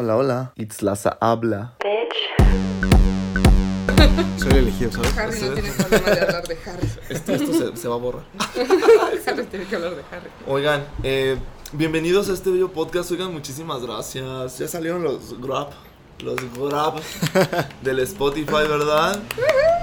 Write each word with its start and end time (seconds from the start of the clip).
Hola, 0.00 0.16
hola. 0.16 0.52
Itzlaza 0.54 1.18
habla. 1.20 1.74
Soy 4.36 4.50
el 4.52 4.56
elegido, 4.58 4.92
¿sabes? 4.92 5.18
Harry 5.18 5.40
no 5.40 5.54
tiene 5.54 5.72
problema 5.72 6.10
de 6.10 6.20
hablar 6.20 6.46
de 6.46 6.56
Harry. 6.66 6.88
Esto, 7.08 7.32
esto 7.32 7.52
se, 7.52 7.76
se 7.76 7.88
va 7.88 7.96
a 7.96 7.98
borrar. 7.98 8.22
Harry 9.26 9.44
tiene 9.46 9.64
que 9.66 9.74
hablar 9.74 9.96
de 9.96 10.02
Harry. 10.02 10.30
Oigan, 10.46 10.84
eh, 11.02 11.36
bienvenidos 11.72 12.30
a 12.30 12.34
este 12.34 12.48
video 12.48 12.70
podcast. 12.70 13.10
Oigan, 13.10 13.32
muchísimas 13.32 13.82
gracias. 13.82 14.58
Ya 14.58 14.68
salieron 14.68 15.02
los 15.02 15.36
grab, 15.40 15.70
los 16.20 16.36
grab 16.54 17.00
del 17.82 18.00
Spotify, 18.00 18.66
¿verdad? 18.68 19.20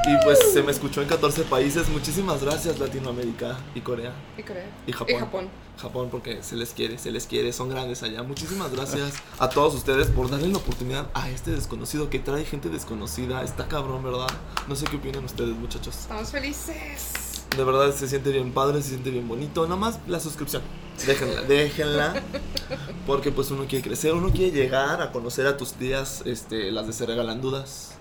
Y 0.07 0.23
pues 0.23 0.39
se 0.53 0.61
me 0.61 0.71
escuchó 0.71 1.01
en 1.01 1.07
14 1.07 1.43
países. 1.43 1.89
Muchísimas 1.89 2.43
gracias, 2.43 2.77
Latinoamérica 2.79 3.57
y 3.73 3.81
Corea. 3.81 4.13
Y 4.37 4.43
Corea. 4.43 4.67
Y 4.85 4.91
Japón. 4.91 5.15
Y 5.15 5.19
Japón. 5.19 5.49
Japón 5.77 6.09
porque 6.09 6.41
se 6.41 6.55
les 6.55 6.71
quiere, 6.71 6.97
se 6.97 7.11
les 7.11 7.25
quiere, 7.25 7.51
son 7.51 7.69
grandes 7.69 8.01
allá. 8.03 8.23
Muchísimas 8.23 8.71
gracias 8.71 9.13
a 9.39 9.49
todos 9.49 9.75
ustedes 9.75 10.07
por 10.07 10.29
darle 10.29 10.47
la 10.47 10.57
oportunidad 10.57 11.07
a 11.13 11.29
este 11.29 11.51
desconocido 11.51 12.09
que 12.09 12.19
trae 12.19 12.45
gente 12.45 12.69
desconocida. 12.69 13.43
Está 13.43 13.67
cabrón, 13.67 14.03
¿verdad? 14.03 14.27
No 14.67 14.75
sé 14.75 14.85
qué 14.85 14.97
opinan 14.97 15.25
ustedes, 15.25 15.55
muchachos. 15.55 15.95
Estamos 15.95 16.31
felices. 16.31 17.24
De 17.57 17.63
verdad 17.63 17.93
se 17.93 18.07
siente 18.07 18.31
bien 18.31 18.51
padre, 18.51 18.81
se 18.81 18.89
siente 18.89 19.09
bien 19.11 19.27
bonito. 19.27 19.63
Nada 19.63 19.75
más 19.77 19.99
la 20.07 20.19
suscripción. 20.19 20.61
Déjenla, 21.05 21.41
déjenla. 21.47 22.13
Porque 23.07 23.31
pues 23.31 23.51
uno 23.51 23.65
quiere 23.67 23.83
crecer, 23.87 24.13
uno 24.13 24.31
quiere 24.31 24.51
llegar 24.51 25.01
a 25.01 25.11
conocer 25.11 25.47
a 25.47 25.55
tus 25.57 25.73
tías, 25.73 26.21
este, 26.25 26.71
las 26.71 26.87
de 26.87 26.93
Se 26.93 27.05
Regalan 27.05 27.41
Dudas. 27.41 27.91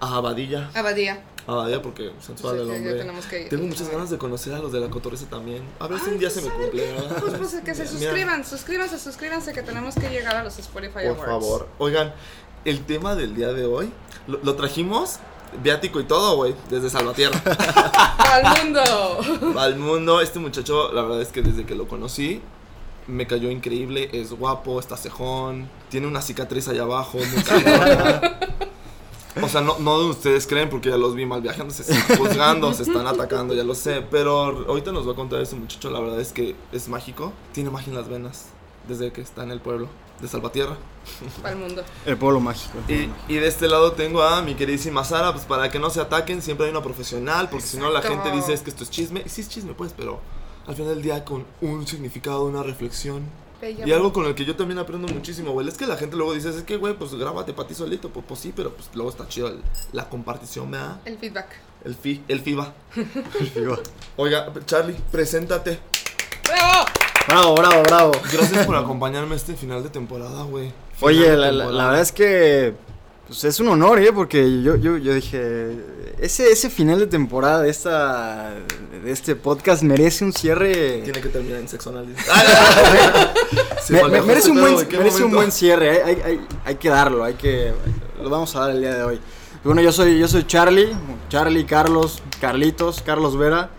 A 0.00 0.16
Abadilla. 0.16 0.70
Abadía. 0.74 1.22
Abadilla 1.46 1.80
porque 1.80 2.10
sensual 2.20 2.56
el 2.58 2.70
hombre. 2.70 2.94
tenemos 2.94 3.24
que 3.26 3.42
ir. 3.42 3.48
Tengo 3.48 3.66
muchas 3.66 3.88
ganas 3.88 4.10
de 4.10 4.18
conocer 4.18 4.52
a 4.54 4.58
los 4.58 4.72
de 4.72 4.80
la 4.80 4.90
cotorreza 4.90 5.26
también. 5.26 5.62
A 5.78 5.86
ver 5.86 5.98
si 6.00 6.10
un 6.10 6.18
día 6.18 6.28
se 6.30 6.42
me 6.42 6.48
cumple. 6.50 6.94
Pues, 7.20 7.34
pues 7.38 7.54
que 7.64 7.74
se 7.74 7.84
Mira, 7.84 7.90
suscriban, 7.90 8.44
suscríbanse, 8.44 8.98
suscríbanse 8.98 9.52
que 9.52 9.62
tenemos 9.62 9.94
que 9.94 10.08
llegar 10.10 10.36
a 10.36 10.44
los 10.44 10.58
Spotify 10.58 10.92
Por 10.92 11.04
Awards. 11.06 11.24
favor. 11.26 11.68
Oigan, 11.78 12.12
el 12.64 12.84
tema 12.84 13.14
del 13.14 13.34
día 13.34 13.52
de 13.52 13.66
hoy 13.66 13.90
lo, 14.26 14.38
lo 14.42 14.54
trajimos 14.56 15.18
viático 15.62 16.00
y 16.00 16.04
todo, 16.04 16.36
güey, 16.36 16.54
desde 16.70 16.90
Salvatierra. 16.90 17.40
¡Al 18.18 18.64
mundo! 18.64 19.58
al 19.58 19.76
mundo. 19.76 20.20
Este 20.20 20.38
muchacho, 20.38 20.92
la 20.92 21.02
verdad 21.02 21.20
es 21.20 21.28
que 21.28 21.42
desde 21.42 21.64
que 21.64 21.74
lo 21.74 21.88
conocí, 21.88 22.40
me 23.06 23.26
cayó 23.26 23.50
increíble. 23.50 24.10
Es 24.12 24.32
guapo, 24.32 24.80
está 24.80 24.96
cejón, 24.96 25.68
tiene 25.88 26.06
una 26.06 26.22
cicatriz 26.22 26.68
allá 26.68 26.82
abajo, 26.82 27.18
muy. 27.18 27.44
O 29.42 29.48
sea, 29.48 29.60
no, 29.60 29.78
no 29.80 29.96
ustedes 30.06 30.46
creen 30.46 30.70
porque 30.70 30.90
ya 30.90 30.96
los 30.96 31.16
vi 31.16 31.26
mal 31.26 31.40
viajando, 31.42 31.74
se 31.74 31.82
están 31.82 32.18
juzgando, 32.18 32.72
se 32.72 32.84
están 32.84 33.06
atacando, 33.06 33.52
ya 33.52 33.64
lo 33.64 33.74
sé. 33.74 34.00
Pero 34.08 34.38
ahorita 34.68 34.92
nos 34.92 35.08
va 35.08 35.12
a 35.12 35.16
contar 35.16 35.40
ese 35.40 35.56
muchacho, 35.56 35.90
la 35.90 35.98
verdad 35.98 36.20
es 36.20 36.32
que 36.32 36.54
es 36.72 36.88
mágico. 36.88 37.32
Tiene 37.52 37.70
magia 37.70 37.90
en 37.90 37.96
las 37.96 38.08
venas 38.08 38.46
desde 38.86 39.12
que 39.12 39.20
está 39.20 39.42
en 39.42 39.50
el 39.50 39.60
pueblo 39.60 39.88
de 40.24 40.30
Salvatierra. 40.30 40.76
¡Al 41.42 41.56
mundo! 41.56 41.82
El 42.06 42.16
pueblo 42.16 42.40
mágico. 42.40 42.78
el 42.78 42.84
pueblo 42.84 43.02
Y, 43.04 43.06
mágico. 43.08 43.24
y 43.28 43.34
de 43.36 43.46
este 43.46 43.68
lado 43.68 43.92
tengo 43.92 44.22
a 44.22 44.42
mi 44.42 44.54
queridísima 44.54 45.04
Sara, 45.04 45.32
pues 45.32 45.44
para 45.44 45.70
que 45.70 45.78
no 45.78 45.90
se 45.90 46.00
ataquen, 46.00 46.42
siempre 46.42 46.66
hay 46.66 46.70
una 46.72 46.82
profesional, 46.82 47.48
porque 47.50 47.66
si 47.66 47.76
no 47.76 47.90
la 47.90 48.02
gente 48.02 48.30
dice 48.32 48.52
es 48.52 48.62
que 48.62 48.70
esto 48.70 48.84
es 48.84 48.90
chisme. 48.90 49.22
Y 49.24 49.28
sí 49.28 49.42
es 49.42 49.48
chisme, 49.48 49.74
pues, 49.74 49.92
pero 49.96 50.20
al 50.66 50.74
final 50.74 50.94
del 50.94 51.02
día 51.02 51.24
con 51.24 51.44
un 51.60 51.86
significado, 51.86 52.44
una 52.44 52.62
reflexión. 52.62 53.22
Bella 53.60 53.86
Y 53.86 53.92
algo 53.92 54.12
con 54.12 54.26
el 54.26 54.34
que 54.34 54.44
yo 54.44 54.56
también 54.56 54.78
aprendo 54.78 55.06
muchísimo, 55.08 55.52
güey. 55.52 55.68
Es 55.68 55.76
que 55.76 55.86
la 55.86 55.96
gente 55.96 56.16
luego 56.16 56.32
dice, 56.34 56.48
es 56.50 56.62
que, 56.64 56.76
güey, 56.76 56.94
pues 56.94 57.14
grábate 57.14 57.52
para 57.52 57.68
ti 57.68 57.74
solito. 57.74 58.08
Pues, 58.10 58.24
pues 58.26 58.40
sí, 58.40 58.52
pero 58.54 58.72
pues 58.72 58.88
luego 58.94 59.10
está 59.10 59.28
chido 59.28 59.48
el- 59.48 59.62
la 59.92 60.08
compartición, 60.08 60.70
¿verdad? 60.70 61.00
El 61.04 61.18
feedback. 61.18 61.46
El, 61.84 61.94
fi, 61.94 62.22
el 62.28 62.40
FIBA. 62.40 62.72
Digo, 63.54 63.78
Oiga, 64.16 64.50
Charlie, 64.66 64.96
preséntate. 65.12 65.78
¡Bravo! 67.28 67.54
Bravo, 67.54 67.82
bravo. 67.84 68.12
Gracias 68.32 68.66
por 68.66 68.76
acompañarme 68.76 69.34
este 69.36 69.54
final 69.54 69.82
de 69.82 69.88
temporada, 69.88 70.42
güey. 70.44 70.72
Oye, 71.00 71.28
la, 71.30 71.36
la- 71.36 71.46
temporada. 71.48 71.72
la 71.72 71.84
verdad 71.86 72.02
es 72.02 72.12
que 72.12 72.74
pues, 73.26 73.44
es 73.44 73.60
un 73.60 73.68
honor, 73.68 73.98
¿eh? 74.00 74.12
Porque 74.12 74.62
yo, 74.62 74.76
yo, 74.76 74.96
yo 74.98 75.14
dije, 75.14 75.70
ese, 76.20 76.52
ese 76.52 76.68
final 76.70 76.98
de 76.98 77.06
temporada 77.06 77.62
de, 77.62 77.70
esta, 77.70 78.52
de 79.02 79.10
este 79.10 79.34
podcast 79.36 79.82
merece 79.82 80.24
un 80.24 80.32
cierre... 80.32 81.00
Tiene 81.02 81.20
que 81.20 81.28
terminar 81.30 81.60
en 81.60 81.68
sexo 81.68 81.90
anal. 81.90 82.06
Me- 83.88 84.04
me- 84.08 84.22
merece 84.22 84.50
un 84.50 84.60
buen, 84.60 84.78
¿En 84.78 84.86
qué 84.86 84.98
merece 84.98 85.24
un 85.24 85.32
buen 85.32 85.52
cierre, 85.52 85.90
hay, 85.90 85.98
hay, 86.14 86.22
hay, 86.24 86.40
hay 86.64 86.74
que 86.76 86.88
darlo, 86.88 87.22
hay 87.24 87.34
que, 87.34 87.72
lo 88.22 88.30
vamos 88.30 88.54
a 88.56 88.60
dar 88.60 88.70
el 88.70 88.80
día 88.80 88.94
de 88.94 89.02
hoy. 89.02 89.20
Bueno, 89.62 89.80
yo 89.82 89.92
soy, 89.92 90.18
yo 90.18 90.26
soy 90.28 90.46
Charlie, 90.46 90.88
Charlie, 91.28 91.64
Carlos, 91.66 92.22
Carlitos, 92.40 93.02
Carlos 93.02 93.36
Vera. 93.36 93.70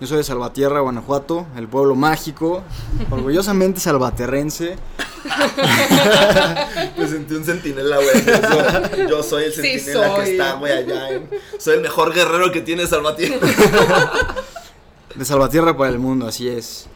Yo 0.00 0.06
soy 0.08 0.18
de 0.18 0.24
Salvatierra, 0.24 0.80
Guanajuato, 0.80 1.46
el 1.56 1.68
pueblo 1.68 1.94
mágico, 1.94 2.62
orgullosamente 3.10 3.78
salvaterrense. 3.80 4.76
Me 6.98 7.08
sentí 7.08 7.34
un 7.34 7.44
centinela, 7.44 7.96
güey. 7.96 9.08
Yo, 9.08 9.22
soy 9.22 9.44
el 9.44 9.52
Sí 9.52 9.62
centinela 9.78 10.16
que 10.16 10.32
está, 10.32 10.54
güey, 10.54 10.72
allá. 10.72 11.10
en- 11.10 11.28
soy 11.58 11.76
el 11.76 11.80
mejor 11.82 12.12
guerrero 12.12 12.50
que 12.52 12.60
tiene 12.60 12.86
Salvatierra. 12.86 13.46
De 15.14 15.24
Salvatierra 15.24 15.76
para 15.76 15.90
el 15.90 16.00
mundo, 16.00 16.26
así 16.26 16.48
es. 16.48 16.86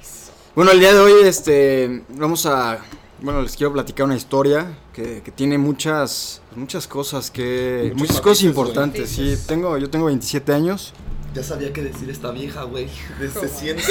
Bueno, 0.56 0.72
el 0.72 0.80
día 0.80 0.92
de 0.92 0.98
hoy 0.98 1.12
este, 1.24 2.02
vamos 2.08 2.46
a... 2.46 2.78
Bueno, 3.20 3.42
les 3.42 3.56
quiero 3.56 3.72
platicar 3.72 4.06
una 4.06 4.16
historia 4.16 4.66
que, 4.92 5.22
que 5.22 5.30
tiene 5.30 5.56
muchas, 5.56 6.40
muchas 6.56 6.88
cosas 6.88 7.30
que... 7.30 7.90
Muchos 7.94 7.98
muchas 8.00 8.16
cosas 8.20 8.26
matices, 8.44 8.44
importantes, 8.44 9.10
sí. 9.10 9.36
Tengo, 9.46 9.78
yo 9.78 9.88
tengo 9.88 10.06
27 10.06 10.52
años. 10.52 10.92
Ya 11.34 11.42
sabía 11.42 11.72
qué 11.72 11.82
decir 11.82 12.08
esta 12.10 12.30
vieja, 12.30 12.62
güey. 12.64 12.88
Se 13.32 13.48
siente. 13.48 13.82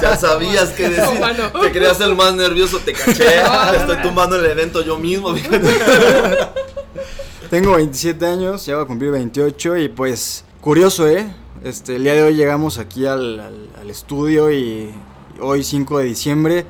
Ya 0.00 0.16
sabías 0.16 0.70
qué 0.70 0.88
decir. 0.90 1.04
¿Cómo 1.04 1.26
no? 1.26 1.60
Te 1.60 1.72
querías 1.72 2.00
el 2.00 2.14
más 2.14 2.34
nervioso, 2.34 2.78
te 2.78 2.92
caché. 2.92 3.24
Te 3.70 3.76
estoy 3.78 3.96
tumbando 4.02 4.36
el 4.36 4.44
evento 4.44 4.82
yo 4.84 4.98
mismo, 4.98 5.34
fíjate. 5.34 5.58
Tengo 7.50 7.74
27 7.76 8.24
años, 8.26 8.64
ya 8.66 8.76
voy 8.76 8.84
a 8.84 8.86
cumplir 8.86 9.10
28 9.10 9.76
y 9.78 9.88
pues 9.88 10.44
curioso, 10.60 11.08
¿eh? 11.08 11.26
Este, 11.64 11.96
el 11.96 12.04
día 12.04 12.14
de 12.14 12.22
hoy 12.22 12.34
llegamos 12.34 12.78
aquí 12.78 13.06
al, 13.06 13.40
al- 13.40 13.68
al 13.80 13.90
estudio 13.90 14.50
y 14.50 14.90
hoy 15.40 15.62
5 15.64 15.98
de 15.98 16.04
diciembre 16.04 16.66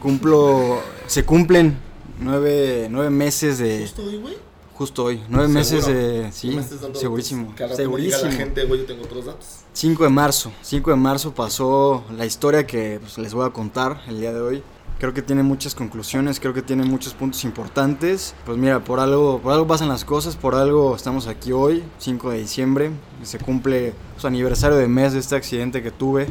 cumplo, 0.00 0.80
se 1.06 1.24
cumplen 1.24 1.76
nueve, 2.20 2.86
nueve 2.90 3.10
meses 3.10 3.58
de, 3.58 3.80
Justo 3.80 4.04
hoy, 4.04 4.16
güey. 4.18 4.36
Justo 4.76 5.04
hoy, 5.04 5.22
nueve 5.28 5.48
meses 5.48 5.86
de, 5.86 6.30
sí, 6.32 6.50
No 6.50 6.56
me 6.56 6.62
estés 6.62 6.80
dando 6.82 6.98
segurísimo, 6.98 7.54
segurísimo. 7.74 8.30
la 8.30 8.32
gente, 8.32 8.64
güey, 8.64 8.80
yo 8.80 8.86
tengo 8.86 9.04
otros 9.04 9.24
datos. 9.24 9.46
5 9.72 10.04
de 10.04 10.10
marzo, 10.10 10.52
5 10.62 10.90
de 10.90 10.96
marzo 10.96 11.34
pasó 11.34 12.04
la 12.16 12.26
historia 12.26 12.66
que 12.66 12.98
pues, 13.00 13.16
les 13.18 13.32
voy 13.32 13.46
a 13.46 13.50
contar 13.50 14.02
el 14.06 14.20
día 14.20 14.32
de 14.32 14.40
hoy. 14.40 14.62
Creo 14.98 15.12
que 15.12 15.22
tiene 15.22 15.42
muchas 15.42 15.74
conclusiones, 15.74 16.40
creo 16.40 16.54
que 16.54 16.62
tiene 16.62 16.84
muchos 16.84 17.14
puntos 17.14 17.44
importantes. 17.44 18.34
Pues 18.44 18.56
mira, 18.56 18.82
por 18.82 19.00
algo, 19.00 19.40
por 19.40 19.52
algo 19.52 19.66
pasan 19.66 19.88
las 19.88 20.04
cosas, 20.04 20.36
por 20.36 20.54
algo 20.54 20.94
estamos 20.94 21.26
aquí 21.26 21.52
hoy, 21.52 21.82
5 21.98 22.30
de 22.30 22.38
diciembre. 22.38 22.90
y 23.22 23.26
Se 23.26 23.38
cumple 23.38 23.94
su 24.16 24.26
aniversario 24.26 24.76
de 24.76 24.88
mes 24.88 25.12
de 25.12 25.18
este 25.18 25.36
accidente 25.36 25.82
que 25.82 25.90
tuve, 25.90 26.26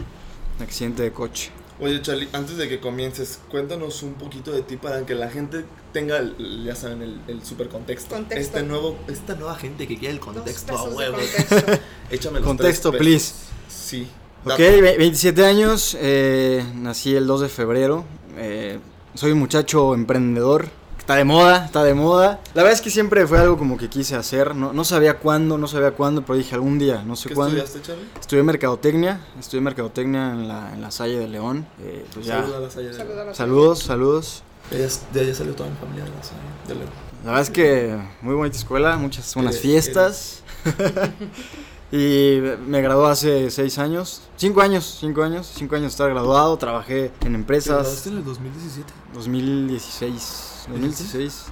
un 0.58 0.64
accidente 0.64 1.04
de 1.04 1.12
coche. 1.12 1.52
Oye, 1.80 2.02
Charlie, 2.02 2.30
antes 2.32 2.56
de 2.58 2.70
que 2.70 2.80
comiences, 2.80 3.40
cuéntanos 3.52 4.02
un 4.02 4.14
poquito 4.14 4.52
de 4.52 4.62
ti 4.62 4.78
para 4.78 5.06
que 5.06 5.14
la 5.14 5.30
gente 5.30 5.66
tenga, 5.92 6.18
el- 6.20 6.64
ya 6.66 6.74
saben, 6.76 7.02
el, 7.02 7.20
el 7.28 7.44
super 7.44 7.68
contexto. 7.68 8.16
Contexto. 8.16 8.40
Este 8.58 8.64
nuevo, 8.64 8.98
esta 9.10 9.36
nueva 9.36 9.56
gente 9.56 9.86
que 9.88 9.98
quiere 9.98 10.14
el 10.14 10.20
contexto 10.22 10.78
a 10.78 10.84
huevo. 10.84 11.18
contexto. 11.18 11.72
Échame 12.12 12.40
los 12.40 12.48
Contexto, 12.48 12.92
tres 12.92 13.00
please. 13.02 13.34
Sí. 13.68 14.08
Ok, 14.44 14.52
date. 14.52 14.82
ve- 14.82 14.98
27 14.98 15.46
años, 15.46 15.98
eh, 16.00 16.64
nací 16.76 17.14
el 17.16 17.28
2 17.28 17.42
de 17.42 17.50
febrero. 17.50 18.06
eh, 18.38 18.80
soy 19.14 19.32
un 19.32 19.40
muchacho 19.40 19.94
emprendedor. 19.94 20.68
Está 21.06 21.18
de 21.18 21.24
moda, 21.24 21.66
está 21.66 21.84
de 21.84 21.94
moda. 21.94 22.40
La 22.56 22.64
verdad 22.64 22.74
es 22.74 22.82
que 22.82 22.90
siempre 22.90 23.28
fue 23.28 23.38
algo 23.38 23.60
como 23.60 23.78
que 23.78 23.90
quise 23.90 24.16
hacer. 24.16 24.56
No, 24.56 24.74
no 24.74 24.84
sabía 24.84 25.20
cuándo, 25.20 25.56
no 25.60 25.68
sabía 25.68 25.92
cuándo, 25.92 26.24
pero 26.24 26.36
dije 26.36 26.56
algún 26.56 26.80
día, 26.80 27.04
no 27.06 27.16
sé 27.16 27.30
¿Qué 27.30 27.36
cuándo. 27.36 27.58
estudiaste, 27.58 27.88
Charlie? 27.94 28.10
Estudié 28.20 28.42
mercadotecnia, 28.42 29.22
estudié 29.40 29.62
mercadotecnia 29.62 30.32
en 30.32 30.48
la, 30.48 30.74
en 30.74 30.82
la 30.82 30.90
Salle 30.90 31.20
de 31.20 31.28
León. 31.28 31.68
eh, 31.80 32.04
pues 32.12 32.26
ya. 32.26 32.38
Saludos 32.42 32.56
a 32.56 32.60
la 32.60 32.70
Salle 32.72 32.88
de 32.90 32.98
León. 32.98 33.36
Saludos, 33.36 33.80
saludos. 33.84 34.44
De 34.72 35.20
allá 35.22 35.36
salió 35.36 35.54
toda 35.54 35.70
mi 35.70 35.76
familia 35.76 36.06
de 36.06 36.10
la 36.10 36.24
Salle 36.24 36.40
de 36.70 36.74
León. 36.74 36.90
La 37.24 37.30
verdad 37.30 37.42
es 37.44 37.50
que 37.52 37.96
muy 38.24 38.34
bonita 38.34 38.58
escuela, 38.58 38.98
muchas 38.98 39.32
buenas 39.36 39.60
fiestas. 39.60 40.42
y 41.92 42.40
me 42.68 42.82
gradué 42.82 43.12
hace 43.12 43.52
seis 43.52 43.78
años, 43.78 44.24
cinco 44.38 44.62
años, 44.62 44.98
cinco 45.00 45.24
años, 45.24 45.52
cinco 45.56 45.76
años 45.76 45.84
de 45.86 45.90
estar 45.90 46.10
graduado, 46.10 46.58
trabajé 46.58 47.06
en 47.06 47.12
¿Te 47.20 47.28
empresas. 47.28 47.76
graduaste 47.76 48.10
en 48.10 48.18
el 48.18 48.24
2017? 48.26 48.94
2016, 49.14 50.45
2016. 50.70 51.46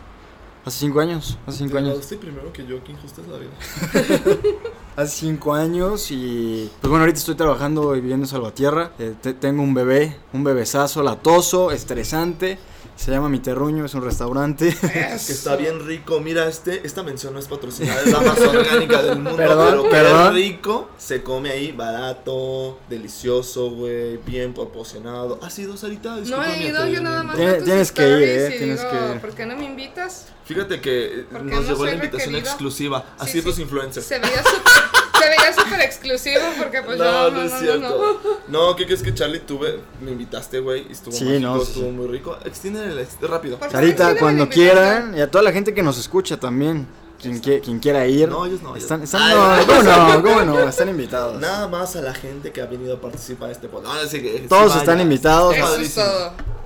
Hace 0.65 0.79
cinco 0.79 1.01
años, 1.01 1.37
hace 1.45 1.57
cinco 1.57 1.73
Te 1.73 1.77
años. 1.79 1.87
graduaste 1.89 2.17
primero 2.17 2.53
que 2.53 2.65
yo, 2.65 2.81
que 2.85 2.93
injusta 2.93 3.21
es 3.21 3.27
la 3.27 3.37
vida. 3.37 3.51
Hace 4.95 5.17
cinco 5.25 5.53
años 5.55 6.09
y 6.11 6.69
pues 6.79 6.89
bueno, 6.89 7.01
ahorita 7.03 7.17
estoy 7.19 7.35
trabajando 7.35 7.95
y 7.95 7.99
viviendo 8.01 8.25
en 8.25 8.29
Salvatierra. 8.29 8.91
Eh, 8.99 9.15
te- 9.19 9.33
tengo 9.33 9.61
un 9.63 9.73
bebé, 9.73 10.15
un 10.33 10.43
bebesazo 10.43 11.01
latoso, 11.03 11.71
estresante. 11.71 12.59
Se 12.95 13.11
llama 13.11 13.27
Mi 13.27 13.39
Terruño, 13.39 13.83
es 13.85 13.93
un 13.95 14.03
restaurante. 14.03 14.73
Que 14.93 15.15
está 15.15 15.55
bien 15.55 15.85
rico. 15.85 16.19
Mira, 16.21 16.47
este, 16.47 16.85
esta 16.85 17.03
mención 17.03 17.33
no 17.33 17.39
es 17.39 17.47
patrocinada, 17.47 17.99
es 18.01 18.11
la 18.11 18.21
más 18.21 18.39
orgánica 18.41 19.01
del 19.03 19.15
mundo. 19.15 19.35
Perdón, 19.35 19.87
pero 19.89 20.09
perdón. 20.09 20.33
rico. 20.35 20.89
Se 20.97 21.21
come 21.21 21.49
ahí 21.51 21.71
barato, 21.71 22.79
delicioso, 22.89 23.71
güey. 23.71 24.17
Bien 24.25 24.53
proporcionado. 24.53 25.39
¿Has 25.41 25.57
ido, 25.59 25.75
Sarita? 25.75 26.15
No 26.17 26.43
he 26.43 26.67
ido, 26.67 26.87
yo 26.87 27.01
nada 27.01 27.23
más. 27.23 27.35
Tienes- 27.35 27.63
tienes 27.63 27.91
que 27.91 28.07
ir, 28.07 28.23
eh, 28.23 28.51
y 28.55 28.57
tienes 28.59 28.79
digo, 28.79 28.91
que 28.91 29.13
ir. 29.15 29.21
¿Por 29.21 29.31
qué 29.35 29.45
no 29.45 29.57
me 29.57 29.65
invitas? 29.65 30.27
Fíjate 30.45 30.79
que 30.79 31.25
¿Por 31.31 31.39
qué 31.45 31.55
nos 31.55 31.63
no 31.65 31.69
llegó 31.71 31.85
la 31.85 31.93
invitación 31.93 32.29
requerido? 32.33 32.49
exclusiva. 32.51 32.99
Sí, 33.01 33.13
Así 33.19 33.39
es 33.39 33.55
sí. 33.55 33.61
influencers. 33.63 34.05
Se 34.05 34.19
veía 34.19 34.43
súper 34.43 35.02
se 35.23 35.29
veía 35.29 35.53
súper 35.53 35.81
exclusivo 35.81 36.41
porque 36.57 36.81
pues 36.81 36.97
no, 36.97 37.05
yo 37.05 37.31
no, 37.31 37.41
es 37.43 37.51
no, 37.51 37.59
cierto. 37.59 38.41
No, 38.47 38.75
¿qué 38.75 38.85
crees 38.85 39.01
que 39.01 39.13
Charlie 39.13 39.39
tuve? 39.39 39.79
Me 40.01 40.11
invitaste, 40.11 40.59
güey, 40.59 40.85
y 40.89 40.91
estuvo 40.91 41.15
Sí, 41.15 41.25
mágico, 41.25 41.41
no, 41.41 41.59
sí, 41.59 41.63
estuvo 41.67 41.85
sí. 41.85 41.91
muy 41.91 42.07
rico. 42.07 42.37
Extiende 42.45 43.07
rápido. 43.21 43.57
Por 43.57 43.67
extiéndeme 43.67 44.19
cuando 44.19 44.49
quieran, 44.49 45.17
y 45.17 45.21
a 45.21 45.29
toda 45.29 45.43
la 45.43 45.51
gente 45.51 45.73
que 45.73 45.83
nos 45.83 45.97
escucha 45.97 46.39
también, 46.39 46.87
quien, 47.23 47.41
quie- 47.41 47.61
quien 47.61 47.79
quiera 47.79 48.05
ir. 48.05 48.29
No, 48.29 48.45
ellos 48.45 48.61
no, 48.61 48.75
Están, 48.75 48.99
no. 48.99 49.05
están, 49.05 49.21
Ay, 49.23 49.35
no, 49.35 49.43
ay, 49.51 49.65
¿cómo 49.65 49.81
no? 49.83 50.23
¿Cómo 50.23 50.41
no? 50.43 50.59
Están 50.69 50.89
invitados. 50.89 51.39
Nada 51.41 51.67
más 51.67 51.95
a 51.95 52.01
la 52.01 52.13
gente 52.13 52.51
que 52.51 52.61
ha 52.61 52.65
venido 52.67 52.95
a 52.95 53.01
participar 53.01 53.47
de 53.47 53.53
este 53.53 53.67
podcast. 53.67 54.03
No, 54.03 54.09
que 54.09 54.45
Todos 54.47 54.67
vaya. 54.69 54.79
están 54.79 55.01
invitados. 55.01 55.55
Es. 55.79 55.97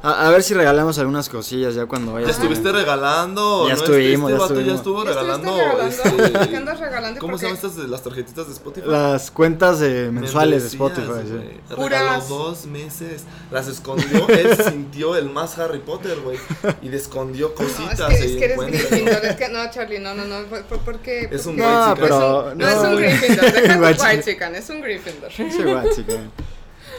A, 0.03 0.27
a 0.27 0.29
ver 0.29 0.43
si 0.43 0.53
regalamos 0.53 0.99
algunas 0.99 1.27
cosillas 1.27 1.73
ya 1.73 1.87
cuando 1.87 2.13
vaya. 2.13 2.27
Ya 2.27 2.31
estuviste 2.33 2.71
regalando. 2.71 3.67
Ya 3.67 3.73
¿no? 3.73 3.79
estuvimos, 3.81 4.31
Este 4.31 4.37
ya 4.37 4.47
vato 4.47 4.53
ya 4.61 4.73
estuvimos. 4.75 4.77
estuvo 4.77 5.03
¿Ya 5.05 5.11
estuviste 5.11 5.51
regalando. 5.51 5.57
regalando? 5.57 6.23
este, 6.37 6.49
¿Qué 6.49 6.55
andas 6.57 6.79
regalando 6.79 7.19
¿Cómo 7.19 7.37
se 7.37 7.45
llaman 7.45 7.55
estas 7.55 7.75
de 7.77 7.87
las 7.87 8.03
tarjetitas 8.03 8.47
de 8.47 8.53
Spotify? 8.53 8.87
Las 8.87 9.31
cuentas 9.31 9.79
de 9.79 10.11
mensuales 10.11 10.61
de 10.63 10.67
Spotify. 10.69 11.23
sí. 11.25 11.75
Regaló 11.75 12.23
dos 12.29 12.65
meses. 12.67 13.23
Las 13.51 13.67
escondió. 13.67 14.27
Él 14.29 14.55
sintió 14.63 15.15
el 15.15 15.29
más 15.31 15.57
Harry 15.57 15.79
Potter, 15.79 16.19
güey. 16.23 16.37
Y 16.83 16.89
le 16.89 16.97
escondió 16.97 17.53
No, 17.59 17.65
es 17.65 17.73
cositas. 17.73 18.07
que, 18.09 18.25
es 18.25 18.35
que 18.37 18.45
eres. 18.45 18.57
Gryffindor, 18.57 19.25
es 19.25 19.35
que 19.35 19.49
no, 19.49 19.69
Charlie, 19.71 19.99
no, 19.99 20.13
no, 20.13 20.25
no, 20.25 20.46
¿por, 20.47 20.79
por, 20.79 20.99
qué? 20.99 21.27
Es 21.31 21.45
un 21.45 21.57
No, 21.57 21.63
chica. 21.63 21.95
pero- 21.99 22.53
no, 22.55 22.67
es 22.67 22.75
no, 22.75 22.81
un 22.83 22.93
güey. 22.93 23.17
Gryffindor, 23.17 23.51
deja 23.53 23.73
tu 23.77 23.83
White 23.85 24.01
white 24.03 24.23
chicken, 24.23 24.55
es 24.55 24.69
un 24.69 24.81
Gryffindor. 24.81 25.31
Sí, 25.31 25.43
guay, 25.63 25.89
chica. 25.95 26.13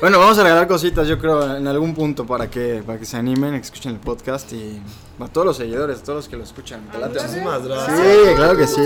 Bueno, 0.01 0.21
vamos 0.21 0.39
a 0.39 0.45
regalar 0.45 0.69
cositas, 0.69 1.09
yo 1.09 1.19
creo, 1.19 1.57
en 1.57 1.67
algún 1.67 1.93
punto 1.93 2.25
para 2.25 2.49
que, 2.49 2.85
para 2.87 3.01
que 3.01 3.05
se 3.05 3.17
animen, 3.17 3.53
que 3.55 3.63
escuchen 3.63 3.91
el 3.93 3.99
podcast 3.99 4.53
y 4.53 4.81
a 5.19 5.27
todos 5.27 5.45
los 5.45 5.57
seguidores, 5.57 5.99
a 5.99 6.03
todos 6.05 6.17
los 6.19 6.29
que 6.29 6.37
lo 6.37 6.45
escuchan. 6.45 6.89
¿Te 6.93 6.99
late? 6.99 7.19
Muchísimas 7.21 7.63
Sí, 7.63 8.35
claro 8.37 8.57
que 8.57 8.67
sí. 8.69 8.81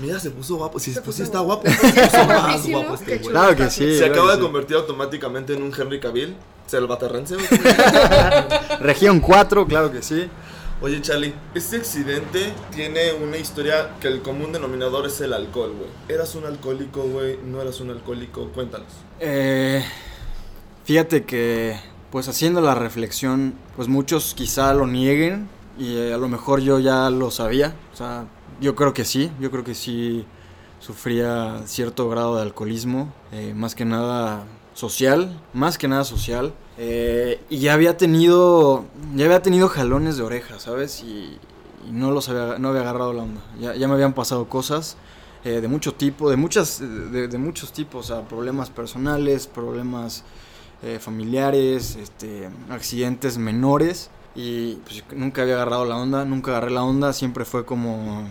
Mira, 0.00 0.18
se 0.18 0.30
puso 0.30 0.56
guapo. 0.56 0.80
Si 0.80 0.92
Se 0.92 0.98
sí 0.98 1.06
puso 1.06 1.22
está 1.22 1.38
guapo. 1.38 1.68
Se 1.70 1.76
puso 1.76 2.26
más 2.26 2.68
guapo 2.68 2.94
este 2.94 3.18
güey. 3.18 3.30
Claro 3.30 3.54
que 3.54 3.70
sí. 3.70 3.92
Se 3.92 3.98
claro 3.98 4.12
acaba 4.14 4.30
de 4.32 4.36
sí. 4.38 4.42
convertir 4.42 4.76
automáticamente 4.78 5.54
en 5.54 5.62
un 5.62 5.72
Henry 5.72 6.00
Cavill. 6.00 6.34
Selvaterrense, 6.66 7.36
güey. 7.36 7.46
Región 8.80 9.20
4, 9.20 9.66
claro 9.66 9.92
que 9.92 10.02
sí. 10.02 10.28
Oye, 10.80 11.02
Charlie, 11.02 11.34
este 11.56 11.78
accidente 11.78 12.52
tiene 12.70 13.12
una 13.12 13.36
historia 13.36 13.96
que 14.00 14.06
el 14.06 14.22
común 14.22 14.52
denominador 14.52 15.06
es 15.06 15.20
el 15.20 15.32
alcohol, 15.32 15.72
güey. 15.76 15.90
¿Eras 16.08 16.36
un 16.36 16.44
alcohólico, 16.44 17.02
güey? 17.02 17.36
¿No 17.44 17.60
eras 17.60 17.80
un 17.80 17.90
alcohólico? 17.90 18.48
Cuéntanos. 18.54 18.86
Eh, 19.18 19.84
fíjate 20.84 21.24
que, 21.24 21.76
pues 22.12 22.28
haciendo 22.28 22.60
la 22.60 22.76
reflexión, 22.76 23.54
pues 23.74 23.88
muchos 23.88 24.34
quizá 24.34 24.72
lo 24.72 24.86
nieguen 24.86 25.48
y 25.76 25.96
eh, 25.96 26.14
a 26.14 26.18
lo 26.18 26.28
mejor 26.28 26.60
yo 26.60 26.78
ya 26.78 27.10
lo 27.10 27.32
sabía. 27.32 27.74
O 27.92 27.96
sea, 27.96 28.26
yo 28.60 28.76
creo 28.76 28.94
que 28.94 29.04
sí, 29.04 29.32
yo 29.40 29.50
creo 29.50 29.64
que 29.64 29.74
sí 29.74 30.26
sufría 30.78 31.60
cierto 31.66 32.08
grado 32.08 32.36
de 32.36 32.42
alcoholismo, 32.42 33.12
eh, 33.32 33.52
más 33.52 33.74
que 33.74 33.84
nada 33.84 34.44
social, 34.78 35.36
más 35.52 35.76
que 35.76 35.88
nada 35.88 36.04
social. 36.04 36.54
eh, 36.78 37.40
y 37.50 37.58
ya 37.58 37.74
había 37.74 37.96
tenido, 37.96 38.84
ya 39.16 39.24
había 39.24 39.42
tenido 39.42 39.68
jalones 39.68 40.16
de 40.16 40.22
oreja, 40.22 40.60
¿sabes? 40.60 41.02
Y, 41.02 41.38
no 41.90 42.10
los 42.10 42.28
había, 42.28 42.58
no 42.58 42.68
había 42.68 42.82
agarrado 42.82 43.12
la 43.12 43.22
onda. 43.22 43.40
Ya, 43.58 43.74
ya 43.74 43.88
me 43.88 43.94
habían 43.94 44.12
pasado 44.12 44.48
cosas 44.48 44.96
eh, 45.42 45.60
de 45.62 45.68
mucho 45.68 45.94
tipo, 45.94 46.30
de 46.30 46.36
muchas, 46.36 46.80
de, 46.80 47.26
de 47.26 47.38
muchos 47.38 47.72
tipos, 47.72 48.10
o 48.10 48.14
sea, 48.14 48.28
problemas 48.28 48.68
personales, 48.70 49.46
problemas 49.46 50.22
eh, 50.82 50.98
familiares, 51.00 51.96
este, 51.96 52.48
accidentes 52.70 53.38
menores. 53.38 54.10
Y 54.36 54.74
pues, 54.84 55.02
nunca 55.12 55.42
había 55.42 55.54
agarrado 55.54 55.86
la 55.86 55.96
onda, 55.96 56.24
nunca 56.24 56.52
agarré 56.52 56.70
la 56.70 56.84
onda, 56.84 57.12
siempre 57.12 57.44
fue 57.44 57.64
como, 57.64 58.28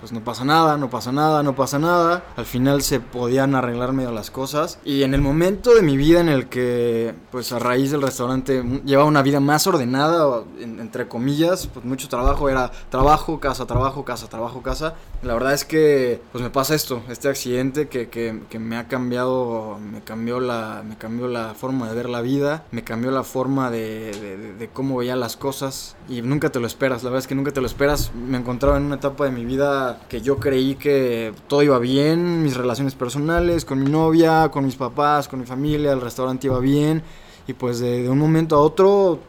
pues 0.00 0.12
no 0.12 0.20
pasa 0.22 0.44
nada, 0.44 0.76
no 0.76 0.90
pasa 0.90 1.12
nada, 1.12 1.42
no 1.42 1.54
pasa 1.54 1.78
nada. 1.78 2.24
Al 2.36 2.46
final 2.46 2.82
se 2.82 3.00
podían 3.00 3.54
arreglar 3.54 3.92
medio 3.92 4.10
las 4.12 4.30
cosas. 4.30 4.78
Y 4.84 5.02
en 5.02 5.14
el 5.14 5.20
momento 5.20 5.74
de 5.74 5.82
mi 5.82 5.96
vida 5.96 6.20
en 6.20 6.28
el 6.28 6.48
que, 6.48 7.14
pues 7.30 7.52
a 7.52 7.58
raíz 7.58 7.90
del 7.90 8.02
restaurante, 8.02 8.62
llevaba 8.84 9.08
una 9.08 9.22
vida 9.22 9.40
más 9.40 9.66
ordenada, 9.66 10.42
entre 10.60 11.08
comillas, 11.08 11.66
pues 11.72 11.84
mucho 11.84 12.08
trabajo, 12.08 12.48
era 12.48 12.70
trabajo, 12.90 13.40
casa, 13.40 13.66
trabajo, 13.66 14.04
casa, 14.04 14.28
trabajo, 14.28 14.62
casa. 14.62 14.94
La 15.22 15.32
verdad 15.34 15.54
es 15.54 15.64
que, 15.64 16.20
pues 16.32 16.42
me 16.44 16.50
pasa 16.50 16.74
esto, 16.74 17.02
este 17.08 17.28
accidente 17.28 17.88
que, 17.88 18.08
que, 18.08 18.40
que 18.50 18.58
me 18.58 18.76
ha 18.76 18.88
cambiado, 18.88 19.78
me 19.78 20.00
cambió, 20.02 20.40
la, 20.40 20.82
me 20.86 20.96
cambió 20.98 21.28
la 21.28 21.54
forma 21.54 21.88
de 21.88 21.94
ver 21.94 22.08
la 22.08 22.20
vida, 22.20 22.64
me 22.72 22.84
cambió 22.84 23.10
la 23.10 23.22
forma 23.24 23.70
de- 23.70 24.12
de- 24.12 24.54
de 24.54 24.68
cómo 24.68 24.96
veía 24.98 25.16
las 25.16 25.36
cosas 25.36 25.96
y 26.08 26.22
nunca 26.22 26.50
te 26.50 26.60
lo 26.60 26.66
esperas, 26.66 27.02
la 27.02 27.10
verdad 27.10 27.20
es 27.20 27.26
que 27.26 27.34
nunca 27.34 27.52
te 27.52 27.60
lo 27.60 27.66
esperas. 27.66 28.12
Me 28.14 28.36
encontraba 28.38 28.76
en 28.76 28.84
una 28.84 28.96
etapa 28.96 29.24
de 29.24 29.30
mi 29.30 29.44
vida 29.44 29.83
que 30.08 30.20
yo 30.20 30.38
creí 30.38 30.74
que 30.74 31.32
todo 31.48 31.62
iba 31.62 31.78
bien, 31.78 32.42
mis 32.42 32.56
relaciones 32.56 32.94
personales, 32.94 33.64
con 33.64 33.82
mi 33.82 33.90
novia, 33.90 34.50
con 34.50 34.64
mis 34.64 34.76
papás, 34.76 35.28
con 35.28 35.40
mi 35.40 35.46
familia, 35.46 35.92
el 35.92 36.00
restaurante 36.00 36.46
iba 36.46 36.58
bien 36.58 37.02
y 37.46 37.52
pues 37.52 37.78
de, 37.80 38.08
un 38.08 38.18
momento 38.18 38.56
a 38.56 38.60
otro 38.60 39.20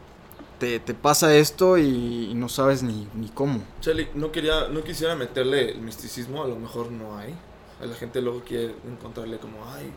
te, 0.59 0.79
te 0.79 0.93
pasa 0.93 1.35
esto 1.35 1.77
y, 1.77 2.33
no 2.35 2.49
sabes 2.49 2.83
ni, 2.83 3.07
ni 3.13 3.29
cómo. 3.29 3.61
Charlie, 3.81 4.09
no, 4.13 4.31
quería, 4.31 4.67
no 4.69 4.83
quisiera 4.83 5.15
meterle 5.15 5.71
el 5.71 5.81
misticismo, 5.81 6.43
a 6.43 6.47
lo 6.47 6.55
mejor 6.55 6.91
no 6.91 7.17
hay. 7.17 7.33
A 7.81 7.85
la 7.85 7.95
gente 7.95 8.21
luego 8.21 8.41
quiere 8.45 8.73
encontrarle 8.87 9.37
como, 9.37 9.57
ay, 9.73 9.91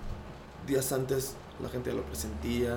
días 0.66 0.92
antes 0.92 1.36
la 1.62 1.68
gente 1.68 1.92
lo 1.92 2.02
presentía, 2.02 2.74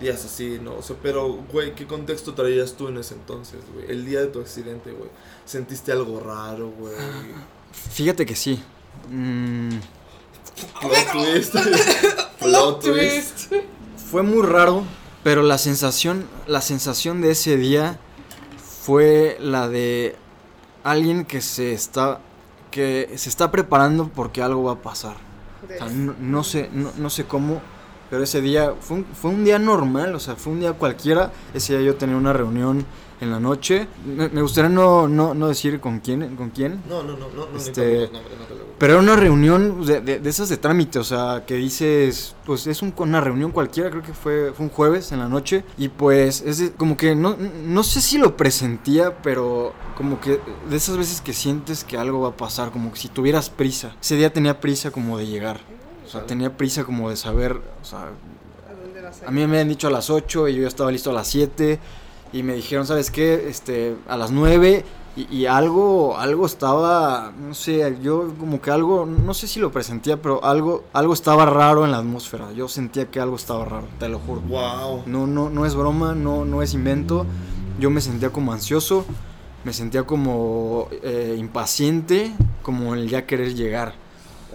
días 0.00 0.24
así, 0.24 0.58
no, 0.62 0.74
o 0.74 0.82
sea, 0.82 0.96
pero, 1.02 1.32
güey, 1.52 1.74
¿qué 1.74 1.86
contexto 1.86 2.34
traías 2.34 2.74
tú 2.74 2.88
en 2.88 2.98
ese 2.98 3.14
entonces, 3.14 3.60
güey? 3.72 3.90
El 3.90 4.04
día 4.04 4.20
de 4.20 4.26
tu 4.26 4.40
accidente, 4.40 4.90
güey. 4.90 5.10
¿Sentiste 5.44 5.92
algo 5.92 6.20
raro, 6.20 6.70
güey? 6.70 6.94
Fíjate 7.72 8.26
que 8.26 8.36
sí. 8.36 8.62
Mm, 9.10 9.78
Plot 10.80 11.12
twist. 11.12 11.54
Plot 12.38 12.80
twist. 12.84 13.52
fue 14.10 14.22
muy 14.22 14.46
raro, 14.46 14.84
pero 15.22 15.42
la 15.42 15.58
sensación, 15.58 16.26
la 16.46 16.60
sensación 16.60 17.20
de 17.20 17.32
ese 17.32 17.56
día 17.56 17.98
fue 18.82 19.36
la 19.40 19.68
de 19.68 20.16
alguien 20.84 21.24
que 21.24 21.40
se 21.40 21.72
está 21.72 22.20
que 22.70 23.10
se 23.16 23.28
está 23.28 23.50
preparando 23.50 24.08
porque 24.08 24.42
algo 24.42 24.64
va 24.64 24.72
a 24.72 24.82
pasar. 24.82 25.16
O 25.64 25.78
sea, 25.78 25.88
no, 25.88 26.14
no 26.20 26.44
sé, 26.44 26.68
no, 26.72 26.92
no 26.96 27.10
sé 27.10 27.24
cómo, 27.24 27.62
pero 28.10 28.22
ese 28.22 28.40
día 28.40 28.72
fue 28.80 28.98
un, 28.98 29.04
fue 29.06 29.30
un 29.30 29.44
día 29.44 29.58
normal, 29.58 30.14
o 30.14 30.20
sea, 30.20 30.36
fue 30.36 30.52
un 30.52 30.60
día 30.60 30.72
cualquiera. 30.72 31.32
Ese 31.54 31.76
día 31.78 31.86
yo 31.86 31.96
tenía 31.96 32.16
una 32.16 32.32
reunión 32.32 32.84
en 33.20 33.30
la 33.30 33.40
noche. 33.40 33.88
Me, 34.04 34.28
me 34.28 34.42
gustaría 34.42 34.68
no, 34.68 35.08
no, 35.08 35.34
no 35.34 35.48
decir 35.48 35.80
con 35.80 36.00
quién, 36.00 36.36
con 36.36 36.50
quién, 36.50 36.82
No, 36.88 37.02
no, 37.02 37.16
no, 37.16 37.28
no, 37.28 37.56
Este, 37.56 38.10
no 38.12 38.18
pero 38.78 38.92
era 38.92 39.02
una 39.02 39.16
reunión 39.16 39.86
de, 39.86 40.02
de- 40.02 40.18
de 40.20 40.28
esas 40.28 40.50
de 40.50 40.58
trámite, 40.58 40.98
o 40.98 41.04
sea, 41.04 41.44
que 41.46 41.54
dices, 41.54 42.36
pues 42.44 42.66
es 42.66 42.82
un, 42.82 42.92
una 42.98 43.22
reunión 43.22 43.50
cualquiera, 43.50 43.88
creo 43.88 44.02
que 44.02 44.12
fue, 44.12 44.52
fue 44.54 44.66
un 44.66 44.70
jueves 44.70 45.12
en 45.12 45.18
la 45.20 45.28
noche, 45.30 45.64
y 45.78 45.88
pues 45.88 46.42
es 46.42 46.58
de- 46.58 46.72
como 46.72 46.94
que 46.98 47.14
no, 47.16 47.38
no 47.64 47.82
sé 47.82 48.02
si 48.02 48.18
lo 48.18 48.36
presentía, 48.36 49.16
pero 49.22 49.72
como 49.96 50.20
que 50.20 50.40
de 50.68 50.76
esas 50.76 50.98
veces 50.98 51.22
que 51.22 51.32
sientes 51.32 51.84
que 51.84 51.96
algo 51.96 52.20
va 52.20 52.28
a 52.28 52.36
pasar, 52.36 52.70
como 52.70 52.92
que 52.92 52.98
si 52.98 53.08
tuvieras 53.08 53.48
prisa. 53.48 53.96
Ese 53.98 54.16
día 54.16 54.30
tenía 54.30 54.60
prisa 54.60 54.90
como 54.90 55.16
de 55.16 55.26
llegar, 55.26 55.60
o 56.06 56.08
sea, 56.08 56.24
tenía 56.24 56.56
prisa 56.56 56.84
como 56.84 57.10
de 57.10 57.16
saber, 57.16 57.60
o 57.82 57.84
sea, 57.84 58.00
¿A 58.68 58.80
dónde 58.80 59.02
vas 59.02 59.22
a 59.22 59.28
a 59.28 59.30
mí 59.30 59.40
me 59.40 59.54
habían 59.54 59.68
dicho 59.68 59.88
a 59.88 59.90
las 59.90 60.08
8 60.08 60.48
y 60.48 60.54
yo 60.54 60.62
ya 60.62 60.68
estaba 60.68 60.92
listo 60.92 61.10
a 61.10 61.12
las 61.12 61.26
7 61.26 61.78
y 62.32 62.42
me 62.42 62.54
dijeron, 62.54 62.86
¿sabes 62.86 63.10
qué? 63.10 63.48
Este, 63.48 63.96
a 64.08 64.16
las 64.16 64.30
9 64.30 64.84
y, 65.16 65.34
y 65.34 65.46
algo, 65.46 66.18
algo 66.18 66.44
estaba, 66.46 67.32
no 67.36 67.54
sé, 67.54 67.96
yo 68.02 68.34
como 68.38 68.60
que 68.60 68.70
algo, 68.70 69.06
no 69.06 69.34
sé 69.34 69.48
si 69.48 69.58
lo 69.58 69.72
presentía, 69.72 70.20
pero 70.20 70.44
algo, 70.44 70.84
algo 70.92 71.14
estaba 71.14 71.46
raro 71.46 71.84
en 71.84 71.90
la 71.90 71.98
atmósfera. 71.98 72.52
Yo 72.52 72.68
sentía 72.68 73.10
que 73.10 73.18
algo 73.18 73.36
estaba 73.36 73.64
raro, 73.64 73.88
te 73.98 74.08
lo 74.08 74.18
juro. 74.18 74.42
Wow. 74.42 75.04
No, 75.06 75.26
no, 75.26 75.48
no 75.48 75.64
es 75.64 75.74
broma, 75.74 76.14
no, 76.14 76.44
no 76.44 76.62
es 76.62 76.74
invento. 76.74 77.26
Yo 77.80 77.90
me 77.90 78.00
sentía 78.00 78.30
como 78.30 78.52
ansioso, 78.52 79.06
me 79.64 79.72
sentía 79.72 80.04
como 80.04 80.88
eh, 81.02 81.34
impaciente, 81.38 82.32
como 82.62 82.94
el 82.94 83.08
ya 83.08 83.26
querer 83.26 83.54
llegar. 83.54 83.94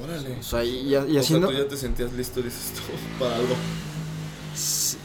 Órale. 0.03 0.37
O 0.39 0.43
sea, 0.43 0.63
y, 0.63 0.89
y 0.89 0.95
O 0.95 1.05
sea, 1.07 1.19
haciendo 1.21 1.47
tú 1.47 1.53
ya 1.53 1.67
te 1.67 1.77
sentías 1.77 2.13
listo, 2.13 2.41
dices 2.41 2.73
tú, 2.75 2.81
para 3.19 3.35
algo 3.35 3.55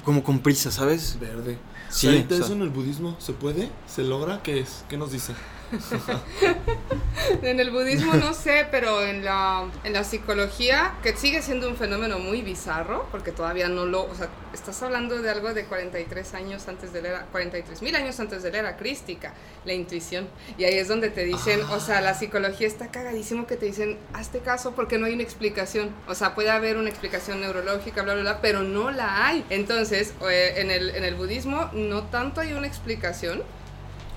como 0.04 0.22
con 0.22 0.40
prisa, 0.40 0.70
¿sabes? 0.70 1.18
verde. 1.20 1.58
Sí, 1.88 2.06
Sarita, 2.08 2.34
o 2.34 2.38
sea- 2.38 2.46
¿eso 2.46 2.54
en 2.54 2.62
el 2.62 2.70
budismo 2.70 3.16
se 3.20 3.32
puede? 3.32 3.70
¿Se 3.86 4.02
logra? 4.02 4.42
¿Qué 4.42 4.60
es? 4.60 4.84
¿Qué 4.88 4.96
nos 4.96 5.12
dice? 5.12 5.34
En 7.42 7.60
el 7.60 7.70
budismo 7.70 8.14
no 8.14 8.34
sé, 8.34 8.66
pero 8.70 9.02
en 9.02 9.24
la, 9.24 9.68
en 9.84 9.92
la 9.92 10.04
psicología, 10.04 10.94
que 11.02 11.16
sigue 11.16 11.42
siendo 11.42 11.68
un 11.68 11.76
fenómeno 11.76 12.18
muy 12.18 12.42
bizarro, 12.42 13.08
porque 13.10 13.32
todavía 13.32 13.68
no 13.68 13.84
lo, 13.86 14.04
o 14.04 14.14
sea, 14.14 14.28
estás 14.52 14.82
hablando 14.82 15.20
de 15.20 15.30
algo 15.30 15.52
de 15.52 15.64
43 15.64 16.34
años 16.34 16.68
antes 16.68 16.92
de 16.92 17.02
la 17.02 17.08
era, 17.08 17.26
43 17.32 17.82
mil 17.82 17.96
años 17.96 18.20
antes 18.20 18.42
de 18.42 18.52
la 18.52 18.58
era 18.58 18.76
crística, 18.76 19.32
la 19.64 19.72
intuición. 19.72 20.28
Y 20.56 20.64
ahí 20.64 20.74
es 20.74 20.88
donde 20.88 21.10
te 21.10 21.24
dicen, 21.24 21.60
o 21.70 21.80
sea, 21.80 22.00
la 22.00 22.14
psicología 22.14 22.66
está 22.66 22.88
cagadísimo 22.90 23.46
que 23.46 23.56
te 23.56 23.66
dicen, 23.66 23.98
hazte 24.12 24.40
caso 24.40 24.72
porque 24.72 24.98
no 24.98 25.06
hay 25.06 25.14
una 25.14 25.22
explicación. 25.22 25.90
O 26.06 26.14
sea, 26.14 26.34
puede 26.34 26.50
haber 26.50 26.76
una 26.76 26.90
explicación 26.90 27.40
neurológica, 27.40 28.02
bla, 28.02 28.14
bla, 28.14 28.22
bla, 28.22 28.40
pero 28.40 28.62
no 28.62 28.90
la 28.90 29.26
hay. 29.26 29.44
Entonces, 29.50 30.14
eh, 30.30 30.54
en, 30.56 30.70
el, 30.70 30.90
en 30.90 31.04
el 31.04 31.14
budismo 31.14 31.70
no 31.72 32.04
tanto 32.04 32.40
hay 32.40 32.52
una 32.52 32.66
explicación, 32.66 33.42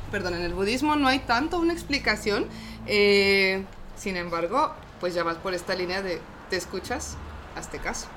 perdón, 0.09 0.35
en 0.35 0.41
el 0.41 0.53
budismo 0.53 0.95
no 0.95 1.07
hay 1.07 1.19
tanto 1.19 1.59
una 1.59 1.73
explicación, 1.73 2.45
eh, 2.87 3.63
sin 3.97 4.17
embargo, 4.17 4.73
pues 4.99 5.13
ya 5.13 5.23
vas 5.23 5.37
por 5.37 5.53
esta 5.53 5.75
línea 5.75 6.01
de 6.01 6.19
te 6.49 6.57
escuchas, 6.57 7.15
hazte 7.55 7.79
caso. 7.79 8.07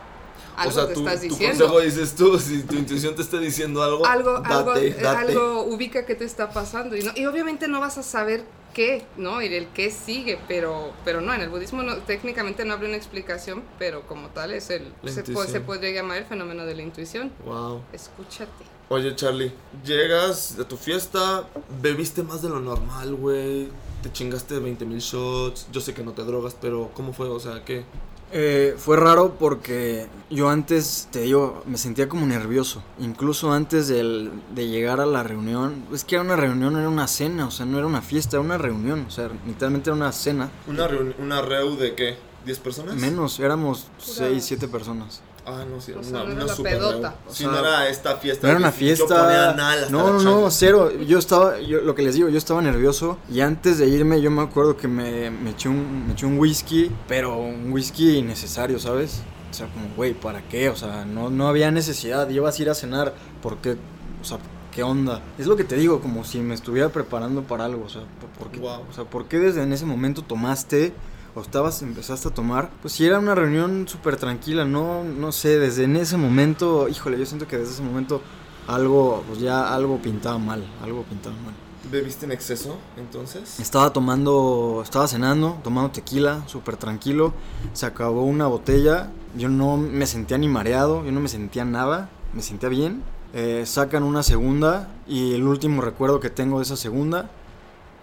Algo 0.56 0.70
o 0.70 0.74
sea, 0.74 0.88
te 0.88 0.94
tu, 0.94 1.00
estás 1.00 1.20
tu 1.22 1.28
diciendo. 1.28 1.64
consejo 1.66 1.80
dices 1.80 2.14
tú, 2.14 2.38
si 2.38 2.62
tu 2.62 2.74
intuición 2.74 3.14
te 3.14 3.22
está 3.22 3.38
diciendo 3.38 3.82
algo, 3.82 4.04
algo, 4.04 4.36
algo, 4.44 4.74
date, 4.74 4.88
eh, 4.88 4.96
date. 5.00 5.32
algo 5.32 5.62
ubica 5.62 6.04
qué 6.04 6.14
te 6.14 6.24
está 6.24 6.50
pasando. 6.50 6.94
Y, 6.96 7.02
no, 7.02 7.12
y 7.14 7.24
obviamente 7.24 7.68
no 7.68 7.80
vas 7.80 7.96
a 7.96 8.02
saber 8.02 8.44
qué, 8.74 9.04
¿no? 9.16 9.40
Y 9.40 9.46
el 9.54 9.68
qué 9.68 9.90
sigue, 9.90 10.38
pero, 10.48 10.92
pero 11.06 11.22
no, 11.22 11.32
en 11.32 11.40
el 11.40 11.48
budismo 11.48 11.82
no, 11.82 11.96
técnicamente 11.98 12.66
no 12.66 12.74
habría 12.74 12.88
una 12.90 12.98
explicación, 12.98 13.62
pero 13.78 14.06
como 14.06 14.28
tal 14.28 14.52
es 14.52 14.68
el, 14.68 14.92
se, 15.06 15.22
po- 15.22 15.44
se 15.44 15.60
podría 15.60 15.90
llamar 15.90 16.18
el 16.18 16.24
fenómeno 16.26 16.66
de 16.66 16.74
la 16.74 16.82
intuición. 16.82 17.32
Wow. 17.46 17.82
Escúchate. 17.92 18.64
Oye, 18.92 19.16
Charlie, 19.16 19.50
llegas 19.86 20.58
a 20.60 20.64
tu 20.68 20.76
fiesta, 20.76 21.48
bebiste 21.80 22.22
más 22.22 22.42
de 22.42 22.50
lo 22.50 22.60
normal, 22.60 23.14
güey. 23.14 23.68
Te 24.02 24.12
chingaste 24.12 24.58
20 24.58 24.84
mil 24.84 24.98
shots. 24.98 25.66
Yo 25.72 25.80
sé 25.80 25.94
que 25.94 26.04
no 26.04 26.12
te 26.12 26.22
drogas, 26.24 26.54
pero 26.60 26.90
¿cómo 26.92 27.14
fue? 27.14 27.26
O 27.30 27.40
sea, 27.40 27.64
¿qué? 27.64 27.86
Eh, 28.32 28.74
fue 28.76 28.98
raro 28.98 29.36
porque 29.38 30.08
yo 30.28 30.50
antes, 30.50 31.08
te 31.10 31.22
digo, 31.22 31.62
me 31.64 31.78
sentía 31.78 32.06
como 32.06 32.26
nervioso. 32.26 32.82
Incluso 33.00 33.50
antes 33.50 33.88
del- 33.88 34.30
de 34.54 34.68
llegar 34.68 35.00
a 35.00 35.06
la 35.06 35.22
reunión. 35.22 35.86
Es 35.90 36.04
que 36.04 36.16
era 36.16 36.24
una 36.24 36.36
reunión, 36.36 36.74
no 36.74 36.78
era 36.78 36.90
una 36.90 37.08
cena, 37.08 37.46
o 37.46 37.50
sea, 37.50 37.64
no 37.64 37.78
era 37.78 37.86
una 37.86 38.02
fiesta, 38.02 38.36
era 38.36 38.44
una 38.44 38.58
reunión. 38.58 39.06
O 39.08 39.10
sea, 39.10 39.30
literalmente 39.46 39.88
era 39.88 39.96
una 39.96 40.12
cena. 40.12 40.50
¿Una, 40.66 40.86
reuni- 40.86 41.14
una 41.18 41.40
reu 41.40 41.76
de 41.78 41.94
qué? 41.94 42.18
¿10 42.44 42.58
personas? 42.58 42.96
Menos, 42.96 43.40
éramos 43.40 43.86
Pura- 44.04 44.28
6, 44.28 44.44
7 44.44 44.68
personas. 44.68 45.22
Ah, 45.44 45.64
no, 45.68 45.80
sí, 45.80 45.90
O 45.92 45.96
una, 45.98 46.04
sea, 46.04 46.12
no 46.18 46.24
era 46.24 46.32
una 46.34 46.44
la 46.44 46.54
super 46.54 46.72
pedota. 46.78 47.14
O 47.28 47.32
Sí, 47.34 47.44
no 47.44 47.58
era 47.58 47.88
esta 47.88 48.16
fiesta. 48.16 48.46
No 48.46 48.50
era 48.52 48.58
una 48.60 48.70
Yo 48.70 48.76
fiesta. 48.76 49.06
ponía 49.06 49.52
nada 49.54 49.72
hasta 49.72 49.90
No, 49.90 50.06
la 50.18 50.22
no, 50.22 50.40
no, 50.42 50.50
cero. 50.50 50.90
Yo 51.06 51.18
estaba, 51.18 51.58
yo, 51.60 51.80
lo 51.80 51.94
que 51.94 52.02
les 52.02 52.14
digo, 52.14 52.28
yo 52.28 52.38
estaba 52.38 52.62
nervioso 52.62 53.18
y 53.28 53.40
antes 53.40 53.78
de 53.78 53.88
irme 53.88 54.20
yo 54.20 54.30
me 54.30 54.42
acuerdo 54.42 54.76
que 54.76 54.86
me, 54.88 55.30
me, 55.30 55.50
eché, 55.50 55.68
un, 55.68 56.06
me 56.06 56.12
eché 56.12 56.26
un 56.26 56.38
whisky, 56.38 56.90
pero 57.08 57.36
un 57.38 57.72
whisky 57.72 58.18
innecesario, 58.18 58.78
¿sabes? 58.78 59.20
O 59.50 59.54
sea, 59.54 59.66
como, 59.66 59.86
güey, 59.96 60.14
¿para 60.14 60.42
qué? 60.48 60.68
O 60.68 60.76
sea, 60.76 61.04
no, 61.04 61.28
no 61.28 61.48
había 61.48 61.70
necesidad. 61.72 62.28
Ibas 62.30 62.58
a 62.58 62.62
ir 62.62 62.70
a 62.70 62.74
cenar, 62.74 63.12
¿por 63.42 63.56
qué? 63.58 63.76
O 64.20 64.24
sea, 64.24 64.38
¿qué 64.72 64.82
onda? 64.84 65.20
Es 65.38 65.46
lo 65.46 65.56
que 65.56 65.64
te 65.64 65.74
digo, 65.76 66.00
como 66.00 66.24
si 66.24 66.38
me 66.38 66.54
estuviera 66.54 66.88
preparando 66.90 67.42
para 67.42 67.64
algo. 67.64 67.84
O 67.84 67.88
sea, 67.88 68.02
¿por 68.38 68.50
qué, 68.52 68.60
Wow. 68.60 68.84
o 68.88 68.92
sea, 68.94 69.04
¿por 69.04 69.26
qué 69.26 69.40
desde 69.40 69.62
en 69.64 69.72
ese 69.72 69.84
momento 69.86 70.22
tomaste 70.22 70.92
o 71.34 71.40
estabas, 71.40 71.82
empezaste 71.82 72.28
a 72.28 72.30
tomar? 72.34 72.70
Pues 72.82 72.94
si 72.94 73.06
era 73.06 73.18
una 73.18 73.34
reunión 73.34 73.86
súper 73.88 74.16
tranquila, 74.16 74.64
no, 74.64 75.04
no 75.04 75.32
sé, 75.32 75.58
desde 75.58 75.84
en 75.84 75.96
ese 75.96 76.16
momento, 76.16 76.88
híjole, 76.88 77.18
yo 77.18 77.26
siento 77.26 77.46
que 77.46 77.58
desde 77.58 77.72
ese 77.72 77.82
momento 77.82 78.20
algo, 78.66 79.24
pues 79.28 79.40
ya 79.40 79.74
algo 79.74 79.98
pintaba 79.98 80.38
mal, 80.38 80.64
algo 80.82 81.02
pintaba 81.04 81.34
mal. 81.36 81.54
¿Bebiste 81.90 82.26
en 82.26 82.32
exceso, 82.32 82.78
entonces? 82.96 83.58
Estaba 83.58 83.92
tomando, 83.92 84.80
estaba 84.84 85.08
cenando, 85.08 85.58
tomando 85.64 85.90
tequila, 85.90 86.46
súper 86.46 86.76
tranquilo. 86.76 87.34
Se 87.72 87.86
acabó 87.86 88.22
una 88.22 88.46
botella. 88.46 89.10
Yo 89.36 89.48
no 89.48 89.76
me 89.76 90.06
sentía 90.06 90.38
ni 90.38 90.48
mareado, 90.48 91.04
yo 91.04 91.10
no 91.10 91.20
me 91.20 91.28
sentía 91.28 91.64
nada, 91.64 92.08
me 92.34 92.42
sentía 92.42 92.68
bien. 92.68 93.02
Eh, 93.34 93.64
sacan 93.66 94.04
una 94.04 94.22
segunda 94.22 94.90
y 95.08 95.34
el 95.34 95.42
último 95.44 95.82
recuerdo 95.82 96.20
que 96.20 96.30
tengo 96.30 96.58
de 96.58 96.64
esa 96.64 96.76
segunda 96.76 97.30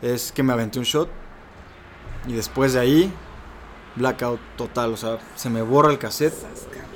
es 0.01 0.31
que 0.31 0.43
me 0.43 0.53
aventé 0.53 0.79
un 0.79 0.85
shot 0.85 1.09
y 2.27 2.33
después 2.33 2.73
de 2.73 2.79
ahí, 2.79 3.13
blackout 3.95 4.39
total. 4.57 4.93
O 4.93 4.97
sea, 4.97 5.19
se 5.35 5.49
me 5.49 5.61
borra 5.61 5.91
el 5.91 5.99
cassette. 5.99 6.33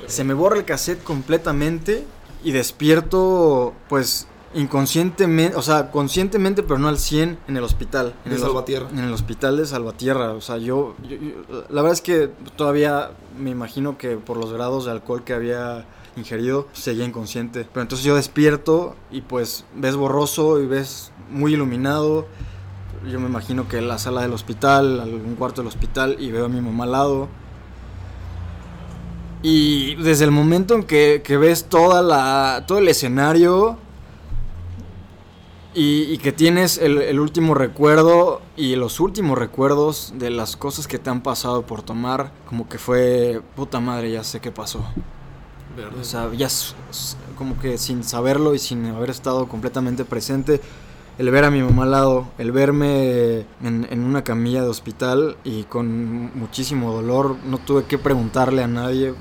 Se 0.08 0.24
me 0.24 0.34
borra 0.34 0.58
el 0.58 0.66
cassette 0.66 1.04
completamente 1.04 2.06
y 2.44 2.52
despierto, 2.52 3.74
pues, 3.90 4.28
inconscientemente, 4.54 5.56
o 5.58 5.62
sea, 5.62 5.90
conscientemente, 5.92 6.62
pero 6.62 6.78
no 6.78 6.88
al 6.90 6.98
100 7.00 7.40
en 7.48 7.58
el 7.58 7.64
hospital. 7.64 8.14
En 8.26 8.32
De 8.32 8.36
el, 8.36 8.42
Salvatierra. 8.42 8.90
En 8.92 9.00
el 9.00 9.14
hospital 9.14 9.58
de 9.58 9.66
Salvatierra. 9.66 10.34
O 10.34 10.42
sea, 10.42 10.58
yo, 10.58 10.96
yo- 11.08 11.18
yo- 11.18 11.64
La 11.70 11.82
verdad 11.82 11.94
es 11.94 12.02
que 12.02 12.30
todavía 12.56 13.12
me 13.38 13.50
imagino 13.50 13.98
que 13.98 14.18
por 14.18 14.38
los 14.38 14.52
grados 14.54 14.86
de 14.86 14.92
alcohol 14.92 15.24
que 15.24 15.34
había 15.34 15.86
ingerido, 16.16 16.68
seguía 16.74 17.06
inconsciente. 17.06 17.68
Pero 17.74 17.82
entonces 17.82 18.06
yo 18.06 18.16
despierto 18.16 18.96
y 19.10 19.22
pues 19.22 19.66
ves 19.76 19.96
borroso 19.96 20.60
y 20.62 20.68
ves 20.68 21.12
muy 21.32 21.54
iluminado. 21.54 22.28
Yo 23.10 23.20
me 23.20 23.28
imagino 23.28 23.68
que 23.68 23.82
la 23.82 23.98
sala 23.98 24.22
del 24.22 24.34
hospital, 24.34 25.02
algún 25.02 25.36
cuarto 25.36 25.62
del 25.62 25.68
hospital, 25.68 26.18
y 26.20 26.32
veo 26.32 26.46
a 26.46 26.50
mi 26.50 26.62
mamá 26.62 26.86
al 26.86 26.92
lado. 26.92 27.28
Y 29.42 29.96
desde 29.96 30.24
el 30.24 30.32
momento 30.32 30.74
en 30.74 30.84
que, 30.84 31.22
que 31.24 31.38
ves 31.38 31.66
toda 31.66 32.02
la, 32.02 32.64
todo 32.66 32.78
el 32.78 32.88
escenario 32.88 33.78
y, 35.74 36.04
y 36.04 36.18
que 36.18 36.32
tienes 36.32 36.78
el, 36.78 37.02
el 37.02 37.20
último 37.20 37.54
recuerdo 37.54 38.42
y 38.56 38.78
los 38.78 39.02
últimos 39.02 39.38
recuerdos 39.38 40.14
de 40.16 40.30
las 40.30 40.56
cosas 40.56 40.88
que 40.88 40.98
te 40.98 41.10
han 41.10 41.22
pasado 41.22 41.64
por 41.64 41.82
tomar, 41.82 42.32
como 42.48 42.70
que 42.70 42.78
fue, 42.78 43.42
puta 43.58 43.82
madre, 43.82 44.12
ya 44.12 44.24
sé 44.24 44.40
qué 44.40 44.52
pasó. 44.52 44.86
Verde. 45.76 46.00
O 46.00 46.04
sea, 46.06 46.32
ya 46.34 46.48
como 47.38 47.60
que 47.60 47.78
sin 47.78 48.04
saberlo 48.04 48.54
y 48.56 48.60
sin 48.60 48.86
haber 48.86 49.10
estado 49.10 49.50
completamente 49.50 50.06
presente, 50.06 50.62
el 51.18 51.30
ver 51.32 51.46
a 51.46 51.52
mi 51.52 51.62
mamá 51.62 51.84
al 51.84 51.92
lado, 51.92 52.28
el 52.38 52.52
verme 52.52 53.40
en, 53.62 53.88
en 53.90 54.04
una 54.04 54.24
camilla 54.24 54.62
de 54.64 54.70
hospital 54.70 55.38
y 55.44 55.64
con 55.64 56.36
muchísimo 56.38 56.92
dolor, 56.94 57.38
no 57.46 57.58
tuve 57.60 57.86
que 57.86 57.98
preguntarle 57.98 58.64
a 58.64 58.68
nadie, 58.68 59.14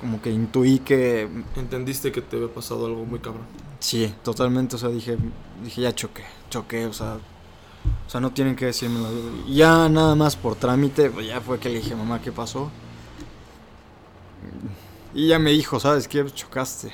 como 0.00 0.20
que 0.22 0.30
intuí 0.30 0.78
que 0.80 1.28
Entendiste 1.56 2.10
que 2.12 2.22
te 2.22 2.36
había 2.36 2.48
pasado 2.52 2.86
algo 2.86 3.04
muy 3.04 3.20
cabrón. 3.20 3.46
sí, 3.78 4.12
totalmente, 4.22 4.76
o 4.76 4.78
sea, 4.78 4.88
dije, 4.88 5.16
dije 5.62 5.82
ya 5.82 5.94
choqué, 5.94 6.24
choqué, 6.50 6.86
o 6.86 6.92
sea, 6.92 7.14
o 8.06 8.10
sea, 8.10 8.20
no 8.20 8.32
tienen 8.32 8.56
que 8.56 8.66
decírmelo. 8.66 9.08
Y 9.46 9.56
Ya 9.56 9.88
nada 9.88 10.14
más 10.14 10.36
por 10.36 10.56
trámite, 10.56 11.10
pues 11.10 11.26
ya 11.26 11.40
fue 11.40 11.58
que 11.58 11.68
le 11.68 11.76
dije, 11.76 11.94
mamá, 11.94 12.20
¿qué 12.20 12.32
pasó? 12.32 12.70
Y 15.14 15.28
ya 15.28 15.38
me 15.38 15.50
dijo, 15.50 15.80
¿sabes 15.80 16.08
qué? 16.08 16.24
Chocaste. 16.30 16.92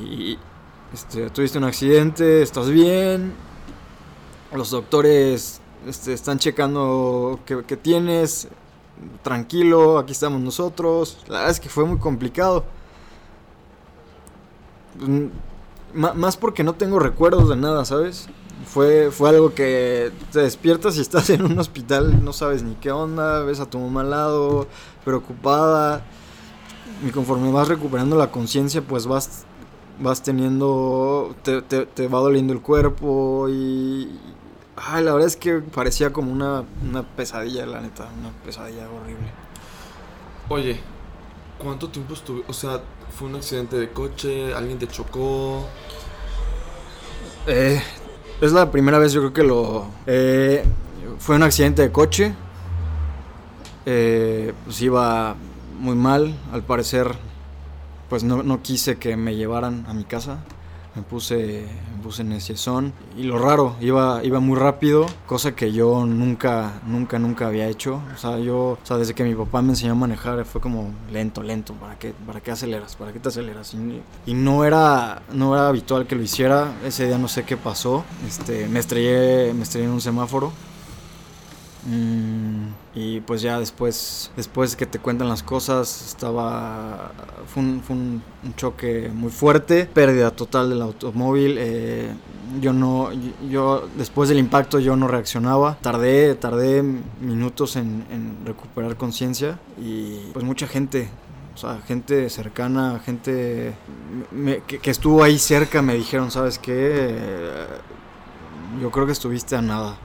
Y 0.00 0.38
este, 0.92 1.30
tuviste 1.30 1.58
un 1.58 1.64
accidente, 1.64 2.42
estás 2.42 2.70
bien. 2.70 3.32
Los 4.52 4.70
doctores 4.70 5.60
este, 5.86 6.12
están 6.14 6.38
checando 6.38 7.40
qué, 7.46 7.62
qué 7.66 7.76
tienes. 7.76 8.48
Tranquilo, 9.22 9.98
aquí 9.98 10.12
estamos 10.12 10.40
nosotros. 10.40 11.18
La 11.28 11.38
verdad 11.38 11.50
es 11.50 11.60
que 11.60 11.68
fue 11.68 11.84
muy 11.84 11.98
complicado. 11.98 12.64
Mm, 15.00 15.26
Más 15.94 16.36
porque 16.36 16.64
no 16.64 16.74
tengo 16.74 16.98
recuerdos 16.98 17.48
de 17.48 17.56
nada, 17.56 17.84
¿sabes? 17.84 18.28
Fue, 18.66 19.10
fue 19.10 19.30
algo 19.30 19.54
que 19.54 20.12
te 20.32 20.40
despiertas 20.40 20.96
y 20.98 21.00
estás 21.00 21.30
en 21.30 21.42
un 21.44 21.58
hospital, 21.58 22.22
no 22.24 22.32
sabes 22.32 22.62
ni 22.62 22.74
qué 22.74 22.90
onda, 22.90 23.42
ves 23.42 23.60
a 23.60 23.66
tu 23.70 23.78
mamá 23.78 24.02
al 24.02 24.10
lado, 24.10 24.66
preocupada. 25.04 26.04
Y 27.06 27.10
conforme 27.10 27.50
vas 27.52 27.68
recuperando 27.68 28.16
la 28.16 28.30
conciencia, 28.30 28.82
pues 28.82 29.06
vas, 29.06 29.46
vas 30.00 30.22
teniendo, 30.22 31.34
te, 31.42 31.62
te- 31.62 31.86
te 31.86 32.08
va 32.08 32.20
doliendo 32.20 32.52
el 32.52 32.60
cuerpo 32.60 33.48
y... 33.48 34.08
Ay, 34.76 35.02
la 35.02 35.12
verdad 35.12 35.26
es 35.26 35.36
que 35.36 35.54
parecía 35.58 36.12
como 36.12 36.30
una, 36.30 36.62
una 36.88 37.02
pesadilla, 37.02 37.66
la 37.66 37.80
neta, 37.80 38.08
una 38.20 38.30
pesadilla 38.44 38.88
horrible. 38.88 39.26
Oye, 40.48 40.80
¿cuánto 41.58 41.88
tiempo 41.88 42.14
estuve? 42.14 42.44
O 42.46 42.52
sea, 42.52 42.80
¿fue 43.18 43.26
un 43.28 43.34
accidente 43.34 43.76
de 43.76 43.90
coche? 43.90 44.54
¿Alguien 44.54 44.78
te 44.78 44.86
chocó? 44.86 45.66
Eh, 47.48 47.82
es 48.40 48.52
la 48.52 48.70
primera 48.70 48.98
vez 48.98 49.12
yo 49.12 49.20
creo 49.20 49.32
que 49.32 49.42
lo... 49.42 49.86
eh, 50.06 50.64
fue 51.18 51.34
un 51.34 51.42
accidente 51.42 51.82
de 51.82 51.90
coche. 51.90 52.34
Eh, 53.84 54.52
pues 54.64 54.80
iba 54.80 55.34
muy 55.80 55.96
mal. 55.96 56.38
Al 56.52 56.62
parecer, 56.62 57.16
pues 58.08 58.24
no, 58.24 58.42
no 58.42 58.62
quise 58.62 58.96
que 58.96 59.16
me 59.16 59.36
llevaran 59.36 59.84
a 59.88 59.94
mi 59.94 60.04
casa. 60.04 60.38
Me 60.96 61.02
puse, 61.02 61.64
me 61.96 62.02
puse 62.02 62.24
neciezón. 62.24 62.92
Y 63.16 63.22
lo 63.22 63.38
raro, 63.38 63.76
iba, 63.80 64.20
iba 64.24 64.40
muy 64.40 64.58
rápido, 64.58 65.06
cosa 65.26 65.54
que 65.54 65.70
yo 65.70 66.04
nunca, 66.06 66.80
nunca, 66.86 67.20
nunca 67.20 67.46
había 67.46 67.68
hecho. 67.68 68.00
O 68.12 68.16
sea, 68.16 68.38
yo, 68.38 68.56
o 68.56 68.78
sea, 68.82 68.96
desde 68.96 69.14
que 69.14 69.22
mi 69.22 69.34
papá 69.34 69.62
me 69.62 69.70
enseñó 69.70 69.92
a 69.92 69.94
manejar, 69.94 70.44
fue 70.44 70.60
como 70.60 70.90
lento, 71.12 71.42
lento. 71.42 71.74
¿Para 71.74 71.96
qué, 71.98 72.12
para 72.26 72.40
qué 72.40 72.50
aceleras? 72.50 72.96
¿Para 72.96 73.12
qué 73.12 73.20
te 73.20 73.28
aceleras? 73.28 73.76
Y, 74.26 74.34
no, 74.34 74.64
era, 74.64 75.22
no 75.32 75.54
era 75.54 75.68
habitual 75.68 76.06
que 76.06 76.16
lo 76.16 76.22
hiciera. 76.22 76.72
Ese 76.84 77.06
día 77.06 77.18
no 77.18 77.28
sé 77.28 77.44
qué 77.44 77.56
pasó. 77.56 78.04
Este, 78.26 78.66
me 78.66 78.80
estrellé, 78.80 79.54
me 79.54 79.62
estrellé 79.62 79.86
en 79.86 79.92
un 79.92 80.00
semáforo. 80.00 80.50
Mm, 81.86 82.68
y 82.98 83.20
pues 83.20 83.42
ya 83.42 83.60
después, 83.60 84.32
después 84.36 84.74
que 84.74 84.84
te 84.84 84.98
cuentan 84.98 85.28
las 85.28 85.44
cosas, 85.44 86.04
estaba. 86.04 87.12
Fue 87.46 87.62
un, 87.62 87.80
fue 87.80 87.94
un, 87.94 88.22
choque 88.56 89.08
muy 89.14 89.30
fuerte, 89.30 89.84
pérdida 89.86 90.32
total 90.32 90.70
del 90.70 90.82
automóvil. 90.82 91.56
eh, 91.58 92.10
yo 92.60 92.72
no. 92.72 93.10
Yo, 93.48 93.88
después 93.96 94.28
del 94.28 94.38
impacto, 94.38 94.80
yo 94.80 94.96
no 94.96 95.06
reaccionaba. 95.06 95.78
Tardé, 95.80 96.34
tardé 96.34 96.82
minutos 96.82 97.76
en, 97.76 98.04
recuperar 98.44 98.96
conciencia. 98.96 99.60
Y 99.80 100.30
pues 100.32 100.44
mucha 100.44 100.66
gente. 100.66 101.08
O 101.54 101.60
sea, 101.60 101.80
gente 101.86 102.28
cercana, 102.30 103.00
gente 103.04 103.74
que, 104.66 104.78
que 104.78 104.90
estuvo 104.90 105.22
ahí 105.22 105.38
cerca 105.38 105.82
me 105.82 105.94
dijeron, 105.94 106.30
¿sabes 106.30 106.58
qué? 106.58 106.72
Eh, 106.76 107.66
yo 108.80 108.90
creo 108.90 109.06
que 109.06 109.12
estuviste 109.12 109.54
a 109.54 109.62
nada. 109.62 109.96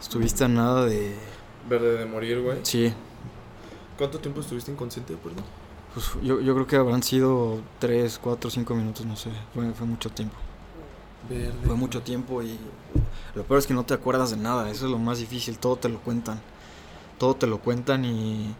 Estuviste 0.00 0.44
a 0.44 0.48
nada 0.48 0.84
de... 0.84 1.35
Verde 1.68 1.98
de 1.98 2.06
morir, 2.06 2.40
güey. 2.42 2.58
Sí, 2.62 2.92
¿Cuánto 3.98 4.18
tiempo 4.18 4.40
estuviste 4.40 4.70
inconsciente, 4.70 5.14
perdón? 5.16 5.44
pues 5.94 6.10
yo, 6.22 6.40
yo 6.40 6.54
creo 6.54 6.66
que 6.66 6.76
habrán 6.76 7.02
sido 7.02 7.60
3, 7.78 8.18
4, 8.22 8.50
5 8.50 8.74
minutos, 8.74 9.06
no 9.06 9.16
sé. 9.16 9.30
Fue, 9.54 9.72
fue 9.72 9.86
mucho 9.86 10.10
tiempo. 10.10 10.36
Verde. 11.30 11.54
Fue 11.64 11.74
mucho 11.74 12.02
tiempo 12.02 12.42
y 12.42 12.58
lo 13.34 13.42
peor 13.44 13.58
es 13.58 13.66
que 13.66 13.72
no 13.74 13.84
te 13.86 13.94
acuerdas 13.94 14.30
de 14.32 14.36
nada. 14.36 14.70
Eso 14.70 14.84
es 14.84 14.90
lo 14.92 14.98
más 14.98 15.18
difícil. 15.18 15.58
Todo 15.58 15.76
te 15.76 15.88
lo 15.88 15.98
cuentan. 16.00 16.38
Todo 17.18 17.34
te 17.36 17.46
lo 17.46 17.58
cuentan 17.58 18.04
y... 18.04 18.54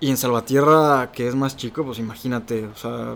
Y 0.00 0.10
en 0.10 0.16
Salvatierra, 0.16 1.12
que 1.12 1.28
es 1.28 1.34
más 1.36 1.56
chico, 1.56 1.84
pues 1.84 2.00
imagínate, 2.00 2.66
o 2.66 2.74
sea, 2.76 3.14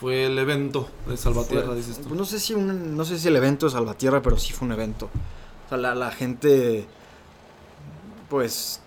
Fue 0.00 0.24
el 0.24 0.38
evento 0.38 0.88
de 1.06 1.18
Salvatierra, 1.18 1.66
Fue- 1.66 1.76
dices 1.76 1.98
tú. 1.98 2.04
pues 2.08 2.18
no 2.18 2.24
sé 2.24 2.40
si 2.40 2.54
un- 2.54 2.96
no 2.96 3.04
sé 3.04 3.18
si 3.18 3.28
el 3.28 3.36
evento 3.36 3.66
de 3.66 3.72
Salvatierra, 3.72 4.22
pero 4.22 4.38
sí 4.38 4.54
fue 4.54 4.66
un 4.66 4.72
evento. 4.72 5.10
O 5.66 5.68
sea, 5.68 5.76
la, 5.76 5.94
la 5.94 6.10
gente 6.10 6.86
pues 8.32 8.80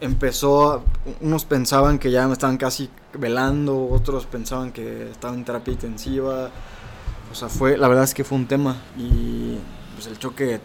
empezó 0.00 0.72
a- 0.72 0.80
unos 1.20 1.44
pensaban 1.44 2.00
que 2.00 2.10
ya 2.10 2.26
me 2.26 2.32
estaban 2.32 2.56
casi 2.56 2.90
velando, 3.14 3.86
otros 3.90 4.26
pensaban 4.26 4.72
que 4.72 5.08
estaba 5.12 5.34
en 5.34 5.44
terapia 5.44 5.72
intensiva. 5.72 6.50
O 7.30 7.34
sea, 7.36 7.48
fue 7.48 7.76
la 7.78 7.86
verdad 7.86 8.02
es 8.04 8.12
que 8.12 8.24
fue 8.24 8.36
un 8.38 8.46
tema 8.48 8.76
y 8.96 9.56
pues 9.94 10.08
el 10.08 10.18
choque 10.18 10.60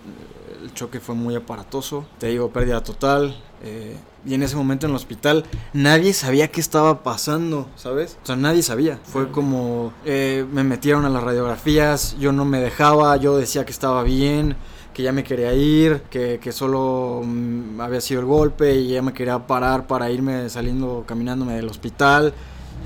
el 0.63 0.73
choque 0.73 0.99
fue 0.99 1.13
muy 1.13 1.35
aparatoso. 1.35 2.05
Te 2.17 2.27
digo, 2.27 2.49
pérdida 2.49 2.81
total. 2.83 3.35
eh, 3.65 3.97
y 4.25 4.33
en 4.33 4.41
ese 4.43 4.55
momento 4.55 4.85
en 4.87 4.91
el 4.91 4.95
hospital 4.95 5.43
nadie 5.73 6.13
sabía 6.13 6.47
qué 6.49 6.59
estaba 6.59 7.03
pasando, 7.03 7.67
¿sabes? 7.75 8.17
O 8.23 8.25
sea, 8.25 8.35
nadie 8.35 8.63
sabía. 8.63 8.99
Fue 9.03 9.29
como 9.31 9.93
eh, 10.05 10.45
me 10.51 10.63
metieron 10.63 11.05
a 11.05 11.09
las 11.09 11.21
radiografías, 11.23 12.17
yo 12.19 12.31
no 12.31 12.45
me 12.45 12.59
dejaba, 12.59 13.15
yo 13.17 13.37
decía 13.37 13.63
que 13.65 13.71
estaba 13.71 14.01
bien, 14.03 14.55
que 14.93 15.03
ya 15.03 15.11
me 15.11 15.23
quería 15.23 15.53
ir, 15.53 16.01
que, 16.09 16.39
que 16.39 16.51
solo 16.51 17.21
mm, 17.23 17.81
había 17.81 18.01
sido 18.01 18.21
el 18.21 18.25
golpe 18.27 18.75
y 18.75 18.89
ya 18.89 19.01
me 19.01 19.13
quería 19.13 19.45
parar 19.47 19.87
para 19.87 20.09
irme 20.11 20.49
saliendo, 20.49 21.03
caminándome 21.05 21.53
del 21.53 21.67
hospital. 21.67 22.33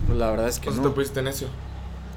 Pues 0.07 0.17
la 0.17 0.29
verdad 0.29 0.47
es 0.47 0.59
que 0.59 0.69
O 0.69 0.73
sea, 0.73 0.81
no. 0.81 0.89
te 0.89 0.95
pusiste 0.95 1.21
necio. 1.21 1.47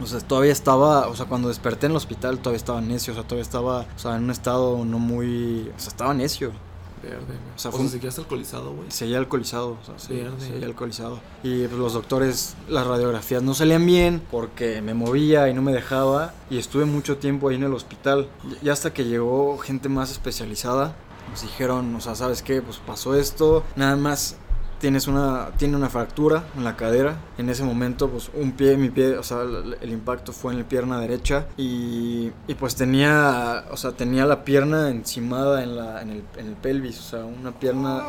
O 0.02 0.06
sea, 0.06 0.20
todavía 0.20 0.52
estaba, 0.52 1.08
o 1.08 1.16
sea, 1.16 1.26
cuando 1.26 1.48
desperté 1.48 1.86
en 1.86 1.92
el 1.92 1.96
hospital 1.96 2.38
todavía 2.38 2.56
estaba 2.56 2.80
necio, 2.80 3.12
o 3.12 3.16
sea, 3.16 3.24
todavía 3.24 3.42
estaba, 3.42 3.80
o 3.80 3.98
sea, 3.98 4.16
en 4.16 4.24
un 4.24 4.30
estado 4.30 4.82
no 4.84 4.98
muy, 4.98 5.70
o 5.76 5.78
sea, 5.78 5.88
estaba 5.88 6.14
necio, 6.14 6.52
Verde. 7.02 7.18
O 7.52 7.56
O 7.56 7.58
sea, 7.58 7.70
fue 7.72 7.88
seguías 7.88 8.18
alcoholizado, 8.18 8.72
güey. 8.74 8.90
seguía 8.90 9.18
alcoholizado, 9.18 9.78
o 9.82 9.84
sea, 9.84 9.98
se- 9.98 10.14
Verde. 10.14 10.38
seguía 10.40 10.66
alcoholizado. 10.66 11.20
Y 11.42 11.66
pues 11.66 11.78
los 11.78 11.92
doctores, 11.94 12.56
las 12.68 12.86
radiografías 12.86 13.42
no 13.42 13.54
salían 13.54 13.86
bien 13.86 14.22
porque 14.30 14.82
me 14.82 14.92
movía 14.94 15.48
y 15.48 15.54
no 15.54 15.62
me 15.62 15.72
dejaba 15.72 16.34
y 16.50 16.58
estuve 16.58 16.84
mucho 16.84 17.16
tiempo 17.16 17.48
ahí 17.48 17.56
en 17.56 17.64
el 17.64 17.72
hospital. 17.74 18.28
Y 18.62 18.68
hasta 18.68 18.92
que 18.92 19.04
llegó 19.04 19.56
gente 19.58 19.88
más 19.88 20.10
especializada, 20.10 20.94
nos 21.30 21.42
dijeron, 21.42 21.94
o 21.94 22.00
sea, 22.00 22.14
¿sabes 22.14 22.42
qué? 22.42 22.60
Pues 22.60 22.78
pasó 22.78 23.14
esto, 23.14 23.62
nada 23.76 23.96
más 23.96 24.36
tienes 24.80 25.06
una 25.06 25.50
tiene 25.56 25.76
una 25.76 25.88
fractura 25.88 26.44
en 26.56 26.64
la 26.64 26.76
cadera. 26.76 27.16
En 27.38 27.48
ese 27.48 27.62
momento 27.62 28.08
pues 28.08 28.30
un 28.34 28.52
pie, 28.52 28.76
mi 28.76 28.90
pie, 28.90 29.16
o 29.16 29.22
sea, 29.22 29.42
el, 29.42 29.90
impacto 29.90 30.32
fue 30.32 30.52
en 30.52 30.58
la 30.58 30.68
pierna 30.68 30.98
derecha 31.00 31.46
y, 31.56 32.32
y, 32.48 32.54
pues 32.54 32.74
tenía, 32.74 33.64
o 33.70 33.76
sea, 33.76 33.92
tenía 33.92 34.26
la 34.26 34.44
pierna 34.44 34.88
encimada 34.88 35.62
en 35.62 35.76
la 35.76 36.02
en 36.02 36.10
el, 36.10 36.24
en 36.36 36.46
el 36.48 36.54
pelvis, 36.54 36.98
o 36.98 37.02
sea, 37.02 37.24
una 37.24 37.52
pierna 37.52 38.02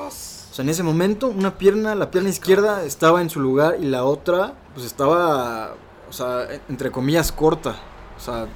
o 0.51 0.53
sea, 0.53 0.63
en 0.63 0.69
ese 0.69 0.83
momento, 0.83 1.27
una 1.27 1.57
pierna, 1.57 1.95
la 1.95 2.11
pierna 2.11 2.29
izquierda 2.29 2.83
estaba 2.83 3.21
en 3.21 3.29
su 3.29 3.39
lugar 3.39 3.77
y 3.79 3.85
la 3.85 4.03
otra, 4.03 4.53
pues 4.73 4.85
estaba, 4.85 5.75
o 6.09 6.13
sea, 6.13 6.45
entre 6.67 6.91
comillas, 6.91 7.31
corta. 7.31 7.75
O 8.17 8.19
sea, 8.19 8.47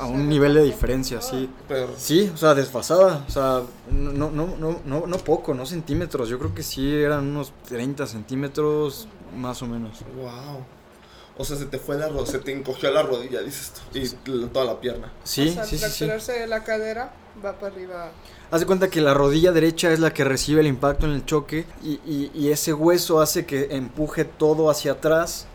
a 0.00 0.06
un 0.06 0.28
nivel 0.28 0.54
de 0.54 0.62
diferencia, 0.62 1.20
sí. 1.20 1.48
Pero, 1.68 1.90
Sí, 1.96 2.30
o 2.34 2.36
sea, 2.36 2.54
desfasada. 2.54 3.24
O 3.28 3.30
sea, 3.30 3.62
no, 3.90 4.12
no, 4.12 4.30
no, 4.30 4.46
no, 4.58 4.80
no, 4.84 5.06
no 5.06 5.16
poco, 5.18 5.54
no 5.54 5.66
centímetros. 5.66 6.28
Yo 6.28 6.38
creo 6.38 6.54
que 6.54 6.62
sí 6.62 6.94
eran 6.94 7.26
unos 7.28 7.52
30 7.68 8.06
centímetros, 8.06 9.08
más 9.36 9.62
o 9.62 9.66
menos. 9.66 9.98
wow. 10.16 10.64
O 11.38 11.44
sea, 11.44 11.56
se 11.56 11.64
te 11.66 11.78
fue 11.78 11.96
la 11.96 12.08
rodilla, 12.08 12.26
se 12.32 12.38
te 12.40 12.52
encogió 12.52 12.90
la 12.90 13.02
rodilla, 13.02 13.40
dices 13.40 13.72
tú. 13.72 13.98
Y 13.98 14.08
toda 14.48 14.66
la 14.66 14.78
pierna. 14.80 15.10
Sí, 15.24 15.48
o 15.48 15.52
sea, 15.52 15.64
sí, 15.64 15.78
sí, 15.78 15.86
sí. 15.88 16.32
de 16.32 16.46
la 16.46 16.62
cadera 16.64 17.14
va 17.42 17.58
para 17.58 17.72
arriba. 17.72 18.10
Haz 18.50 18.60
de 18.60 18.66
cuenta 18.66 18.90
que 18.90 19.00
la 19.00 19.14
rodilla 19.14 19.50
derecha 19.52 19.90
es 19.90 20.00
la 20.00 20.12
que 20.12 20.24
recibe 20.24 20.60
el 20.60 20.66
impacto 20.66 21.06
en 21.06 21.12
el 21.12 21.24
choque 21.24 21.64
y, 21.82 21.92
y- 22.04 22.30
y 22.34 22.50
ese 22.50 22.74
hueso 22.74 23.20
hace 23.22 23.46
que 23.46 23.68
empuje 23.74 24.24
todo 24.26 24.68
hacia 24.68 24.92
atrás 24.92 25.46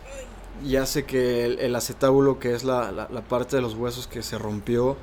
y 0.64 0.76
hace 0.76 1.04
que 1.04 1.44
el, 1.44 1.58
el 1.58 1.74
acetábulo, 1.76 2.38
que 2.38 2.54
es 2.54 2.64
la, 2.64 2.92
la- 2.92 3.08
la 3.12 3.20
parte 3.22 3.56
de 3.56 3.62
los 3.62 3.74
huesos 3.74 4.06
que 4.06 4.22
se 4.22 4.38
rompió, 4.38 4.96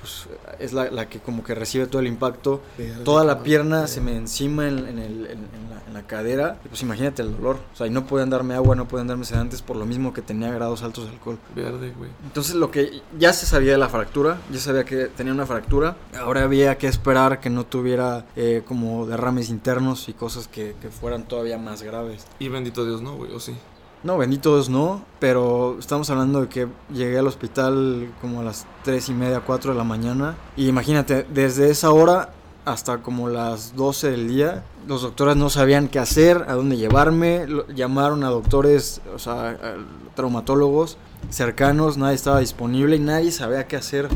pues 0.00 0.26
es 0.60 0.72
la, 0.72 0.90
la 0.92 1.08
que 1.08 1.18
como 1.18 1.42
que 1.42 1.56
recibe 1.56 1.86
todo 1.88 2.00
el 2.00 2.06
impacto. 2.06 2.60
Toda 3.04 3.24
la 3.24 3.42
pierna 3.42 3.88
se 3.88 4.00
me 4.00 4.16
encima 4.16 4.68
en, 4.68 4.78
en 4.78 4.98
el- 4.98 5.26
en- 5.26 5.48
en 5.58 5.68
la, 5.94 6.02
cadera 6.06 6.58
y 6.64 6.68
pues 6.68 6.80
imagínate 6.82 7.22
el 7.22 7.32
dolor. 7.36 7.58
O 7.74 7.76
sea, 7.76 7.88
y 7.88 7.90
no 7.90 8.06
podían 8.06 8.30
darme 8.30 8.54
agua, 8.54 8.76
no 8.76 8.86
podían 8.86 9.08
darme 9.08 9.24
sedantes 9.24 9.60
por 9.62 9.74
lo 9.76 9.84
mismo 9.84 10.12
que 10.14 10.22
tenía 10.22 10.52
grados 10.52 10.84
altos 10.84 11.04
de 11.06 11.10
alcohol. 11.10 11.38
Verde, 11.56 11.92
güey. 11.98 12.08
Entonces 12.24 12.54
lo 12.54 12.70
que 12.70 13.02
ya 13.18 13.32
se 13.32 13.44
sabía 13.46 13.72
de 13.72 13.78
la 13.78 13.88
fractura, 13.88 14.38
ya 14.52 14.60
sabía 14.60 14.84
que 14.84 15.06
tenía 15.06 15.32
una 15.32 15.44
fractura, 15.44 15.96
ahora 16.16 16.44
había 16.44 16.78
que 16.78 16.86
esperar 16.86 17.40
que 17.40 17.50
no 17.50 17.66
tuviera 17.66 18.24
eh, 18.36 18.62
como 18.64 19.06
derrames 19.06 19.50
internos 19.50 20.08
y 20.08 20.12
cosas 20.12 20.46
que, 20.46 20.76
que 20.80 20.88
fueran 20.88 21.24
todavía 21.26 21.58
más 21.58 21.82
graves. 21.82 22.24
Y 22.38 22.48
bendito 22.48 22.84
Dios, 22.86 23.02
no, 23.02 23.16
güey, 23.16 23.32
o 23.34 23.40
sí. 23.40 23.56
No, 24.04 24.16
bendito 24.16 24.62
no, 24.68 25.02
pero 25.18 25.76
estamos 25.78 26.08
hablando 26.10 26.42
de 26.42 26.48
que 26.48 26.68
llegué 26.92 27.18
al 27.18 27.26
hospital 27.26 28.12
como 28.20 28.40
a 28.40 28.44
las 28.44 28.64
3 28.84 29.08
y 29.08 29.12
media, 29.12 29.40
4 29.40 29.72
de 29.72 29.78
la 29.78 29.84
mañana. 29.84 30.36
Y 30.56 30.68
imagínate, 30.68 31.26
desde 31.32 31.70
esa 31.70 31.90
hora 31.90 32.30
hasta 32.64 32.98
como 32.98 33.28
las 33.28 33.74
12 33.74 34.10
del 34.10 34.28
día, 34.28 34.62
los 34.86 35.02
doctores 35.02 35.36
no 35.36 35.50
sabían 35.50 35.88
qué 35.88 35.98
hacer, 35.98 36.44
a 36.48 36.54
dónde 36.54 36.76
llevarme, 36.76 37.46
llamaron 37.74 38.22
a 38.24 38.28
doctores, 38.28 39.00
o 39.14 39.18
sea, 39.18 39.50
a 39.50 39.74
traumatólogos 40.14 40.96
cercanos, 41.30 41.96
nadie 41.96 42.14
estaba 42.14 42.40
disponible 42.40 42.96
y 42.96 43.00
nadie 43.00 43.32
sabía 43.32 43.66
qué 43.66 43.76
hacer. 43.76 44.08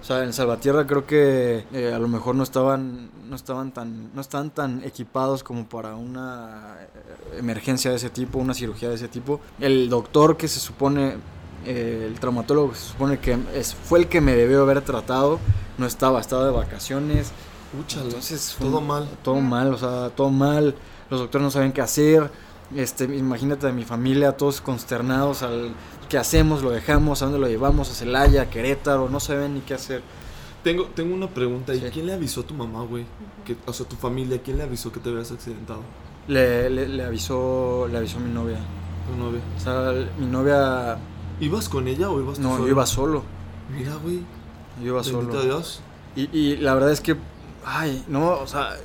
O 0.00 0.04
sea, 0.04 0.24
en 0.24 0.32
Salvatierra 0.32 0.86
creo 0.86 1.06
que 1.06 1.64
eh, 1.72 1.92
a 1.94 1.98
lo 1.98 2.08
mejor 2.08 2.34
no 2.34 2.42
estaban, 2.42 3.10
no 3.28 3.36
estaban 3.36 3.70
tan, 3.72 4.14
no 4.14 4.20
estaban 4.20 4.50
tan 4.50 4.82
equipados 4.82 5.42
como 5.44 5.68
para 5.68 5.94
una 5.94 6.76
eh, 6.80 7.38
emergencia 7.38 7.90
de 7.90 7.98
ese 7.98 8.08
tipo, 8.10 8.38
una 8.38 8.54
cirugía 8.54 8.88
de 8.88 8.94
ese 8.94 9.08
tipo. 9.08 9.40
El 9.60 9.90
doctor 9.90 10.36
que 10.38 10.48
se 10.48 10.58
supone, 10.58 11.16
eh, 11.66 12.06
el 12.10 12.18
traumatólogo 12.18 12.70
que 12.70 12.76
se 12.78 12.86
supone 12.88 13.18
que 13.18 13.38
es, 13.54 13.74
fue 13.74 13.98
el 13.98 14.08
que 14.08 14.20
me 14.22 14.34
debió 14.34 14.62
haber 14.62 14.80
tratado, 14.80 15.38
no 15.76 15.86
estaba, 15.86 16.20
estaba 16.20 16.46
de 16.46 16.52
vacaciones. 16.52 17.32
Entonces 18.08 18.56
todo 18.58 18.78
un- 18.78 18.86
mal. 18.86 19.08
Todo 19.22 19.36
mal, 19.36 19.74
o 19.74 19.78
sea, 19.78 20.08
todo 20.10 20.30
mal. 20.30 20.74
Los 21.10 21.20
doctores 21.20 21.44
no 21.44 21.50
sabían 21.50 21.72
qué 21.72 21.82
hacer. 21.82 22.30
Este, 22.74 23.04
imagínate 23.04 23.66
a 23.68 23.72
mi 23.72 23.84
familia, 23.84 24.32
todos 24.36 24.60
consternados 24.60 25.42
al 25.42 25.72
qué 26.08 26.18
hacemos, 26.18 26.62
lo 26.62 26.70
dejamos, 26.70 27.20
a 27.22 27.24
dónde 27.26 27.40
lo 27.40 27.48
llevamos, 27.48 27.90
a 27.90 27.94
Celaya, 27.94 28.42
a 28.42 28.50
Querétaro, 28.50 29.08
no 29.08 29.18
saben 29.20 29.54
ni 29.54 29.60
qué 29.60 29.74
hacer. 29.74 30.02
Tengo, 30.62 30.84
tengo 30.86 31.14
una 31.14 31.28
pregunta. 31.28 31.74
¿Y 31.74 31.80
Sí. 31.80 31.86
quién 31.92 32.06
le 32.06 32.12
avisó 32.12 32.42
a 32.42 32.44
tu 32.44 32.54
mamá, 32.54 32.82
güey? 32.84 33.06
Que, 33.44 33.56
o 33.66 33.72
sea, 33.72 33.86
tu 33.86 33.96
familia, 33.96 34.40
¿quién 34.42 34.58
le 34.58 34.62
avisó 34.64 34.92
que 34.92 35.00
te 35.00 35.08
habías 35.08 35.32
accidentado? 35.32 35.80
Le, 36.28 36.68
le, 36.70 36.86
le 36.86 37.02
avisó, 37.04 37.88
le 37.90 37.98
avisó 37.98 38.20
mi 38.20 38.30
novia. 38.30 38.58
Tu 39.10 39.16
novia. 39.18 39.40
O 39.56 39.60
sea, 39.60 40.06
mi 40.18 40.26
novia, 40.26 40.98
¿Ibas 41.40 41.68
con 41.68 41.88
ella 41.88 42.10
o 42.10 42.20
ibas 42.20 42.36
tú 42.36 42.42
no, 42.42 42.50
solo? 42.50 42.64
yo 42.66 42.68
iba 42.70 42.86
solo, 42.86 43.22
Mira, 43.74 43.94
güey. 43.96 44.18
yo 44.80 44.86
iba 44.88 45.00
Bendito 45.02 45.32
solo. 45.32 45.42
Dios. 45.42 45.80
Y, 46.14 46.28
y 46.38 46.56
la 46.58 46.74
verdad 46.74 46.92
es 46.92 47.00
que, 47.00 47.16
ay, 47.64 48.04
no, 48.08 48.32
o 48.32 48.46
sea, 48.46 48.76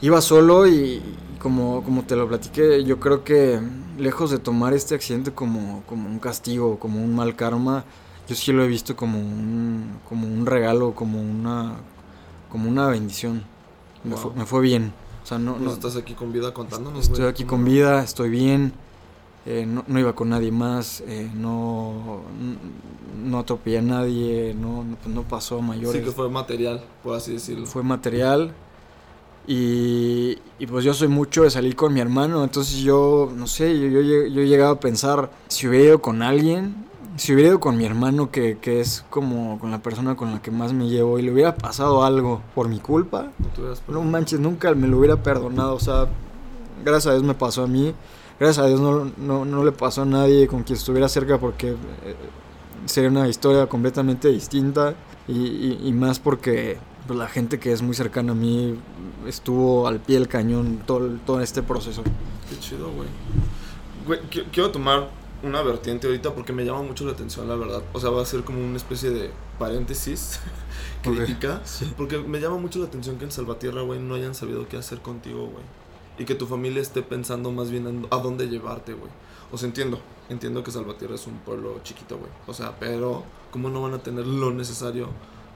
iba 0.00 0.20
solo 0.22 0.66
y 0.66 1.02
como, 1.42 1.82
como 1.82 2.04
te 2.04 2.14
lo 2.14 2.28
platiqué, 2.28 2.84
yo 2.84 3.00
creo 3.00 3.24
que 3.24 3.60
lejos 3.98 4.30
de 4.30 4.38
tomar 4.38 4.72
este 4.74 4.94
accidente 4.94 5.32
como, 5.32 5.82
como 5.88 6.08
un 6.08 6.18
castigo, 6.20 6.78
como 6.78 7.02
un 7.02 7.14
mal 7.16 7.34
karma, 7.34 7.84
yo 8.28 8.34
sí 8.36 8.52
lo 8.52 8.62
he 8.62 8.68
visto 8.68 8.94
como 8.94 9.18
un, 9.18 9.98
como 10.08 10.26
un 10.26 10.46
regalo, 10.46 10.94
como 10.94 11.20
una, 11.20 11.74
como 12.48 12.68
una 12.70 12.86
bendición. 12.86 13.42
Me, 14.04 14.16
fue, 14.16 14.32
me 14.34 14.46
fue 14.46 14.60
bien. 14.62 14.92
O 15.22 15.26
sea, 15.26 15.38
no, 15.38 15.52
Pues 15.54 15.64
no, 15.64 15.72
estás 15.72 15.96
aquí 15.96 16.14
con 16.14 16.32
vida 16.32 16.54
contándonos, 16.54 17.04
estoy 17.08 17.26
aquí 17.26 17.44
con 17.44 17.64
vida, 17.64 18.02
estoy 18.02 18.30
bien. 18.30 18.72
eh, 19.44 19.66
no, 19.66 19.84
no 19.88 19.98
iba 19.98 20.14
con 20.14 20.28
nadie 20.28 20.52
más, 20.52 21.02
eh, 21.08 21.28
no, 21.34 22.20
no 23.24 23.38
atropellé 23.40 23.78
a 23.78 23.82
nadie, 23.82 24.54
no, 24.54 24.84
no, 24.84 24.96
pues 24.96 25.12
no 25.14 25.22
pasó 25.22 25.58
a 25.58 25.62
mayores 25.62 26.00
Sí, 26.00 26.04
que 26.06 26.12
fue 26.12 26.28
material, 26.28 26.84
por 27.02 27.16
así 27.16 27.32
decirlo. 27.32 27.66
fue 27.66 27.82
material 27.82 28.52
Y, 29.46 30.38
y 30.58 30.66
pues 30.68 30.84
yo 30.84 30.94
soy 30.94 31.08
mucho 31.08 31.42
de 31.42 31.50
salir 31.50 31.74
con 31.74 31.92
mi 31.92 32.00
hermano, 32.00 32.44
entonces 32.44 32.78
yo, 32.78 33.30
no 33.34 33.46
sé, 33.46 33.76
yo, 33.78 33.88
yo, 33.88 34.26
yo 34.26 34.40
he 34.40 34.46
llegado 34.46 34.72
a 34.74 34.80
pensar, 34.80 35.30
si 35.48 35.66
hubiera 35.66 35.86
ido 35.86 36.00
con 36.00 36.22
alguien, 36.22 36.76
si 37.16 37.34
hubiera 37.34 37.48
ido 37.50 37.60
con 37.60 37.76
mi 37.76 37.84
hermano, 37.84 38.30
que, 38.30 38.58
que 38.58 38.80
es 38.80 39.04
como 39.10 39.58
con 39.58 39.70
la 39.72 39.82
persona 39.82 40.14
con 40.14 40.30
la 40.32 40.40
que 40.40 40.52
más 40.52 40.72
me 40.72 40.88
llevo, 40.88 41.18
y 41.18 41.22
le 41.22 41.32
hubiera 41.32 41.56
pasado 41.56 42.04
algo 42.04 42.40
por 42.54 42.68
mi 42.68 42.78
culpa, 42.78 43.32
No 43.88 44.02
manches, 44.02 44.38
nunca 44.38 44.72
me 44.74 44.86
lo 44.86 44.98
hubiera 44.98 45.16
perdonado, 45.22 45.74
o 45.74 45.80
sea, 45.80 46.06
gracias 46.84 47.08
a 47.08 47.12
Dios 47.14 47.24
me 47.24 47.34
pasó 47.34 47.64
a 47.64 47.66
mí, 47.66 47.92
gracias 48.38 48.64
a 48.64 48.68
Dios 48.68 48.80
no, 48.80 49.10
no, 49.18 49.44
no 49.44 49.64
le 49.64 49.72
pasó 49.72 50.02
a 50.02 50.06
nadie 50.06 50.46
con 50.46 50.62
quien 50.62 50.78
estuviera 50.78 51.08
cerca 51.08 51.38
porque 51.38 51.70
eh, 51.70 51.76
sería 52.86 53.10
una 53.10 53.28
historia 53.28 53.66
completamente 53.66 54.28
distinta 54.28 54.94
y, 55.26 55.32
y- 55.32 55.80
y 55.84 55.92
más 55.92 56.18
porque 56.18 56.78
pues, 57.06 57.18
la 57.18 57.28
gente 57.28 57.58
que 57.58 57.72
es 57.72 57.82
muy 57.82 57.94
cercana 57.94 58.32
a 58.32 58.34
mí 58.34 58.76
estuvo 59.26 59.86
al 59.86 60.00
pie 60.00 60.18
del 60.18 60.28
cañón 60.28 60.82
todo, 60.86 61.08
todo 61.26 61.40
este 61.40 61.62
proceso. 61.62 62.02
Qué 62.48 62.58
chido, 62.58 62.90
güey. 62.92 63.08
Güey, 64.06 64.20
qui- 64.30 64.44
quiero 64.52 64.70
tomar 64.70 65.08
una 65.42 65.62
vertiente 65.62 66.06
ahorita 66.06 66.34
porque 66.34 66.52
me 66.52 66.64
llama 66.64 66.82
mucho 66.82 67.04
la 67.04 67.12
atención, 67.12 67.48
la 67.48 67.56
verdad. 67.56 67.82
O 67.92 68.00
sea, 68.00 68.10
va 68.10 68.22
a 68.22 68.26
ser 68.26 68.42
como 68.44 68.64
una 68.64 68.76
especie 68.76 69.10
de 69.10 69.30
paréntesis 69.58 70.40
crítica. 71.02 71.60
sí. 71.64 71.92
Porque 71.96 72.18
me 72.18 72.40
llama 72.40 72.58
mucho 72.58 72.78
la 72.78 72.86
atención 72.86 73.16
que 73.18 73.24
en 73.24 73.32
Salvatierra, 73.32 73.82
güey, 73.82 74.00
no 74.00 74.14
hayan 74.14 74.34
sabido 74.34 74.68
qué 74.68 74.76
hacer 74.76 75.00
contigo, 75.00 75.46
güey. 75.46 75.64
Y 76.18 76.24
que 76.24 76.34
tu 76.34 76.46
familia 76.46 76.82
esté 76.82 77.02
pensando 77.02 77.50
más 77.52 77.70
bien 77.70 77.86
en 77.86 78.06
a 78.10 78.18
dónde 78.18 78.48
llevarte, 78.48 78.92
güey. 78.92 79.10
O 79.50 79.58
sea, 79.58 79.66
entiendo. 79.66 79.98
Entiendo 80.28 80.62
que 80.62 80.70
Salvatierra 80.70 81.14
es 81.16 81.26
un 81.26 81.38
pueblo 81.38 81.80
chiquito, 81.82 82.18
güey. 82.18 82.30
O 82.46 82.54
sea, 82.54 82.76
pero 82.78 83.24
¿cómo 83.50 83.68
no 83.70 83.82
van 83.82 83.94
a 83.94 83.98
tener 83.98 84.26
lo 84.26 84.52
necesario 84.52 85.08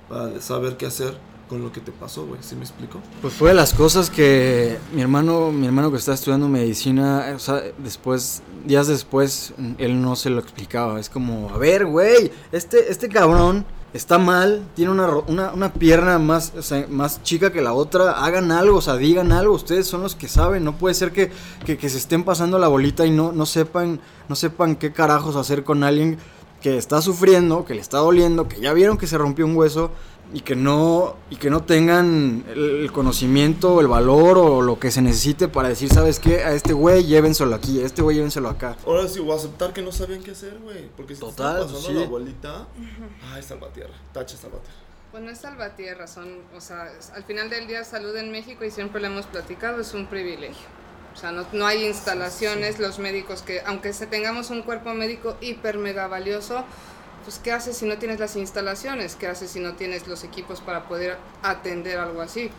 para 0.08 0.40
saber 0.40 0.76
qué 0.76 0.86
hacer 0.86 1.16
con 1.48 1.62
lo 1.62 1.72
que 1.72 1.80
te 1.80 1.92
pasó, 1.92 2.26
güey? 2.26 2.40
¿Sí 2.42 2.56
me 2.56 2.62
explico? 2.62 3.00
Pues 3.22 3.34
fue 3.34 3.50
de 3.50 3.54
las 3.54 3.72
cosas 3.72 4.10
que 4.10 4.78
mi 4.92 5.02
hermano, 5.02 5.52
mi 5.52 5.66
hermano 5.66 5.90
que 5.90 5.96
está 5.96 6.12
estudiando 6.12 6.48
medicina, 6.48 7.32
o 7.34 7.38
sea, 7.38 7.62
después, 7.78 8.42
días 8.64 8.88
después, 8.88 9.54
él 9.78 10.02
no 10.02 10.16
se 10.16 10.30
lo 10.30 10.40
explicaba. 10.40 10.98
Es 10.98 11.08
como, 11.08 11.50
a 11.50 11.58
ver, 11.58 11.86
güey, 11.86 12.32
este, 12.52 12.90
este 12.90 13.08
cabrón 13.08 13.64
está 13.92 14.18
mal, 14.18 14.66
tiene 14.74 14.90
una, 14.90 15.08
una, 15.08 15.52
una 15.52 15.72
pierna 15.72 16.18
más, 16.18 16.52
o 16.56 16.62
sea, 16.62 16.86
más 16.88 17.22
chica 17.22 17.52
que 17.52 17.62
la 17.62 17.72
otra, 17.72 18.24
hagan 18.24 18.50
algo, 18.50 18.78
o 18.78 18.82
sea, 18.82 18.96
digan 18.96 19.32
algo, 19.32 19.54
ustedes 19.54 19.86
son 19.86 20.02
los 20.02 20.14
que 20.14 20.28
saben, 20.28 20.64
no 20.64 20.76
puede 20.76 20.94
ser 20.94 21.12
que, 21.12 21.30
que, 21.64 21.78
que 21.78 21.88
se 21.88 21.98
estén 21.98 22.24
pasando 22.24 22.58
la 22.58 22.68
bolita 22.68 23.06
y 23.06 23.10
no, 23.10 23.32
no 23.32 23.46
sepan, 23.46 24.00
no 24.28 24.36
sepan 24.36 24.76
qué 24.76 24.92
carajos 24.92 25.36
hacer 25.36 25.64
con 25.64 25.82
alguien 25.82 26.18
que 26.60 26.76
está 26.76 27.00
sufriendo, 27.00 27.64
que 27.64 27.74
le 27.74 27.80
está 27.80 27.98
doliendo, 27.98 28.48
que 28.48 28.60
ya 28.60 28.72
vieron 28.72 28.98
que 28.98 29.06
se 29.06 29.18
rompió 29.18 29.46
un 29.46 29.56
hueso 29.56 29.90
y 30.32 30.40
que 30.40 30.56
no 30.56 31.16
y 31.30 31.36
que 31.36 31.50
no 31.50 31.62
tengan 31.62 32.44
el, 32.48 32.90
conocimiento, 32.92 33.80
el 33.80 33.86
valor 33.86 34.38
o 34.38 34.62
lo 34.62 34.78
que 34.78 34.90
se 34.90 35.02
necesite 35.02 35.48
para 35.48 35.68
decir, 35.68 35.92
¿sabes 35.92 36.18
qué? 36.18 36.44
A 36.44 36.52
este 36.52 36.72
güey 36.72 37.04
llévenselo 37.04 37.54
aquí, 37.54 37.80
a 37.80 37.86
este 37.86 38.02
güey 38.02 38.16
llévenselo 38.16 38.48
acá. 38.48 38.76
Ahora 38.86 39.08
sí, 39.08 39.20
voy 39.20 39.32
a 39.32 39.36
aceptar 39.36 39.72
que 39.72 39.82
no 39.82 39.92
sabían 39.92 40.22
qué 40.22 40.32
hacer, 40.32 40.58
güey. 40.58 40.88
Porque 40.96 41.14
si 41.14 41.20
Total, 41.20 41.56
te 41.56 41.62
está 41.62 41.74
pasando 41.74 41.88
sí. 41.88 42.04
la 42.04 42.08
bolita. 42.10 42.66
Ay, 43.32 43.42
Salvatierra. 43.42 43.94
Tache 44.12 44.36
Salvatierra. 44.36 44.86
Pues 45.12 45.22
no 45.24 45.30
es 45.30 45.38
salvatierra, 45.38 46.06
son, 46.08 46.28
o 46.54 46.60
sea, 46.60 46.92
al 47.14 47.24
final 47.24 47.48
del 47.48 47.66
día 47.66 47.84
salud 47.84 48.14
en 48.16 48.30
México 48.30 48.64
y 48.64 48.70
siempre 48.70 49.00
lo 49.00 49.06
hemos 49.06 49.24
platicado, 49.24 49.80
es 49.80 49.94
un 49.94 50.08
privilegio. 50.08 50.66
O 51.14 51.18
sea, 51.18 51.32
no, 51.32 51.46
no 51.52 51.66
hay 51.66 51.86
instalaciones, 51.86 52.78
los 52.78 52.98
médicos 52.98 53.40
que, 53.40 53.62
aunque 53.64 53.94
se 53.94 54.06
tengamos 54.06 54.50
un 54.50 54.60
cuerpo 54.62 54.92
médico 54.92 55.38
hiper 55.40 55.78
mega 55.78 56.06
valioso, 56.06 56.64
pues 57.26 57.40
¿qué 57.40 57.50
haces 57.50 57.76
si 57.76 57.86
no 57.86 57.98
tienes 57.98 58.20
las 58.20 58.36
instalaciones? 58.36 59.16
¿Qué 59.16 59.26
haces 59.26 59.50
si 59.50 59.58
no 59.58 59.74
tienes 59.74 60.06
los 60.06 60.22
equipos 60.22 60.60
para 60.60 60.86
poder 60.86 61.16
atender 61.42 61.98
algo 61.98 62.22
así? 62.22 62.52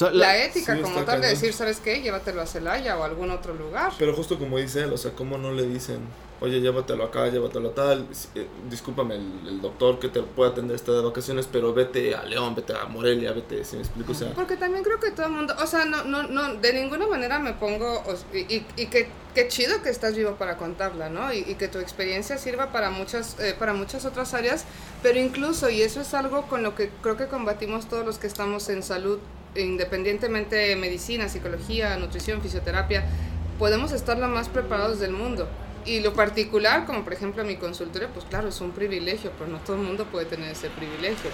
La, 0.00 0.10
la- 0.12 0.36
ética 0.44 0.76
sí, 0.76 0.80
como 0.80 1.02
tal 1.02 1.20
de 1.20 1.26
decir, 1.26 1.52
¿sabes 1.52 1.80
qué? 1.80 2.00
Llévatelo 2.00 2.40
a 2.40 2.46
Celaya 2.46 2.96
o 2.96 3.02
a 3.02 3.06
algún 3.06 3.32
otro 3.32 3.52
lugar. 3.52 3.92
Pero 3.98 4.14
justo 4.14 4.38
como 4.38 4.58
dice 4.58 4.84
él, 4.84 4.92
o 4.92 4.96
sea, 4.96 5.10
¿cómo 5.10 5.38
no 5.38 5.50
le 5.52 5.64
dicen, 5.66 5.98
oye, 6.42 6.60
llévatelo 6.60 7.04
acá, 7.04 7.28
llévatelo 7.28 7.70
tal? 7.70 8.06
Eh, 8.34 8.46
discúlpame, 8.68 9.14
el, 9.14 9.60
doctor 9.60 9.98
que 10.00 10.08
te 10.08 10.22
puede 10.22 10.50
atender 10.50 10.74
está 10.74 10.92
de 10.92 11.00
vacaciones, 11.00 11.48
pero 11.50 11.72
vete 11.72 12.14
a 12.14 12.24
León, 12.24 12.54
vete 12.54 12.74
a 12.74 12.84
Morelia, 12.86 13.32
vete, 13.32 13.64
si 13.64 13.76
me 13.76 13.82
explico, 13.82 14.12
o 14.12 14.14
sea. 14.14 14.34
Porque 14.34 14.56
también 14.56 14.82
creo 14.82 14.98
que 14.98 15.12
todo 15.12 15.26
el 15.26 15.32
mundo, 15.32 15.54
o 15.62 15.66
sea, 15.66 15.84
no, 15.84 16.02
no, 16.04 16.24
no, 16.24 16.54
de 16.54 16.72
ninguna 16.72 17.06
manera 17.06 17.38
me 17.38 17.52
pongo, 17.52 18.02
y, 18.34 18.38
y, 18.38 18.66
y 18.76 18.86
que, 18.86 19.08
qué 19.34 19.46
chido 19.46 19.82
que 19.82 19.90
estás 19.90 20.16
vivo 20.16 20.32
para 20.32 20.56
contarla, 20.56 21.08
¿no? 21.08 21.32
Y, 21.32 21.38
y 21.38 21.54
que 21.54 21.68
tu 21.68 21.78
experiencia 21.78 22.36
sirva 22.38 22.72
para 22.72 22.90
muchas, 22.90 23.38
eh, 23.38 23.54
para 23.56 23.72
muchas 23.72 24.04
otras 24.04 24.34
áreas, 24.34 24.64
pero 25.02 25.20
incluso, 25.20 25.70
y 25.70 25.82
eso 25.82 26.00
es 26.00 26.12
algo 26.12 26.42
con 26.48 26.64
lo 26.64 26.74
que 26.74 26.90
creo 27.02 27.16
que 27.16 27.26
combatimos 27.26 27.88
todos 27.88 28.04
los 28.04 28.18
que 28.18 28.26
estamos 28.26 28.68
en 28.68 28.82
salud, 28.82 29.20
independientemente 29.54 30.56
de 30.56 30.76
medicina, 30.76 31.28
psicología, 31.28 31.96
nutrición, 31.98 32.42
fisioterapia, 32.42 33.04
podemos 33.58 33.92
estar 33.92 34.18
lo 34.18 34.26
más 34.28 34.48
preparados 34.48 34.98
del 34.98 35.12
mundo. 35.12 35.48
Y 35.84 36.00
lo 36.00 36.12
particular, 36.12 36.86
como 36.86 37.02
por 37.02 37.12
ejemplo 37.12 37.44
mi 37.44 37.56
consultorio, 37.56 38.08
pues 38.12 38.24
claro, 38.26 38.48
es 38.48 38.60
un 38.60 38.70
privilegio, 38.70 39.32
pero 39.38 39.50
no 39.50 39.58
todo 39.58 39.76
el 39.76 39.82
mundo 39.82 40.06
puede 40.06 40.26
tener 40.26 40.50
ese 40.50 40.70
privilegio. 40.70 41.30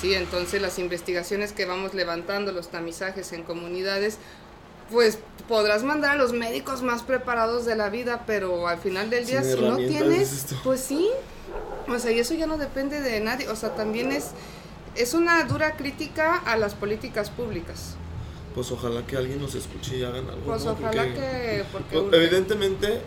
Sí, 0.00 0.14
entonces 0.14 0.60
las 0.60 0.78
investigaciones 0.78 1.52
que 1.52 1.64
vamos 1.64 1.94
levantando, 1.94 2.50
los 2.50 2.68
tamizajes 2.68 3.32
en 3.32 3.44
comunidades, 3.44 4.18
pues 4.90 5.18
podrás 5.48 5.84
mandar 5.84 6.12
a 6.12 6.16
los 6.16 6.32
médicos 6.32 6.82
más 6.82 7.02
preparados 7.02 7.64
de 7.64 7.76
la 7.76 7.88
vida, 7.88 8.24
pero 8.26 8.66
al 8.66 8.78
final 8.78 9.10
del 9.10 9.26
día, 9.26 9.42
Sin 9.42 9.56
si 9.56 9.60
no 9.62 9.76
tienes, 9.76 10.46
pues 10.64 10.80
sí. 10.80 11.08
O 11.88 11.98
sea, 11.98 12.10
y 12.10 12.18
eso 12.18 12.34
ya 12.34 12.46
no 12.46 12.58
depende 12.58 13.00
de 13.00 13.20
nadie. 13.20 13.48
O 13.48 13.56
sea, 13.56 13.74
también 13.74 14.10
es, 14.10 14.30
es 14.96 15.14
una 15.14 15.44
dura 15.44 15.76
crítica 15.76 16.36
a 16.36 16.56
las 16.56 16.74
políticas 16.74 17.30
públicas. 17.30 17.96
Pues 18.54 18.70
ojalá 18.70 19.06
que 19.06 19.16
alguien 19.16 19.40
nos 19.40 19.54
escuche 19.54 19.96
y 19.96 20.04
hagan 20.04 20.28
algo. 20.28 20.42
Pues 20.44 20.64
¿no? 20.64 20.72
ojalá 20.72 21.02
Porque, 21.02 21.14
que... 21.14 21.64
Porque 21.72 21.98
pues, 21.98 22.22
evidentemente, 22.22 23.00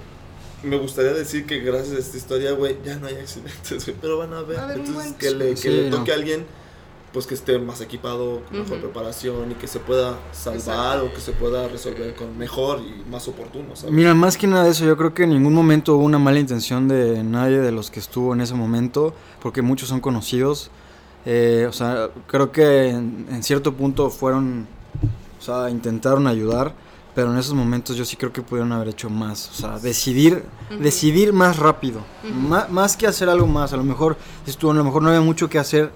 me 0.63 0.77
gustaría 0.77 1.13
decir 1.13 1.45
que 1.45 1.59
gracias 1.59 1.95
a 1.95 1.99
esta 1.99 2.17
historia, 2.17 2.51
güey, 2.53 2.77
ya 2.83 2.97
no 2.97 3.07
hay 3.07 3.15
accidentes, 3.15 3.85
güey, 3.85 3.95
pero 4.01 4.17
van 4.17 4.33
a 4.33 4.41
ver. 4.41 4.57
Va 4.57 4.61
a 4.61 4.65
haber 4.65 4.79
un 4.79 4.85
Entonces, 4.87 5.11
buen- 5.11 5.19
que 5.19 5.31
le, 5.31 5.49
que 5.51 5.55
Sí, 5.57 5.69
le 5.69 5.89
no. 5.89 5.97
toque 5.97 6.11
a 6.11 6.15
alguien, 6.15 6.45
pues 7.13 7.25
que 7.25 7.35
esté 7.35 7.57
más 7.57 7.79
equipado, 7.81 8.41
con 8.47 8.59
mejor 8.59 8.77
Ujú. 8.77 8.87
preparación 8.87 9.51
y 9.51 9.55
que 9.55 9.67
se 9.67 9.79
pueda 9.79 10.17
salvar 10.33 10.99
o 11.01 11.13
que 11.13 11.21
se 11.21 11.31
pueda 11.31 11.67
resolver 11.67 12.13
con 12.15 12.37
mejor 12.37 12.79
y 12.79 13.09
más 13.09 13.27
oportuno, 13.27 13.75
¿sabes? 13.75 13.93
Mira, 13.93 14.13
más 14.13 14.37
que 14.37 14.45
nada 14.47 14.65
de 14.65 14.71
eso, 14.71 14.83
yo 14.85 14.97
creo 14.97 15.13
que 15.13 15.23
en 15.23 15.29
ningún 15.29 15.53
momento 15.53 15.95
hubo 15.95 16.03
una 16.03 16.19
mala 16.19 16.39
intención 16.39 16.87
de 16.87 17.23
nadie 17.23 17.59
de 17.59 17.71
los 17.71 17.89
que 17.91 17.99
estuvo 17.99 18.33
en 18.33 18.41
ese 18.41 18.53
momento, 18.55 19.13
porque 19.41 19.61
muchos 19.61 19.89
son 19.89 19.99
conocidos. 20.01 20.69
Eh, 21.25 21.65
o 21.67 21.73
sea, 21.73 22.09
creo 22.27 22.51
que 22.51 22.89
en, 22.89 23.25
en 23.31 23.43
cierto 23.43 23.73
punto 23.73 24.09
fueron, 24.09 24.67
o 25.39 25.41
sea, 25.43 25.69
intentaron 25.69 26.25
ayudar, 26.27 26.73
pero 27.17 27.31
en 27.31 27.39
esos 27.39 27.55
momentos 27.55 27.95
yo 27.95 28.05
sí 28.05 28.15
creo 28.15 28.31
que 28.31 28.43
pudieron 28.43 28.71
haber 28.73 28.89
hecho 28.89 29.09
más. 29.09 29.49
O 29.49 29.53
sea, 29.55 29.79
decidir, 29.79 30.43
decidir 30.79 31.33
más 31.33 31.57
rápido, 31.57 32.01
más 32.69 32.95
que 32.95 33.07
hacer 33.07 33.27
algo 33.27 33.47
más. 33.47 33.73
A 33.73 33.77
lo 33.77 33.83
mejor, 33.83 34.17
estuvo, 34.45 34.69
a 34.69 34.75
lo 34.75 34.83
mejor 34.83 35.01
no 35.01 35.09
había 35.09 35.21
mucho 35.21 35.49
que 35.49 35.57
hacer 35.57 35.91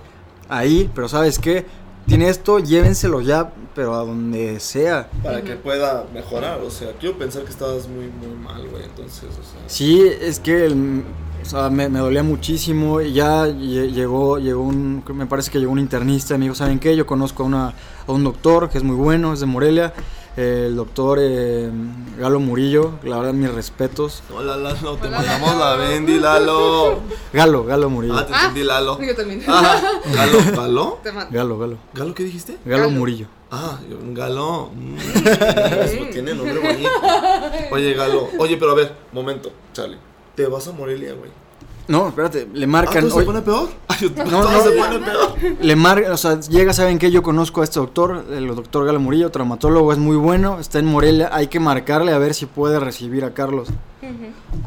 ahí, 0.50 0.90
pero 0.96 1.08
¿sabes 1.08 1.38
qué? 1.38 1.68
Tiene 2.08 2.28
esto, 2.28 2.58
llévenselo 2.58 3.22
ya, 3.22 3.54
pero 3.76 3.94
a 3.94 4.00
donde 4.04 4.60
sea. 4.60 5.12
Para 5.22 5.44
que 5.44 5.56
pueda 5.58 6.08
mejorar, 6.12 6.60
o 6.62 6.72
sea, 6.72 6.94
quiero 7.00 7.16
pensar 7.20 7.44
que 7.44 7.52
estabas 7.52 7.88
muy, 7.88 8.08
muy 8.08 8.36
mal, 8.44 8.68
güey, 8.68 8.84
entonces, 8.86 9.26
o 9.26 9.44
sea... 9.44 9.62
Sí, 9.68 10.02
es 10.20 10.40
que 10.40 10.66
el- 10.66 11.04
o 11.44 11.46
sea, 11.46 11.70
me, 11.70 11.88
me 11.88 12.00
dolía 12.00 12.24
muchísimo 12.24 13.00
y 13.02 13.14
ya 13.14 13.46
lle- 13.48 13.92
llegó, 13.92 14.40
llegó 14.40 14.64
un, 14.64 15.04
me 15.14 15.28
parece 15.28 15.52
que 15.52 15.60
llegó 15.60 15.72
un 15.72 15.80
internista 15.80 16.34
y 16.34 16.38
me 16.40 16.46
dijo, 16.46 16.56
¿saben 16.56 16.80
qué? 16.80 16.96
Yo 16.96 17.06
conozco 17.06 17.44
a, 17.44 17.46
una, 17.46 17.68
a 18.08 18.12
un 18.12 18.24
doctor 18.24 18.70
que 18.70 18.80
es 18.80 18.84
muy 18.84 18.96
bueno, 18.96 19.34
es 19.34 19.40
de 19.40 19.46
Morelia, 19.46 19.94
el 20.38 20.76
doctor 20.76 21.20
eh, 21.22 21.70
Galo 22.18 22.40
Murillo, 22.40 22.94
la 23.04 23.18
verdad 23.18 23.34
mis 23.34 23.52
respetos. 23.54 24.24
Hola, 24.34 24.56
Lalo, 24.58 24.96
te 24.98 25.08
Hola, 25.08 25.18
mandamos 25.18 25.50
Lalo. 25.58 25.60
la 25.60 25.76
Bendy, 25.76 26.20
Lalo. 26.20 27.00
Galo, 27.34 27.66
Galo 27.66 27.90
Murillo. 27.90 28.16
Ah, 28.18 28.26
te 28.26 28.34
Ah, 28.34 28.40
entendí, 28.46 28.64
Lalo. 28.64 29.02
Yo 29.02 29.16
también. 29.16 29.44
Ah, 29.48 29.82
Galo, 30.14 30.38
¿Galo? 30.56 31.00
Galo, 31.32 31.58
Galo. 31.60 31.78
¿Galo 31.94 32.14
qué 32.14 32.24
dijiste? 32.24 32.58
Galo 32.66 32.86
Galo. 32.86 32.90
Murillo. 32.92 33.28
Ah, 33.52 33.78
Galo. 34.14 34.70
Mm, 34.74 34.98
eso 34.98 36.04
tiene 36.12 36.34
nombre 36.34 36.60
bonito. 36.60 36.90
Oye, 37.72 37.94
Galo. 37.94 38.30
Oye, 38.40 38.56
pero 38.58 38.72
a 38.72 38.76
ver, 38.76 38.96
momento, 39.12 39.52
Charlie. 39.74 39.98
Te 40.36 40.46
vas 40.48 40.66
a 40.68 40.72
Morelia, 40.72 41.14
güey. 41.14 41.30
No, 41.88 42.08
espérate, 42.10 42.48
le 42.54 42.64
Ah, 42.66 42.68
marcan. 42.68 43.08
¿todo 43.10 43.20
se 43.20 43.26
pone 43.26 43.42
peor? 43.42 43.70
Ay, 43.88 44.14
No, 44.16 44.24
todo 44.24 44.52
no. 44.52 44.62
se 44.64 44.72
pone 44.72 45.00
peor. 45.00 45.36
Le 45.62 45.76
marcan, 45.76 46.12
o 46.12 46.18
sea, 46.18 46.40
llega, 46.40 46.72
¿saben 46.74 46.98
qué? 47.00 47.12
Yo 47.12 47.22
conozco 47.24 47.62
a 47.62 47.64
este 47.66 47.80
doctor, 47.80 48.26
el 48.32 48.48
doctor 48.56 48.86
Galo 48.86 49.00
Murillo, 49.00 49.30
traumatólogo, 49.32 49.92
es 49.92 49.98
muy 50.00 50.16
bueno, 50.16 50.60
está 50.60 50.80
en 50.80 50.86
Morelia, 50.86 51.30
hay 51.34 51.48
que 51.48 51.60
marcarle 51.60 52.14
a 52.14 52.18
ver 52.18 52.34
si 52.34 52.46
puede 52.46 52.80
recibir 52.80 53.26
a 53.26 53.34
Carlos. 53.34 53.68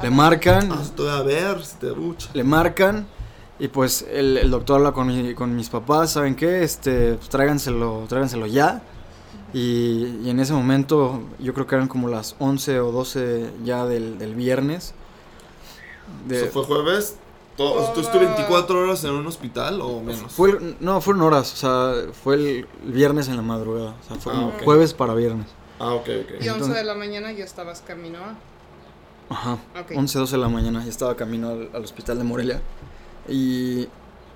Le 0.02 0.10
marcan, 0.10 0.70
Ah, 0.72 0.80
estoy 0.82 1.08
a 1.08 1.22
ver 1.22 1.64
si 1.64 1.76
te 1.76 1.90
bucha. 1.90 2.28
le 2.34 2.44
marcan 2.44 3.06
y 3.58 3.68
pues 3.68 4.04
el, 4.12 4.36
el 4.36 4.50
doctor 4.50 4.76
habla 4.78 4.92
con, 4.92 5.06
mi- 5.06 5.34
con 5.34 5.54
mis 5.54 5.68
papás, 5.68 6.12
¿saben 6.12 6.34
qué? 6.34 6.62
Este, 6.62 7.14
pues 7.14 7.28
tráiganselo, 7.28 8.04
tráiganselo 8.08 8.46
ya. 8.46 8.82
Y, 9.52 10.18
y 10.24 10.30
en 10.30 10.40
ese 10.40 10.52
momento 10.52 11.22
yo 11.38 11.54
creo 11.54 11.66
que 11.66 11.76
eran 11.76 11.86
como 11.86 12.08
las 12.08 12.34
11 12.40 12.80
o 12.80 12.90
12 12.90 13.50
ya 13.64 13.86
del, 13.86 14.18
del 14.18 14.34
viernes. 14.34 14.94
De- 16.26 16.36
Eso 16.42 16.46
fue 16.52 16.64
jueves. 16.64 17.16
To- 17.56 17.74
¿Tú 17.94 18.00
estuviste 18.00 18.18
24 18.18 18.80
horas 18.80 19.04
en 19.04 19.10
un 19.12 19.26
hospital 19.28 19.80
o 19.80 20.00
menos? 20.00 20.32
Fue 20.32 20.50
el- 20.50 20.76
no, 20.80 21.00
fueron 21.00 21.22
horas, 21.22 21.52
o 21.52 21.56
sea, 21.56 22.12
fue 22.12 22.34
el 22.34 22.66
viernes 22.84 23.28
en 23.28 23.36
la 23.36 23.42
madrugada, 23.42 23.94
o 24.04 24.08
sea, 24.08 24.16
fue 24.16 24.32
Ah, 24.32 24.36
como 24.36 24.48
ok. 24.48 24.62
jueves 24.64 24.92
para 24.94 25.14
viernes. 25.14 25.46
Ah, 25.78 25.92
ok, 25.94 26.00
ok. 26.02 26.08
Y 26.08 26.34
11 26.34 26.48
Entonces- 26.50 26.74
de 26.76 26.84
la 26.84 26.94
mañana 26.94 27.30
ya 27.32 27.44
estabas 27.44 27.80
camino 27.80 28.18
a... 28.18 28.34
Ajá, 29.32 29.52
Ok. 29.80 29.92
11, 29.96 30.18
12 30.18 30.32
de 30.36 30.42
la 30.42 30.48
mañana, 30.48 30.82
ya 30.82 30.90
estaba 30.90 31.14
camino 31.16 31.48
al, 31.50 31.70
al 31.72 31.84
hospital 31.84 32.18
de 32.18 32.24
Morelia. 32.24 32.60
Y, 33.28 33.82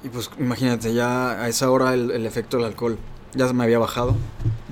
y 0.05 0.09
pues 0.12 0.31
imagínate, 0.38 0.95
ya 0.95 1.43
a 1.43 1.49
esa 1.49 1.71
hora 1.71 1.95
el, 1.95 2.11
el 2.11 2.25
efecto 2.25 2.57
del 2.57 2.67
alcohol 2.67 2.99
ya 3.35 3.47
se 3.49 3.53
me 3.55 3.64
había 3.64 3.79
bajado. 3.79 4.14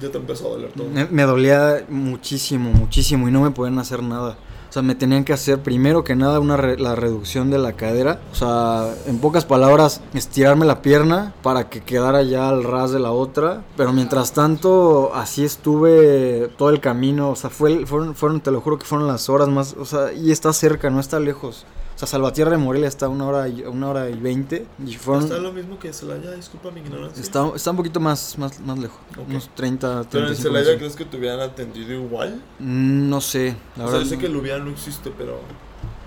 Ya 0.00 0.10
te 0.10 0.18
empezó 0.18 0.46
a 0.46 0.50
doler 0.50 0.72
todo. 0.72 0.88
Me, 0.88 1.04
me 1.06 1.24
dolía 1.24 1.84
muchísimo, 1.88 2.70
muchísimo 2.70 3.28
y 3.28 3.30
no 3.32 3.40
me 3.42 3.50
podían 3.50 3.78
hacer 3.78 4.02
nada. 4.02 4.36
O 4.68 4.72
sea, 4.72 4.82
me 4.82 4.94
tenían 4.94 5.24
que 5.24 5.32
hacer 5.32 5.60
primero 5.62 6.04
que 6.04 6.14
nada 6.14 6.38
una 6.40 6.56
re- 6.56 6.78
la 6.78 6.94
reducción 6.94 7.50
de 7.50 7.58
la 7.58 7.72
cadera. 7.74 8.20
O 8.32 8.34
sea, 8.34 8.92
en 9.06 9.18
pocas 9.18 9.44
palabras, 9.44 10.00
estirarme 10.12 10.66
la 10.66 10.82
pierna 10.82 11.32
para 11.42 11.68
que 11.70 11.80
quedara 11.82 12.22
ya 12.22 12.48
al 12.48 12.64
ras 12.64 12.90
de 12.90 12.98
la 12.98 13.12
otra. 13.12 13.62
Pero 13.76 13.92
mientras 13.92 14.32
tanto, 14.32 15.12
así 15.14 15.44
estuve 15.44 16.50
todo 16.58 16.70
el 16.70 16.80
camino. 16.80 17.30
O 17.30 17.36
sea, 17.36 17.50
fue, 17.50 17.86
fueron, 17.86 18.40
te 18.40 18.50
lo 18.50 18.60
juro 18.60 18.78
que 18.78 18.84
fueron 18.84 19.06
las 19.06 19.28
horas 19.28 19.48
más. 19.48 19.74
O 19.78 19.84
sea, 19.84 20.12
y 20.12 20.30
está 20.32 20.52
cerca, 20.52 20.90
no 20.90 21.00
está 21.00 21.20
lejos. 21.20 21.64
O 21.96 21.98
sea, 21.98 22.06
Salvatierra 22.06 22.50
de 22.50 22.58
Morelia 22.58 22.88
está 22.88 23.06
a 23.06 23.08
una 23.08 23.24
hora 23.26 23.48
y, 23.48 23.62
una 23.62 23.88
hora 23.88 24.10
y 24.10 24.18
veinte. 24.20 24.66
Y 24.86 24.94
fueron, 24.96 25.24
Está 25.24 25.38
lo 25.38 25.50
mismo 25.50 25.78
que 25.78 25.90
Celaya, 25.94 26.30
disculpa 26.32 26.70
mi 26.70 26.80
ignorancia. 26.82 27.22
está, 27.22 27.50
está 27.56 27.70
un 27.70 27.78
poquito 27.78 28.00
más, 28.00 28.36
más, 28.38 28.60
más 28.60 28.78
lejos. 28.78 28.98
Ok. 29.18 29.26
Unos 29.30 29.48
30, 29.54 30.04
35 30.04 30.10
Pero 30.10 30.28
en 30.28 30.36
Celaya. 30.36 30.78
¿crees 30.78 30.94
que 30.94 31.06
te 31.06 31.16
hubieran 31.16 31.40
atendido 31.40 31.94
igual? 31.94 32.42
Mm, 32.58 33.08
No 33.08 33.20
sé, 33.22 33.56
la 33.76 33.84
o 33.84 33.86
sea, 33.88 33.96
verdad. 33.96 34.00
yo 34.00 34.06
sé 34.10 34.14
no. 34.16 34.20
que 34.20 34.26
el 34.26 34.32
Lubián 34.34 34.64
no 34.66 34.70
existe, 34.72 35.10
pero 35.16 35.40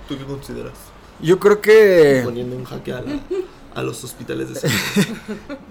¿tú 0.08 0.16
qué 0.16 0.26
consideras? 0.26 0.74
Yo 1.22 1.40
creo 1.40 1.60
que. 1.60 2.22
Poniendo 2.24 2.56
un 2.56 2.66
jaque 2.66 2.94
a, 2.94 3.02
la- 3.02 3.20
a 3.80 3.84
los 3.84 4.04
hospitales 4.04 4.50
de 4.50 4.56
Celaya. 4.60 4.80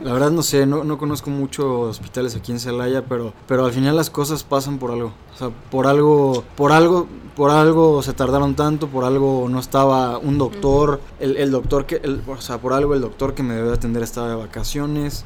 La 0.03 0.13
verdad 0.13 0.31
no 0.31 0.43
sé, 0.43 0.67
no, 0.67 0.85
no 0.85 0.99
conozco 0.99 1.31
mucho 1.31 1.81
hospitales 1.83 2.35
aquí 2.37 2.53
en 2.53 2.61
Celaya, 2.61 3.05
pero, 3.05 3.33
pero 3.47 3.65
al 3.65 3.73
final 3.73 3.97
las 3.97 4.11
cosas 4.11 4.43
pasan 4.45 4.79
por 4.79 4.91
algo. 4.91 5.13
O 5.35 5.39
sea, 5.39 5.51
por 5.71 5.87
algo, 5.87 6.45
por 6.57 6.73
algo, 6.73 7.07
por 7.37 7.51
algo 7.51 8.03
se 8.03 8.13
tardaron 8.13 8.55
tanto, 8.57 8.89
por 8.89 9.05
algo 9.05 9.47
no 9.49 9.61
estaba 9.61 10.19
un 10.19 10.39
doctor, 10.39 11.01
el, 11.21 11.37
el 11.37 11.51
doctor 11.51 11.87
que, 11.87 11.97
el- 11.97 12.23
o 12.27 12.41
sea, 12.41 12.59
por 12.59 12.73
algo 12.73 12.95
el 12.95 13.01
doctor 13.01 13.35
que 13.35 13.43
me 13.43 13.55
debe 13.55 13.73
atender 13.73 14.03
estaba 14.03 14.29
de 14.29 14.35
vacaciones. 14.37 15.25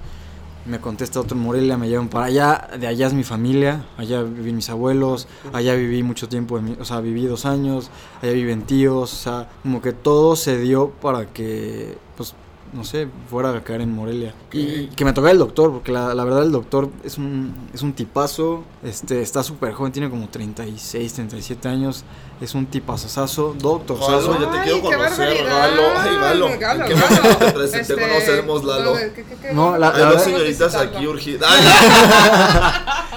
Me 0.65 0.79
contesta 0.81 1.19
otro 1.19 1.37
en 1.37 1.43
Morelia, 1.43 1.77
me 1.77 1.89
llevan 1.89 2.09
para 2.09 2.27
allá, 2.27 2.69
de 2.79 2.87
allá 2.87 3.09
es 3.09 3.15
mi 3.15 3.25
familia, 3.25 3.85
allá 3.97 4.23
viven 4.23 4.55
mis 4.55 4.71
abuelos, 4.71 5.27
allá 5.53 5.75
viví 5.75 6.05
mucho 6.05 6.29
tiempo, 6.29 6.57
en 6.57 6.65
mi- 6.65 6.77
o 6.79 6.85
sea, 6.85 7.01
viví 7.01 7.27
dos 7.27 7.47
años, 7.47 7.91
allá 8.23 8.31
viven 8.33 8.63
tíos, 8.63 9.13
o 9.13 9.17
sea, 9.17 9.49
como 9.65 9.83
que 9.83 9.93
todo 9.93 10.37
se 10.37 10.59
dio 10.59 10.91
para 10.91 11.27
que, 11.27 11.99
pues, 12.17 12.37
no 12.73 12.85
sé, 12.85 13.09
fuera 13.29 13.51
a 13.51 13.63
caer 13.63 13.83
en 13.83 13.95
Morelia. 13.95 14.35
Y 14.53 14.87
que 14.89 15.05
me 15.05 15.13
tocara 15.13 15.33
el 15.33 15.39
doctor, 15.39 15.73
porque 15.73 15.93
la, 15.93 16.15
la 16.15 16.25
verdad 16.25 16.43
el 16.43 16.53
doctor 16.53 16.89
es 17.05 17.19
un, 17.19 17.55
es 17.73 17.83
un 17.83 17.93
tipazo, 17.93 18.65
este, 18.83 19.21
está 19.21 19.43
súper 19.43 19.73
joven, 19.73 19.93
tiene 19.93 20.09
como 20.11 20.29
36, 20.29 21.13
37 21.13 21.69
años, 21.69 22.05
es 22.43 22.55
un 22.57 22.67
tipazazazo, 22.67 23.55
doctor. 23.57 23.99
Galo, 24.01 24.39
ya 24.41 24.51
te 24.51 24.59
Ay, 24.59 24.63
quiero 24.65 24.83
conocer. 24.83 25.45
Galo. 25.45 25.83
Ay, 25.97 26.17
Galo. 26.17 26.19
Galo, 26.21 26.47
¿En 26.49 26.59
qué 26.59 26.59
Galo. 26.59 26.87
momento 27.23 27.37
te 27.47 27.53
presenté? 27.53 27.81
Este, 27.81 27.95
Conocemos, 28.09 28.65
Lalo. 28.65 28.95
¿qué- 28.95 29.13
qué- 29.15 29.25
qué- 29.41 29.53
No, 29.55 29.79
la- 29.79 29.91
Hay 29.91 29.93
la 29.99 29.99
dos 30.07 30.09
verdad- 30.15 30.25
señoritas 30.25 30.75
aquí 30.75 31.07
urgidas. 31.07 31.49
Ay, 31.51 31.65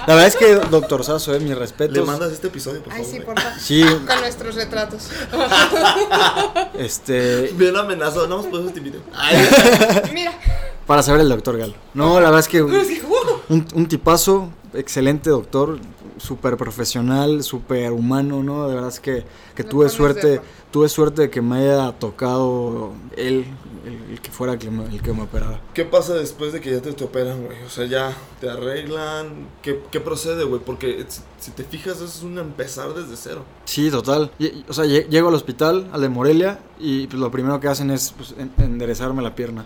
La 0.06 0.14
verdad 0.14 0.26
es 0.28 0.36
que 0.36 0.54
doctor 0.54 1.02
Sazo, 1.02 1.34
eh, 1.34 1.40
mis 1.40 1.58
respetos. 1.58 1.96
Le 1.96 2.04
mandas 2.04 2.30
este 2.30 2.46
episodio, 2.46 2.80
por 2.84 2.92
Ay, 2.92 3.00
favor. 3.02 3.10
sí, 3.12 3.22
güey. 3.22 3.34
porfa. 3.34 3.58
Sí, 3.58 3.82
Con 4.06 4.20
nuestros 4.20 4.54
retratos. 4.54 5.08
este, 6.78 7.50
Bien 7.54 7.76
amenazado, 7.76 8.26
no 8.28 8.42
por 8.42 8.60
eso 8.60 8.70
te 8.70 8.78
invito. 8.78 8.98
Ay, 9.14 9.36
Mira. 10.12 10.32
para 10.86 11.02
saber 11.02 11.22
el 11.22 11.28
doctor 11.28 11.58
Galo. 11.58 11.74
No, 11.94 12.14
la 12.20 12.26
verdad 12.26 12.40
es 12.40 12.48
que 12.48 12.62
un, 12.62 13.66
un 13.74 13.86
tipazo, 13.88 14.50
excelente 14.74 15.30
doctor, 15.30 15.78
súper 16.18 16.56
profesional, 16.56 17.42
súper 17.42 17.92
humano, 17.92 18.42
¿no? 18.42 18.68
De 18.68 18.74
verdad 18.74 18.90
es 18.90 19.00
que, 19.00 19.24
que 19.54 19.64
tuve 19.64 19.88
suerte, 19.88 20.40
tuve 20.70 20.88
suerte 20.88 21.22
de 21.22 21.30
que 21.30 21.42
me 21.42 21.56
haya 21.58 21.92
tocado 21.98 22.92
él, 23.16 23.44
el, 23.84 24.12
el 24.12 24.20
que 24.20 24.30
fuera 24.30 24.54
el 24.54 24.58
que, 24.58 24.70
me, 24.70 24.84
el 24.86 25.02
que 25.02 25.12
me 25.12 25.22
operara. 25.22 25.60
¿Qué 25.74 25.84
pasa 25.84 26.14
después 26.14 26.52
de 26.52 26.60
que 26.60 26.70
ya 26.72 26.80
te, 26.80 26.92
te 26.92 27.04
operan, 27.04 27.44
güey? 27.44 27.62
O 27.64 27.70
sea, 27.70 27.86
ya 27.86 28.16
te 28.40 28.48
arreglan. 28.50 29.48
¿Qué, 29.62 29.80
qué 29.90 30.00
procede, 30.00 30.44
güey? 30.44 30.60
Porque 30.64 31.04
si, 31.08 31.20
si 31.38 31.50
te 31.52 31.64
fijas, 31.64 31.96
eso 31.96 32.04
es 32.06 32.22
un 32.22 32.38
empezar 32.38 32.94
desde 32.94 33.16
cero. 33.16 33.44
Sí, 33.64 33.90
total. 33.90 34.30
Y- 34.38 34.46
y- 34.46 34.64
o 34.68 34.72
sea, 34.72 34.84
lle- 34.86 35.06
llego 35.08 35.28
al 35.28 35.34
hospital, 35.34 35.88
al 35.92 36.00
de 36.00 36.08
Morelia, 36.08 36.58
y 36.78 37.06
pues, 37.06 37.18
lo 37.20 37.30
primero 37.30 37.60
que 37.60 37.68
hacen 37.68 37.90
es 37.90 38.12
pues, 38.16 38.34
en- 38.38 38.52
enderezarme 38.58 39.22
la 39.22 39.34
pierna. 39.34 39.64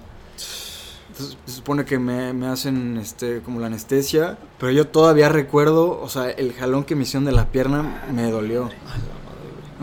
Entonces, 1.21 1.39
se 1.47 1.57
supone 1.57 1.85
que 1.85 1.99
me, 1.99 2.33
me 2.33 2.47
hacen 2.47 2.97
este, 2.97 3.41
como 3.43 3.61
la 3.61 3.67
anestesia, 3.67 4.39
pero 4.59 4.73
yo 4.73 4.87
todavía 4.87 5.29
recuerdo, 5.29 6.01
o 6.01 6.09
sea, 6.09 6.31
el 6.31 6.55
jalón 6.55 6.85
que 6.85 6.95
me 6.97 7.03
hicieron 7.03 7.27
de 7.27 7.33
la 7.33 7.47
pierna 7.53 8.05
me 8.13 8.31
dolió. 8.31 8.71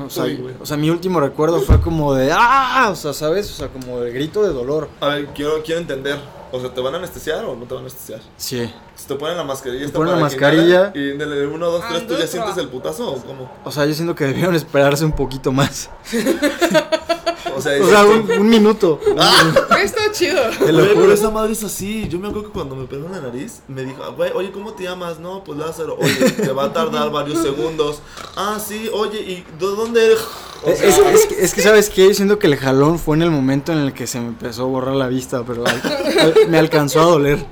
O 0.04 0.10
sea, 0.10 0.26
Uy, 0.26 0.56
o 0.60 0.66
sea, 0.66 0.78
mi 0.78 0.90
último 0.90 1.20
recuerdo 1.20 1.60
fue 1.62 1.80
como 1.82 2.14
de 2.14 2.32
¡ah! 2.32 2.90
O 2.92 2.96
sea, 2.96 3.14
¿sabes? 3.14 3.50
O 3.52 3.54
sea, 3.54 3.68
como 3.70 4.00
de 4.00 4.12
grito 4.12 4.44
de 4.44 4.54
dolor. 4.54 4.90
A 5.00 5.08
ver, 5.08 5.28
quiero, 5.28 5.64
quiero 5.64 5.82
entender. 5.82 6.20
O 6.52 6.60
sea, 6.60 6.74
¿te 6.74 6.82
van 6.82 6.94
a 6.94 6.98
anestesiar 6.98 7.44
o 7.46 7.56
no 7.56 7.66
te 7.66 7.74
van 7.74 7.84
a 7.84 7.88
anestesiar? 7.88 8.22
Sí. 8.38 8.72
Si 8.96 9.08
te 9.08 9.16
ponen 9.16 9.38
la 9.38 9.44
mascarilla, 9.44 9.86
Te 9.86 9.92
ponen 9.92 10.14
la 10.14 10.20
mascarilla. 10.20 10.92
Y 10.96 11.12
en 11.12 11.22
el 11.22 11.48
1, 11.48 11.66
2, 11.66 11.84
3, 11.90 12.08
¿tú 12.08 12.16
ya 12.16 12.28
sientes 12.28 12.58
el 12.58 12.70
putazo 12.70 13.12
o 13.12 13.22
cómo? 13.22 13.52
O 13.64 13.72
sea, 13.72 13.86
yo 13.86 13.94
siento 13.94 14.16
que 14.16 14.26
debieron 14.26 14.56
esperarse 14.56 15.04
un 15.04 15.14
poquito 15.14 15.52
más. 15.52 15.90
O 17.58 17.62
sea, 17.62 17.82
O 17.84 17.88
sea, 17.90 18.06
un, 18.06 18.30
un 18.32 18.50
minuto. 18.50 19.00
Está 19.84 20.12
chido. 20.12 20.42
Te 20.64 20.72
lo 20.72 20.86
juro. 20.96 21.14
esa 21.14 21.30
madre 21.32 21.54
es 21.54 21.64
así. 21.64 22.08
Yo 22.10 22.20
me 22.20 22.28
acuerdo 22.28 22.48
que 22.50 22.54
cuando 22.54 22.76
me 22.76 22.86
pegó 22.86 23.06
en 23.08 23.12
la 23.14 23.22
nariz, 23.22 23.62
me 23.68 23.84
dijo, 23.84 24.04
"Ah, 24.04 24.10
güey, 24.16 24.32
oye, 24.34 24.52
¿cómo 24.52 24.74
te 24.74 24.84
llamas? 24.84 25.20
No, 25.20 25.44
pues 25.44 25.58
Lázaro. 25.58 25.98
Oye, 26.00 26.32
te 26.32 26.52
va 26.52 26.66
a 26.66 26.74
tardar 26.74 27.10
varios 27.12 27.42
segundos. 27.42 28.02
Ah, 28.36 28.60
sí, 28.66 28.90
oye, 28.94 29.20
¿y 29.22 29.36
de 29.60 29.66
dónde 29.68 30.06
eres? 30.06 30.20
O 30.64 30.70
Es, 30.70 30.80
sea, 30.80 30.90
es- 30.90 30.98
es 31.22 31.26
que, 31.28 31.44
es 31.46 31.54
que, 31.54 31.62
¿sabes 31.62 31.90
qué? 31.90 32.08
Yo 32.08 32.14
siento 32.14 32.40
que 32.40 32.48
el 32.48 32.56
jalón 32.58 32.98
fue 33.00 33.16
en 33.16 33.24
el 33.24 33.32
momento 33.32 33.72
en 33.72 33.80
el 33.80 33.94
que 33.94 34.08
se 34.08 34.20
me 34.20 34.28
empezó 34.28 34.64
a 34.64 34.66
borrar 34.66 34.96
la 34.96 35.08
vista, 35.08 35.44
pero 35.46 35.64
al- 35.66 35.82
al- 36.20 36.48
me 36.50 36.58
alcanzó 36.58 37.02
a 37.02 37.06
doler. 37.06 37.46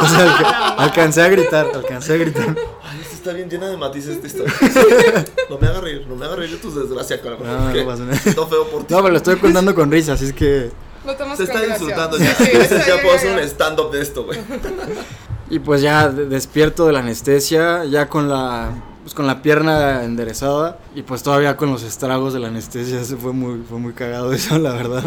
O 0.00 0.06
sea, 0.08 0.18
alca- 0.36 0.68
alcancé 0.78 1.22
a 1.22 1.28
gritar, 1.28 1.70
alcancé 1.74 2.14
a 2.14 2.16
gritar. 2.16 2.56
Ay, 2.82 3.01
está 3.22 3.32
bien 3.32 3.48
llena 3.48 3.68
de 3.68 3.76
matices 3.76 4.16
esta 4.22 4.26
historia. 4.26 5.24
No 5.48 5.58
me 5.58 5.66
haga 5.68 5.80
reír, 5.80 6.04
no 6.08 6.16
me 6.16 6.24
haga 6.26 6.36
reír 6.36 6.50
de 6.50 6.56
tus 6.56 6.74
desgracias, 6.74 7.20
cabrón. 7.20 7.40
No, 7.46 7.68
no 7.68 7.72
¿Qué? 7.72 7.82
pasa 7.82 8.02
nada. 8.04 8.16
Siento 8.18 8.46
feo 8.48 8.66
por 8.68 8.84
ti. 8.84 8.92
No, 8.94 9.00
pero 9.00 9.10
lo 9.10 9.16
estoy 9.16 9.36
contando 9.36 9.74
con 9.74 9.90
risa, 9.90 10.14
así 10.14 10.26
es 10.26 10.32
que... 10.32 10.70
Lo 11.06 11.16
tomas 11.16 11.36
Se 11.38 11.46
con 11.46 11.56
está 11.56 11.66
gracia. 11.66 11.82
insultando 11.84 12.18
ya. 12.18 12.34
sí, 12.34 12.44
ya, 12.52 12.58
eso, 12.60 12.76
ya 12.78 12.86
ya, 12.86 12.94
puedo 13.02 13.08
ya, 13.10 13.16
hacer 13.16 13.32
un 13.32 13.38
stand-up 13.48 13.90
de 13.92 14.02
esto, 14.02 14.24
güey. 14.24 14.38
Y 15.50 15.58
pues 15.58 15.82
ya 15.82 16.08
de- 16.08 16.26
despierto 16.26 16.86
de 16.86 16.92
la 16.92 17.00
anestesia, 17.00 17.84
ya 17.84 18.08
con 18.08 18.28
la, 18.28 18.70
pues 19.02 19.12
con 19.14 19.26
la 19.26 19.42
pierna 19.42 20.02
enderezada 20.04 20.78
y 20.94 21.02
pues 21.02 21.22
todavía 21.22 21.56
con 21.58 21.70
los 21.70 21.82
estragos 21.82 22.32
de 22.32 22.40
la 22.40 22.48
anestesia. 22.48 23.04
Se 23.04 23.16
fue 23.16 23.32
muy, 23.32 23.62
fue 23.68 23.78
muy 23.78 23.92
cagado 23.92 24.32
eso, 24.34 24.58
la 24.58 24.72
verdad. 24.72 25.04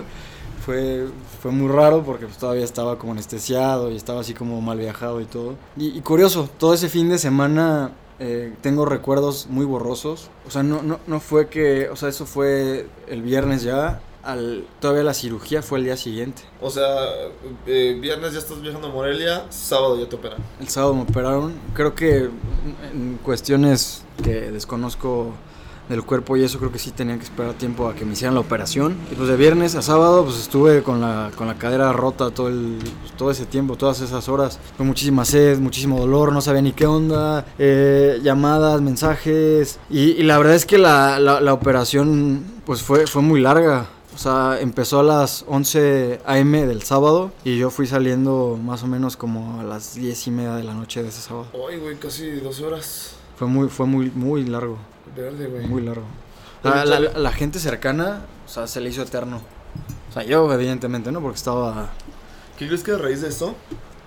Fue, 0.63 1.05
fue 1.41 1.51
muy 1.51 1.71
raro 1.71 2.03
porque 2.03 2.25
pues 2.25 2.37
todavía 2.37 2.63
estaba 2.65 2.97
como 2.99 3.13
anestesiado 3.13 3.89
y 3.91 3.95
estaba 3.95 4.21
así 4.21 4.33
como 4.35 4.61
mal 4.61 4.77
viajado 4.77 5.19
y 5.21 5.25
todo. 5.25 5.55
Y, 5.77 5.97
y 5.97 6.01
curioso, 6.01 6.47
todo 6.59 6.73
ese 6.75 6.89
fin 6.89 7.09
de 7.09 7.17
semana 7.17 7.91
eh, 8.19 8.53
tengo 8.61 8.85
recuerdos 8.85 9.47
muy 9.49 9.65
borrosos. 9.65 10.29
O 10.47 10.51
sea, 10.51 10.63
no, 10.63 10.81
no, 10.81 10.99
no 11.07 11.19
fue 11.19 11.49
que, 11.49 11.89
o 11.89 11.95
sea, 11.95 12.09
eso 12.09 12.25
fue 12.25 12.87
el 13.07 13.21
viernes 13.21 13.63
ya. 13.63 14.01
Al, 14.23 14.65
todavía 14.79 15.03
la 15.03 15.13
cirugía 15.13 15.61
fue 15.61 15.77
el 15.79 15.85
día 15.85 15.97
siguiente. 15.97 16.41
O 16.59 16.71
sea, 16.71 16.85
eh, 17.67 17.97
viernes 18.01 18.33
ya 18.33 18.39
estás 18.39 18.59
viajando 18.59 18.87
a 18.87 18.91
Morelia, 18.91 19.45
sábado 19.49 19.99
ya 19.99 20.09
te 20.09 20.15
operan. 20.15 20.39
El 20.59 20.67
sábado 20.67 20.95
me 20.95 21.03
operaron. 21.03 21.53
Creo 21.75 21.93
que 21.93 22.29
en 22.91 23.19
cuestiones 23.23 24.03
que 24.23 24.51
desconozco 24.51 25.33
del 25.89 26.03
cuerpo 26.03 26.35
y 26.37 26.43
eso 26.43 26.57
creo 26.59 26.71
que 26.71 26.79
sí 26.79 26.91
tenían 26.91 27.19
que 27.19 27.25
esperar 27.25 27.53
tiempo 27.53 27.87
a 27.87 27.95
que 27.95 28.05
me 28.05 28.13
hicieran 28.13 28.33
la 28.35 28.41
operación. 28.41 28.95
Y 29.11 29.15
pues 29.15 29.27
de 29.29 29.35
viernes 29.35 29.75
a 29.75 29.81
sábado 29.81 30.23
pues 30.25 30.37
estuve 30.39 30.83
con 30.83 31.01
la, 31.01 31.31
con 31.35 31.47
la 31.47 31.55
cadera 31.57 31.91
rota 31.93 32.31
todo, 32.31 32.47
el, 32.47 32.79
todo 33.17 33.31
ese 33.31 33.45
tiempo, 33.45 33.75
todas 33.75 34.01
esas 34.01 34.27
horas. 34.29 34.59
Fue 34.77 34.85
muchísima 34.85 35.25
sed, 35.25 35.59
muchísimo 35.59 35.99
dolor, 35.99 36.31
no 36.33 36.41
sabía 36.41 36.61
ni 36.61 36.71
qué 36.71 36.85
onda. 36.87 37.45
eh, 37.59 38.19
llamadas, 38.23 38.81
mensajes. 38.81 39.79
Y, 39.89 40.11
y 40.11 40.23
la 40.23 40.37
verdad 40.37 40.55
es 40.55 40.65
que 40.65 40.77
la, 40.77 41.19
la- 41.19 41.41
la 41.41 41.53
operación 41.53 42.43
pues 42.65 42.81
fue, 42.81 43.07
fue 43.07 43.21
muy 43.21 43.39
larga. 43.41 43.87
O 44.13 44.17
sea, 44.17 44.59
empezó 44.61 45.01
a 45.01 45.03
las 45.03 45.43
11 45.47 46.21
a.m. 46.25 46.65
del 46.67 46.83
sábado 46.83 47.31
y 47.43 47.57
yo 47.57 47.69
fui 47.69 47.85
saliendo 47.85 48.57
más 48.63 48.81
o 48.83 48.87
menos 48.87 49.17
como 49.17 49.59
a 49.59 49.63
las 49.65 49.95
10 49.95 50.27
y 50.27 50.31
media 50.31 50.53
de 50.55 50.63
la 50.63 50.73
noche 50.73 51.03
de 51.03 51.09
ese 51.09 51.19
sábado. 51.19 51.47
Ay, 51.69 51.77
güey, 51.79 51.97
casi 51.97 52.31
12 52.31 52.63
horas. 52.65 53.11
Fue 53.37 53.47
muy, 53.49 53.67
fue 53.67 53.85
muy, 53.85 54.09
muy 54.15 54.45
largo, 54.45 54.77
Verde, 55.15 55.47
güey. 55.47 55.67
muy 55.67 55.81
largo. 55.81 56.05
Oye, 56.63 56.73
La, 56.75 56.85
la- 56.85 56.99
la- 56.99 57.19
la 57.19 57.31
gente 57.31 57.59
cercana, 57.59 58.25
o 58.45 58.49
sea, 58.49 58.67
se 58.67 58.79
le 58.81 58.89
hizo 58.89 59.01
eterno. 59.01 59.41
O 60.09 60.13
sea, 60.13 60.23
yo 60.23 60.51
evidentemente 60.53 61.11
no, 61.11 61.21
porque 61.21 61.37
estaba... 61.37 61.89
¿Qué 62.57 62.67
crees 62.67 62.83
que 62.83 62.91
a 62.91 62.97
raíz 62.97 63.21
de 63.21 63.27
esto 63.27 63.53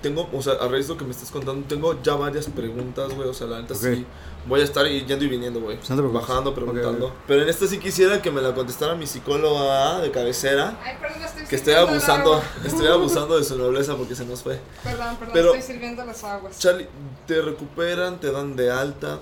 tengo, 0.01 0.29
o 0.33 0.41
sea, 0.43 0.55
a 0.55 0.69
raíz 0.69 0.87
de 0.89 0.95
lo 0.95 0.99
que 0.99 1.05
me 1.05 1.11
estás 1.11 1.31
contando, 1.31 1.67
tengo 1.69 2.01
ya 2.03 2.15
varias 2.15 2.47
preguntas, 2.47 3.15
güey. 3.15 3.29
O 3.29 3.35
sea, 3.35 3.47
la 3.47 3.61
neta 3.61 3.75
Ok. 3.75 3.81
sí. 3.81 4.07
Voy 4.47 4.61
a 4.61 4.65
estar 4.65 4.87
yendo 4.87 5.25
y 5.25 5.29
viniendo, 5.29 5.61
güey. 5.61 5.79
No. 5.91 6.11
Bajando, 6.11 6.55
preguntando. 6.55 7.09
ok. 7.09 7.13
Pero 7.27 7.43
en 7.43 7.49
esta 7.51 7.67
sí 7.67 7.79
quisiera 7.79 8.23
que 8.23 8.31
me 8.31 8.41
la 8.41 8.55
contestara 8.55 8.95
mi 8.95 9.07
psicóloga 9.07 10.01
de 10.01 10.11
cabecera. 10.11 10.79
Ay, 10.83 10.95
perdón, 11.01 11.23
estoy 11.23 11.45
Que 11.45 11.57
estoy 11.57 11.75
abusando, 11.75 12.41
estoy 12.65 12.87
abusando 12.87 13.37
de 13.37 13.45
su 13.45 13.59
nobleza 13.59 13.97
porque 13.97 14.15
se 14.15 14.25
nos 14.25 14.43
fue. 14.43 14.59
Perdón, 14.83 15.17
perdón, 15.17 15.33
Pero- 15.35 15.55
estoy 15.55 15.75
sirviendo 15.75 16.05
las 16.07 16.25
aguas. 16.25 16.59
Charlie, 16.59 16.89
te 17.27 17.43
recuperan, 17.43 18.19
te 18.19 18.31
dan 18.33 18.57
de 18.57 18.71
alta. 18.71 19.19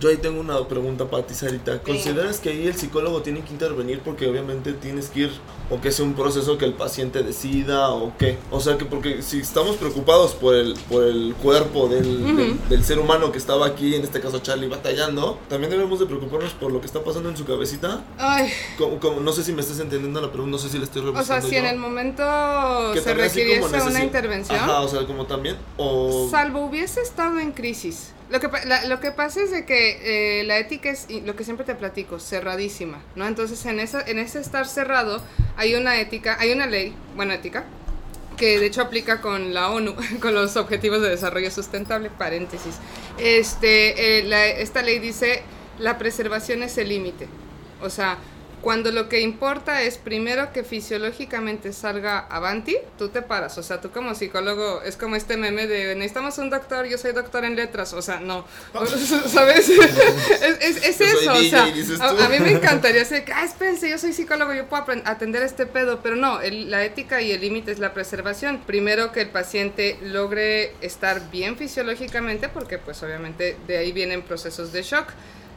Yo 0.00 0.08
ahí 0.08 0.16
tengo 0.16 0.40
una 0.40 0.66
pregunta 0.68 1.06
para 1.08 1.24
ti, 1.26 1.34
Sarita. 1.34 1.80
¿Consideras 1.82 2.40
que 2.40 2.50
ahí 2.50 2.66
el 2.66 2.74
psicólogo 2.74 3.22
tiene 3.22 3.40
que 3.42 3.52
intervenir 3.52 4.00
porque 4.00 4.26
obviamente 4.26 4.72
tienes 4.72 5.08
que 5.10 5.20
ir 5.20 5.30
o 5.70 5.80
que 5.80 5.90
sea 5.92 6.04
un 6.04 6.14
proceso 6.14 6.58
que 6.58 6.64
el 6.64 6.74
paciente 6.74 7.22
decida 7.22 7.90
o 7.90 8.12
qué? 8.18 8.38
O 8.50 8.60
sea, 8.60 8.76
que 8.78 8.84
porque 8.84 9.22
si 9.22 9.40
estamos 9.40 9.76
preocupados 9.76 10.32
por 10.32 10.54
el, 10.54 10.74
por 10.88 11.04
el 11.04 11.34
cuerpo 11.42 11.88
del, 11.88 12.22
Ujú. 12.22 12.36
del, 12.36 12.68
del 12.68 12.84
ser 12.84 12.98
humano 12.98 13.30
que 13.32 13.38
estaba 13.38 13.66
aquí, 13.66 13.94
en 13.94 14.02
este 14.02 14.20
caso 14.20 14.38
Charlie, 14.40 14.68
batallando, 14.68 15.38
también 15.48 15.70
debemos 15.70 15.98
de 16.00 16.06
preocuparnos 16.06 16.52
por 16.54 16.72
lo 16.72 16.80
que 16.80 16.86
está 16.86 17.02
pasando 17.04 17.28
en 17.28 17.36
su 17.36 17.44
cabecita. 17.44 18.04
Ay, 18.18 18.50
Como, 18.78 18.98
como- 18.98 19.20
no 19.20 19.32
sé 19.32 19.44
si 19.44 19.52
me 19.52 19.60
estás 19.60 19.78
entendiendo 19.80 20.20
la 20.20 20.28
pregunta, 20.32 20.52
no 20.52 20.58
sé 20.58 20.68
si 20.68 20.78
le 20.78 20.84
estoy 20.84 21.02
o 21.02 21.04
sea, 21.04 21.12
rebuscando 21.12 21.48
si 21.48 21.54
yo. 21.54 21.60
en 21.60 21.66
el 21.66 21.78
momento 21.78 22.22
Que 22.92 23.00
se 23.00 23.14
requiriese 23.14 23.80
una 23.82 24.02
intervención, 24.04 24.58
Ajá, 24.58 24.80
o 24.80 24.88
sea, 24.88 25.06
como 25.06 25.26
también, 25.26 25.56
o... 25.76 26.28
salvo 26.30 26.64
hubiese 26.66 27.00
estado 27.02 27.38
en 27.38 27.52
crisis. 27.52 28.12
Lo 28.32 28.40
que, 28.40 28.48
la- 28.66 28.86
lo 28.86 28.98
que 28.98 29.12
pasa 29.12 29.42
es 29.42 29.50
de 29.50 29.66
que 29.66 30.40
eh, 30.40 30.44
la 30.44 30.56
ética 30.58 30.88
es, 30.90 31.06
lo 31.24 31.36
que 31.36 31.44
siempre 31.44 31.66
te 31.66 31.74
platico, 31.74 32.18
cerradísima, 32.18 33.02
¿no? 33.14 33.26
Entonces, 33.26 33.64
en, 33.66 33.78
esa, 33.78 34.00
en 34.00 34.18
ese 34.18 34.40
estar 34.40 34.66
cerrado, 34.66 35.22
hay 35.56 35.74
una 35.74 36.00
ética, 36.00 36.38
hay 36.40 36.50
una 36.52 36.66
ley, 36.66 36.94
bueno, 37.14 37.34
ética, 37.34 37.64
que 38.38 38.58
de 38.58 38.66
hecho 38.66 38.80
aplica 38.80 39.20
con 39.20 39.52
la 39.52 39.68
ONU, 39.70 39.94
con 40.20 40.34
los 40.34 40.56
Objetivos 40.56 41.02
de 41.02 41.10
Desarrollo 41.10 41.50
Sustentable, 41.50 42.08
paréntesis. 42.08 42.76
Este, 43.18 44.18
eh, 44.20 44.62
esta 44.62 44.80
ley 44.82 44.98
dice, 44.98 45.42
la 45.78 45.98
preservación 45.98 46.62
es 46.62 46.78
el 46.78 46.88
límite. 46.88 47.28
O 47.82 47.90
sea, 47.90 48.16
cuando 48.62 48.92
lo 48.92 49.08
que 49.08 49.20
importa 49.20 49.82
es 49.82 49.98
primero 49.98 50.52
que 50.52 50.62
fisiológicamente 50.62 51.72
salga 51.72 52.20
avanti, 52.20 52.76
tú 52.96 53.08
te 53.08 53.20
paras. 53.20 53.58
O 53.58 53.62
sea, 53.62 53.80
tú 53.80 53.90
como 53.90 54.14
psicólogo, 54.14 54.82
es 54.82 54.96
como 54.96 55.16
este 55.16 55.36
meme 55.36 55.66
de 55.66 55.94
necesitamos 55.96 56.38
un 56.38 56.48
doctor, 56.48 56.86
yo 56.86 56.96
soy 56.96 57.12
doctor 57.12 57.44
en 57.44 57.56
letras. 57.56 57.92
O 57.92 58.00
sea, 58.00 58.20
no. 58.20 58.46
¿Sabes? 59.26 59.68
es 59.68 60.56
es, 60.60 60.76
es 60.86 61.00
eso. 61.00 61.32
o 61.32 61.38
DJ, 61.38 61.50
sea, 61.50 61.66
dices 61.66 62.00
a, 62.00 62.10
a 62.10 62.28
mí 62.28 62.38
me 62.38 62.52
encantaría 62.58 63.04
ser, 63.04 63.24
ah, 63.34 63.44
espérense, 63.44 63.90
yo 63.90 63.98
soy 63.98 64.12
psicólogo, 64.12 64.54
yo 64.54 64.66
puedo 64.66 64.84
atender 65.04 65.42
este 65.42 65.66
pedo. 65.66 66.00
Pero 66.02 66.16
no, 66.16 66.40
el- 66.40 66.70
la 66.70 66.84
ética 66.84 67.20
y 67.20 67.32
el 67.32 67.40
límite 67.40 67.72
es 67.72 67.80
la 67.80 67.92
preservación. 67.92 68.60
Primero 68.64 69.10
que 69.12 69.22
el 69.22 69.30
paciente 69.30 69.98
logre 70.02 70.72
estar 70.80 71.30
bien 71.30 71.56
fisiológicamente, 71.56 72.48
porque 72.48 72.78
pues 72.78 73.02
obviamente 73.02 73.56
de 73.66 73.78
ahí 73.78 73.90
vienen 73.92 74.22
procesos 74.22 74.72
de 74.72 74.82
shock. 74.82 75.08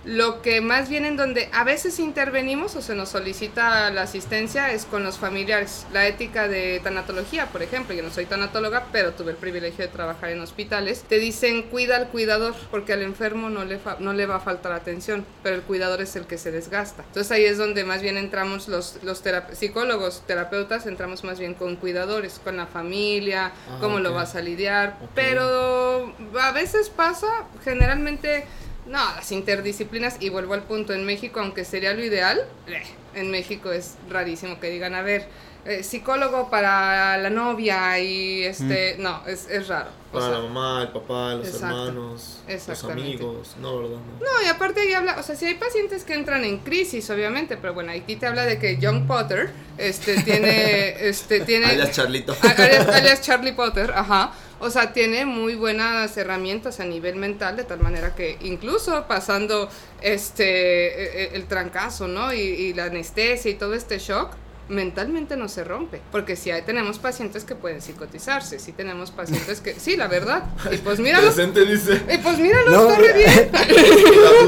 Lo 0.05 0.41
que 0.43 0.61
más 0.61 0.87
bien 0.87 1.03
en 1.03 1.17
donde 1.17 1.49
a 1.51 1.63
veces 1.63 1.99
intervenimos 1.99 2.75
o 2.75 2.81
se 2.81 2.93
nos 2.93 3.09
solicita 3.09 3.89
la 3.89 4.03
asistencia 4.03 4.71
es 4.71 4.85
con 4.85 5.03
los 5.03 5.17
familiares. 5.17 5.87
La 5.91 6.05
ética 6.07 6.47
de 6.47 6.79
tanatología, 6.83 7.47
por 7.47 7.63
ejemplo, 7.63 7.95
yo 7.95 8.03
no 8.03 8.11
soy 8.11 8.25
tanatóloga, 8.25 8.85
pero 8.91 9.13
tuve 9.13 9.31
el 9.31 9.37
privilegio 9.37 9.83
de 9.85 9.91
trabajar 9.91 10.29
en 10.29 10.41
hospitales. 10.41 11.03
Te 11.09 11.17
dicen 11.17 11.63
cuida 11.63 11.95
al 11.95 12.09
cuidador 12.09 12.53
porque 12.69 12.93
al 12.93 13.01
enfermo 13.01 13.49
no 13.49 13.65
le, 13.65 13.79
fa- 13.79 13.97
no 13.99 14.13
le 14.13 14.25
va 14.27 14.35
a 14.35 14.39
faltar 14.39 14.73
atención, 14.73 15.25
pero 15.41 15.55
el 15.55 15.63
cuidador 15.63 16.01
es 16.01 16.15
el 16.15 16.25
que 16.27 16.37
se 16.37 16.51
desgasta. 16.51 17.03
Entonces 17.07 17.31
ahí 17.31 17.45
es 17.45 17.57
donde 17.57 17.83
más 17.83 18.01
bien 18.03 18.17
entramos 18.17 18.67
los, 18.67 18.99
los 19.01 19.23
terap- 19.25 19.53
psicólogos, 19.55 20.21
terapeutas, 20.27 20.85
entramos 20.85 21.23
más 21.23 21.39
bien 21.39 21.55
con 21.55 21.77
cuidadores, 21.77 22.39
con 22.43 22.57
la 22.57 22.67
familia, 22.67 23.51
Ah, 23.67 23.77
cómo 23.81 23.99
lo 23.99 24.13
vas 24.13 24.35
a 24.35 24.41
lidiar. 24.41 24.97
Pero 25.15 26.13
a 26.39 26.51
veces 26.51 26.89
pasa, 26.89 27.27
generalmente 27.63 28.45
no, 28.85 28.99
las 29.15 29.31
interdisciplinas, 29.31 30.17
y 30.19 30.29
vuelvo 30.29 30.53
al 30.53 30.63
punto, 30.63 30.93
en 30.93 31.05
México, 31.05 31.39
aunque 31.39 31.65
sería 31.65 31.93
lo 31.93 32.03
ideal, 32.03 32.41
eh, 32.67 32.83
en 33.15 33.31
México 33.31 33.71
es 33.71 33.95
rarísimo 34.09 34.59
que 34.59 34.69
digan, 34.69 34.93
a 34.95 35.01
ver, 35.01 35.27
eh, 35.65 35.81
psicólogo 35.81 36.51
para 36.51 37.17
la 37.17 37.29
novia 37.31 37.97
y 37.99 38.43
este, 38.43 38.97
no, 38.99 39.23
es, 39.25 39.49
es 39.49 39.67
raro. 39.67 39.89
o 40.11 40.13
Para 40.13 40.25
sea, 40.27 40.35
la 40.37 40.41
mamá, 40.43 40.81
el 40.83 40.89
papá, 40.89 41.33
los 41.33 41.47
Exacto. 41.47 41.87
hermanos, 41.87 42.39
los 42.47 42.83
amigos. 42.83 43.55
No, 43.59 43.79
¿verdad? 43.79 43.95
No. 43.97 44.19
no, 44.19 44.45
y 44.45 44.47
aparte 44.47 44.81
ahí 44.81 44.93
habla, 44.93 45.15
o 45.19 45.23
sea, 45.23 45.35
si 45.35 45.45
hay 45.47 45.55
pacientes 45.55 46.03
que 46.03 46.13
entran 46.13 46.43
en 46.43 46.59
crisis, 46.59 47.09
obviamente, 47.09 47.57
pero 47.57 47.73
bueno, 47.73 47.91
aquí 47.93 48.15
te 48.15 48.27
habla 48.27 48.45
de 48.45 48.59
que 48.59 48.77
John 48.79 49.07
Potter, 49.07 49.51
este, 49.79 50.21
tiene, 50.21 50.89
este, 51.09 51.39
tiene... 51.39 51.65
Alias 51.65 51.91
Charlito. 51.93 52.37
A- 52.43 52.47
alias, 52.61 52.87
alias 52.87 53.21
Charlie 53.21 53.53
Potter, 53.53 53.91
ajá. 53.95 54.33
O 54.65 54.69
sea, 54.71 54.93
tiene 54.93 55.25
muy 55.25 55.53
buenas 55.55 56.17
herramientas 56.17 56.79
a 56.79 56.85
nivel 56.85 57.15
mental, 57.17 57.55
de 57.55 57.63
tal 57.65 57.79
manera 57.81 58.15
que 58.15 58.37
incluso 58.41 59.05
pasando 59.07 59.69
este 60.01 60.43
e- 60.43 61.23
e- 61.23 61.35
el 61.35 61.45
trancazo, 61.45 62.07
¿no? 62.07 62.33
Y, 62.33 62.39
y 62.39 62.73
la 62.73 62.85
anestesia 62.85 63.51
y 63.51 63.55
todo 63.55 63.73
este 63.75 63.99
shock, 63.99 64.31
mentalmente 64.67 65.37
no 65.37 65.47
se 65.47 65.63
rompe. 65.63 66.01
Porque 66.11 66.35
si 66.35 66.49
hay, 66.49 66.63
tenemos 66.63 66.97
pacientes 66.97 67.43
que 67.43 67.53
pueden 67.55 67.81
psicotizarse, 67.81 68.57
sí 68.59 68.71
tenemos 68.71 69.11
pacientes 69.11 69.61
que. 69.61 69.75
Sí, 69.79 69.95
la 69.95 70.07
verdad. 70.07 70.45
Y 70.71 70.77
pues 70.77 70.99
míralo. 70.99 71.27
Presente 71.33 71.65
dice. 71.65 72.01
Y 72.11 72.17
pues 72.17 72.39
míralo, 72.39 72.71
No, 72.71 72.89
está 72.89 72.99
re 73.01 73.13
bien. 73.13 73.49
La 73.53 73.61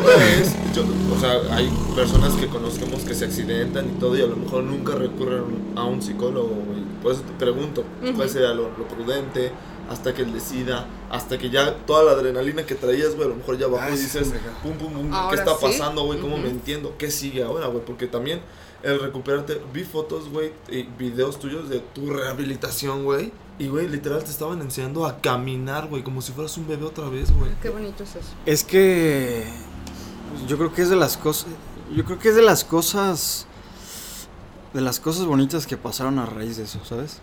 duda 0.01 0.29
es, 0.41 0.51
yo- 0.75 0.85
o 1.15 1.19
sea, 1.19 1.55
hay 1.55 1.69
personas 1.95 2.33
que 2.35 2.47
conozcamos 2.47 3.01
que 3.03 3.13
se 3.15 3.25
accidentan 3.25 3.85
y 3.95 3.99
todo 3.99 4.15
y 4.17 4.21
a 4.21 4.27
lo 4.27 4.35
mejor 4.35 4.63
nunca 4.63 4.93
recurren 4.95 5.73
a 5.75 5.83
un 5.85 6.01
psicólogo, 6.01 6.49
güey. 6.49 6.77
Por 7.01 7.11
eso 7.13 7.21
te 7.21 7.33
pregunto, 7.33 7.83
¿cuál 8.15 8.29
sería 8.29 8.49
lo, 8.53 8.69
lo 8.77 8.87
prudente? 8.87 9.51
Hasta 9.89 10.13
que 10.13 10.23
él 10.23 10.33
decida, 10.33 10.85
hasta 11.09 11.37
que 11.37 11.49
ya 11.49 11.73
toda 11.85 12.03
la 12.03 12.11
adrenalina 12.11 12.65
que 12.65 12.75
traías, 12.75 13.15
güey, 13.15 13.27
a 13.27 13.29
lo 13.29 13.35
mejor 13.35 13.57
ya 13.57 13.67
bajó 13.67 13.89
y 13.89 13.97
dices, 13.97 14.23
hombre. 14.23 14.39
pum, 14.61 14.77
pum, 14.77 14.93
pum, 14.93 15.29
¿qué 15.29 15.35
está 15.35 15.51
sí. 15.51 15.57
pasando, 15.61 16.03
güey? 16.03 16.19
¿Cómo 16.19 16.37
me 16.37 16.49
entiendo? 16.49 16.95
¿Qué 16.97 17.09
sigue 17.09 17.43
ahora, 17.43 17.67
güey? 17.67 17.85
Porque 17.85 18.07
también 18.07 18.41
el 18.83 18.99
recuperarte, 18.99 19.61
vi 19.73 19.83
fotos, 19.83 20.29
güey, 20.29 20.51
y 20.69 20.83
videos 20.83 21.39
tuyos 21.39 21.69
de 21.69 21.79
tu 21.79 22.09
rehabilitación, 22.09 23.05
güey. 23.05 23.31
Y, 23.59 23.67
güey, 23.69 23.87
literal 23.87 24.23
te 24.23 24.29
estaban 24.29 24.61
enseñando 24.61 25.05
a 25.05 25.19
caminar, 25.19 25.87
güey, 25.87 26.03
como 26.03 26.21
si 26.21 26.31
fueras 26.31 26.55
un 26.57 26.67
bebé 26.67 26.85
otra 26.85 27.09
vez, 27.09 27.31
güey. 27.31 27.51
Qué 27.61 27.69
bonito 27.69 28.03
es 28.03 28.11
eso. 28.11 28.29
Es 28.45 28.63
que 28.63 29.45
pues, 30.29 30.47
yo 30.47 30.57
creo 30.57 30.73
que 30.73 30.83
es 30.83 30.89
de 30.89 30.95
las 30.95 31.17
cosas, 31.17 31.47
yo 31.95 32.05
creo 32.05 32.19
que 32.19 32.29
es 32.29 32.35
de 32.35 32.41
las 32.41 32.63
cosas, 32.63 33.47
de 34.73 34.81
las 34.81 34.99
cosas 34.99 35.25
bonitas 35.25 35.65
que 35.65 35.77
pasaron 35.77 36.19
a 36.19 36.25
raíz 36.25 36.57
de 36.57 36.63
eso, 36.63 36.79
¿sabes? 36.85 37.19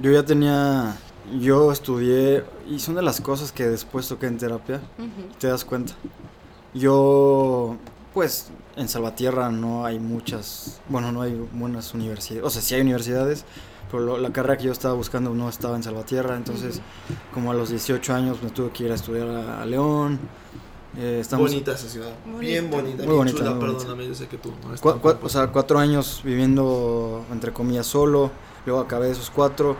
Yo 0.00 0.10
ya 0.10 0.24
tenía, 0.24 0.96
yo 1.40 1.72
estudié 1.72 2.44
y 2.68 2.78
son 2.78 2.94
de 2.96 3.02
las 3.02 3.20
cosas 3.20 3.52
que 3.52 3.66
después 3.68 4.08
toqué 4.08 4.26
en 4.26 4.38
terapia, 4.38 4.80
ujú. 4.98 5.28
te 5.38 5.48
das 5.48 5.64
cuenta. 5.64 5.94
Yo, 6.74 7.76
pues, 8.12 8.48
en 8.76 8.88
Salvatierra 8.88 9.50
no 9.50 9.84
hay 9.86 10.00
muchas, 10.00 10.80
bueno, 10.88 11.12
no 11.12 11.22
hay 11.22 11.40
buenas 11.52 11.94
universidades, 11.94 12.44
o 12.44 12.50
sea, 12.50 12.60
sí 12.62 12.74
hay 12.74 12.80
universidades, 12.80 13.44
pero 13.90 14.02
lo- 14.02 14.18
la 14.18 14.32
carrera 14.32 14.56
que 14.56 14.64
yo 14.64 14.72
estaba 14.72 14.94
buscando 14.94 15.30
no 15.34 15.48
estaba 15.48 15.76
en 15.76 15.82
Salvatierra, 15.84 16.36
entonces, 16.36 16.80
como 17.32 17.52
a 17.52 17.54
los 17.54 17.68
18 17.70 18.12
años 18.12 18.42
me 18.42 18.50
tuve 18.50 18.70
que 18.70 18.84
ir 18.84 18.92
a 18.92 18.96
estudiar 18.96 19.28
a, 19.28 19.62
a 19.62 19.66
León. 19.66 20.18
Eh, 20.96 21.18
estamos, 21.20 21.50
bonita 21.50 21.72
esa 21.72 21.88
ciudad. 21.88 22.12
Bonita. 22.24 22.40
Bien 22.40 22.70
bonita. 22.70 22.96
Muy 22.98 23.06
bien 23.06 23.16
bonita, 23.16 23.38
chula, 23.38 23.50
muy 23.50 23.60
bonita. 23.60 23.78
perdóname, 23.78 24.08
yo 24.08 24.14
sé 24.14 24.26
que 24.28 24.38
tú 24.38 24.50
no 24.50 24.76
guapo. 24.80 25.18
o 25.26 25.28
sea, 25.28 25.48
cuatro 25.48 25.78
años 25.78 26.20
viviendo, 26.24 27.24
entre 27.32 27.52
comillas, 27.52 27.86
solo. 27.86 28.30
Luego 28.66 28.80
acabé 28.80 29.10
esos 29.10 29.28
cuatro. 29.30 29.76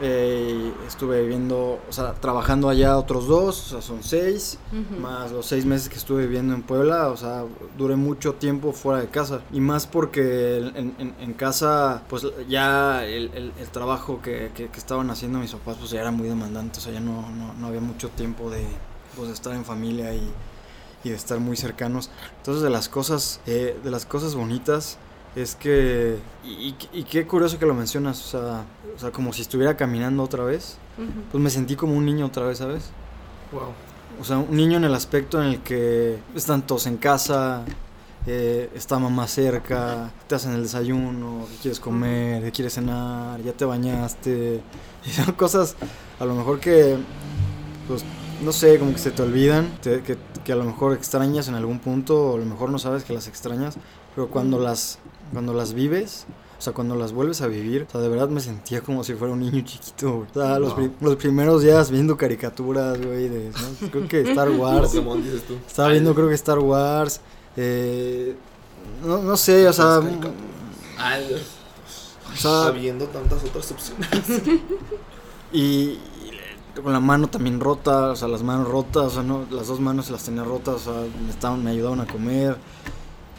Eh, 0.00 0.72
estuve 0.86 1.22
viviendo, 1.22 1.80
o 1.88 1.92
sea, 1.92 2.12
trabajando 2.14 2.68
allá 2.68 2.96
otros 2.98 3.26
dos, 3.26 3.66
o 3.66 3.70
sea, 3.70 3.82
son 3.82 4.02
seis. 4.02 4.58
Más 5.00 5.32
los 5.32 5.46
seis 5.46 5.64
meses 5.64 5.88
que 5.88 5.96
estuve 5.96 6.26
viviendo 6.26 6.54
en 6.54 6.62
Puebla, 6.62 7.08
o 7.08 7.16
sea, 7.16 7.44
duré 7.76 7.96
mucho 7.96 8.34
tiempo 8.34 8.72
fuera 8.72 9.00
de 9.00 9.08
casa. 9.08 9.40
Y 9.52 9.60
más 9.60 9.86
porque 9.86 10.58
en, 10.58 10.94
en- 10.98 11.14
en 11.20 11.32
casa, 11.34 12.02
pues 12.08 12.26
ya 12.48 13.04
el, 13.04 13.30
el- 13.34 13.52
el 13.58 13.68
trabajo 13.70 14.20
que, 14.22 14.50
que- 14.54 14.68
que 14.68 14.78
estaban 14.78 15.10
haciendo 15.10 15.38
mis 15.38 15.52
papás, 15.52 15.76
pues 15.78 15.90
ya 15.90 16.00
era 16.00 16.10
muy 16.10 16.28
demandante, 16.28 16.78
o 16.78 16.82
sea, 16.82 16.92
ya 16.92 17.00
no, 17.00 17.28
no, 17.30 17.54
no 17.54 17.66
había 17.66 17.80
mucho 17.80 18.08
tiempo 18.10 18.50
de, 18.50 18.64
pues, 19.16 19.28
de 19.28 19.34
estar 19.34 19.54
en 19.54 19.64
familia 19.64 20.14
y, 20.14 20.30
y 21.04 21.10
de 21.10 21.16
estar 21.16 21.38
muy 21.40 21.56
cercanos. 21.56 22.10
Entonces, 22.38 22.62
de 22.62 22.70
las 22.70 22.88
cosas, 22.88 23.40
eh, 23.46 23.78
de 23.82 23.90
las 23.90 24.04
cosas 24.06 24.34
bonitas 24.34 24.98
es 25.36 25.54
que, 25.54 26.18
y, 26.44 26.72
qué 27.04 27.26
curioso 27.26 27.58
que 27.58 27.66
lo 27.66 27.74
mencionas, 27.74 28.20
o 28.24 28.28
sea, 28.28 28.64
o 28.94 28.98
sea, 28.98 29.10
como 29.10 29.32
si 29.32 29.42
estuviera 29.42 29.76
caminando 29.76 30.22
otra 30.22 30.44
vez, 30.44 30.76
pues 31.30 31.42
me 31.42 31.50
sentí 31.50 31.76
como 31.76 31.94
un 31.94 32.04
niño 32.04 32.26
otra 32.26 32.44
vez, 32.46 32.58
¿sabes? 32.58 32.90
Wow. 33.52 33.72
O 34.20 34.24
sea, 34.24 34.38
un 34.38 34.56
niño 34.56 34.78
en 34.78 34.84
el 34.84 34.94
aspecto 34.94 35.40
en 35.40 35.48
el 35.48 35.60
que 35.60 36.18
están 36.34 36.66
todos 36.66 36.86
en 36.86 36.96
casa, 36.96 37.64
eh, 38.26 38.68
está 38.74 38.98
mamá 38.98 39.28
cerca, 39.28 40.10
te 40.26 40.34
hacen 40.34 40.52
el 40.52 40.62
desayuno, 40.64 41.46
qué 41.50 41.56
quieres 41.62 41.80
comer, 41.80 42.42
qué 42.42 42.52
quieres 42.52 42.74
cenar, 42.74 43.40
ya 43.42 43.52
te 43.52 43.64
bañaste. 43.64 44.60
Y 45.06 45.10
son 45.10 45.32
cosas 45.34 45.76
a 46.18 46.24
lo 46.24 46.34
mejor 46.34 46.58
que, 46.58 46.96
pues, 47.86 48.04
no 48.42 48.52
sé, 48.52 48.78
como 48.78 48.92
que 48.92 48.98
se 48.98 49.12
te 49.12 49.22
olvidan, 49.22 49.78
te- 49.80 50.02
que, 50.02 50.18
que 50.44 50.52
a 50.52 50.56
lo 50.56 50.64
mejor 50.64 50.92
extrañas 50.92 51.48
en 51.48 51.54
algún 51.54 51.78
punto, 51.78 52.32
o 52.32 52.34
a 52.34 52.38
lo 52.38 52.44
mejor 52.44 52.68
no 52.70 52.78
sabes 52.80 53.04
que 53.04 53.12
las 53.14 53.28
extrañas, 53.28 53.76
pero 54.14 54.28
cuando 54.28 54.58
las, 54.58 54.98
cuando 55.32 55.52
las 55.54 55.72
vives, 55.74 56.26
O 56.58 56.60
sea, 56.60 56.72
cuando 56.72 56.96
las 56.96 57.12
vuelves 57.12 57.40
a 57.40 57.46
vivir, 57.46 57.86
o 57.88 57.92
sea, 57.92 58.00
de 58.00 58.08
verdad 58.08 58.28
me 58.28 58.40
sentía 58.40 58.80
como 58.80 59.04
si 59.04 59.14
fuera 59.14 59.32
un 59.32 59.40
niño 59.40 59.60
chiquito, 59.64 60.12
güey. 60.16 60.28
O 60.30 60.34
sea, 60.34 60.58
los, 60.58 60.74
pri- 60.74 60.90
los 61.00 61.14
primeros 61.16 61.62
días 61.62 61.90
viendo 61.90 62.16
caricaturas, 62.16 62.98
güey, 63.00 63.28
de, 63.28 63.50
¿no? 63.50 63.88
creo 63.90 64.08
que 64.08 64.20
Star 64.22 64.50
Wars. 64.58 64.88
Pokémon, 64.88 65.22
dices 65.22 65.42
tú. 65.46 65.54
Estaba 65.66 65.90
viendo, 65.90 66.14
creo 66.14 66.28
que 66.28 66.34
Star 66.34 66.58
Wars. 66.58 67.20
Eh, 67.56 68.34
no, 69.04 69.18
no 69.22 69.36
sé, 69.36 69.68
o 69.68 69.72
sea. 69.72 70.00
Ay, 70.98 71.36
O 72.32 72.36
sea, 72.36 72.66
habiendo 72.66 73.06
tantas 73.06 73.42
otras 73.44 73.70
opciones. 73.70 74.08
y, 75.52 75.60
y 75.62 76.00
con 76.82 76.92
la 76.92 77.00
mano 77.00 77.28
también 77.28 77.60
rota, 77.60 78.10
o 78.10 78.16
sea, 78.16 78.28
las 78.28 78.42
manos 78.42 78.68
rotas, 78.68 79.04
o 79.06 79.10
sea, 79.10 79.22
no, 79.22 79.46
las 79.50 79.68
dos 79.68 79.80
manos 79.80 80.10
las 80.10 80.24
tenía 80.24 80.42
rotas, 80.44 80.86
o 80.86 80.92
sea, 80.92 81.08
me, 81.24 81.30
estaban, 81.30 81.62
me 81.62 81.70
ayudaban 81.70 82.00
a 82.00 82.06
comer. 82.06 82.56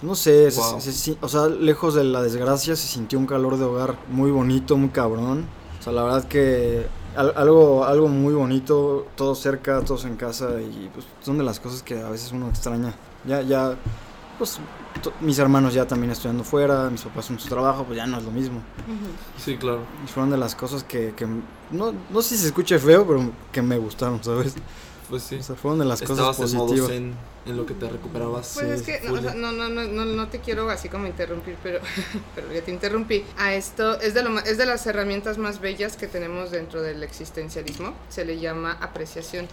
No 0.01 0.15
sé, 0.15 0.49
se- 0.51 0.59
Wow. 0.61 0.79
se- 0.81 0.93
se- 0.93 1.17
o 1.21 1.27
sea, 1.27 1.47
lejos 1.47 1.93
de 1.95 2.03
la 2.05 2.21
desgracia 2.21 2.75
se 2.75 2.87
sintió 2.87 3.19
un 3.19 3.25
calor 3.25 3.57
de 3.57 3.65
hogar 3.65 3.97
muy 4.09 4.31
bonito, 4.31 4.77
muy 4.77 4.89
cabrón. 4.89 5.45
O 5.79 5.83
sea, 5.83 5.91
la 5.93 6.03
verdad 6.03 6.23
que 6.25 6.87
al- 7.15 7.33
algo, 7.35 7.83
algo 7.85 8.07
muy 8.07 8.33
bonito, 8.33 9.07
todos 9.15 9.39
cerca, 9.39 9.81
todos 9.81 10.05
en 10.05 10.15
casa 10.15 10.61
y 10.61 10.89
pues 10.93 11.05
son 11.21 11.37
de 11.37 11.43
las 11.43 11.59
cosas 11.59 11.83
que 11.83 11.99
a 12.01 12.09
veces 12.09 12.31
uno 12.31 12.47
extraña. 12.49 12.93
Ya, 13.25 13.41
ya, 13.41 13.75
pues 14.37 14.57
to- 15.03 15.11
mis 15.19 15.37
hermanos 15.39 15.73
ya 15.73 15.85
también 15.85 16.11
estudiando 16.11 16.45
fuera, 16.45 16.89
mis 16.89 17.01
papás 17.01 17.29
en 17.29 17.39
su 17.39 17.49
trabajo, 17.49 17.83
pues 17.83 17.97
ya 17.97 18.07
no 18.07 18.17
es 18.19 18.23
lo 18.23 18.31
mismo. 18.31 18.61
Sí, 19.37 19.57
claro. 19.57 19.81
Y 20.05 20.07
fueron 20.07 20.29
de 20.29 20.37
las 20.37 20.55
cosas 20.55 20.83
que, 20.85 21.13
que 21.13 21.27
no, 21.71 21.93
no 22.09 22.21
sé 22.21 22.35
si 22.35 22.41
se 22.43 22.47
escuche 22.47 22.79
feo, 22.79 23.05
pero 23.05 23.31
que 23.51 23.61
me 23.61 23.77
gustaron, 23.77 24.23
¿sabes? 24.23 24.53
Pues 25.09 25.23
sí. 25.23 25.35
O 25.35 25.43
sea, 25.43 25.55
fueron 25.55 25.79
de 25.79 25.85
las 25.85 26.01
Estabas 26.01 26.37
cosas 26.37 26.51
en 26.51 26.57
modo 26.57 26.67
positivas. 26.67 26.91
zen 26.91 27.13
en 27.45 27.57
lo 27.57 27.65
que 27.65 27.73
te 27.73 27.89
recuperabas. 27.89 28.51
Pues 28.53 28.67
Sí, 28.67 28.91
es 28.91 28.99
que 28.99 29.07
no, 29.07 29.09
full. 29.15 29.19
o 29.19 29.21
sea, 29.23 29.33
no, 29.33 29.51
no, 29.51 29.69
no, 29.69 30.05
no, 30.05 30.27
te 30.27 30.39
quiero 30.39 30.69
así 30.69 30.87
como 30.89 31.07
interrumpir, 31.07 31.55
pero, 31.63 31.79
pero 32.35 32.51
ya 32.53 32.61
te 32.61 32.71
interrumpí. 32.71 33.25
A 33.37 33.53
esto 33.53 33.99
es 33.99 34.13
de, 34.13 34.21
lo, 34.23 34.37
es 34.39 34.57
de 34.57 34.65
las 34.65 34.85
herramientas 34.85 35.37
más 35.37 35.59
bellas 35.59 35.97
que 35.97 36.07
tenemos 36.07 36.51
dentro 36.51 36.81
del 36.81 37.01
existencialismo. 37.03 37.93
Se 38.09 38.23
le 38.25 38.39
llama 38.39 38.77
apreciación. 38.81 39.47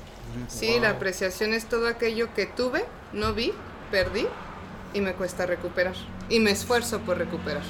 Sí, 0.48 0.72
Wow. 0.72 0.80
la 0.82 0.90
apreciación 0.90 1.54
es 1.54 1.66
todo 1.66 1.88
aquello 1.88 2.34
que 2.34 2.46
tuve, 2.46 2.84
no 3.12 3.32
vi, 3.32 3.52
perdí 3.90 4.26
y 4.92 5.00
me 5.00 5.14
cuesta 5.14 5.46
recuperar. 5.46 5.94
Y 6.28 6.40
me 6.40 6.50
esfuerzo 6.50 6.98
por 7.00 7.16
recuperar. 7.18 7.62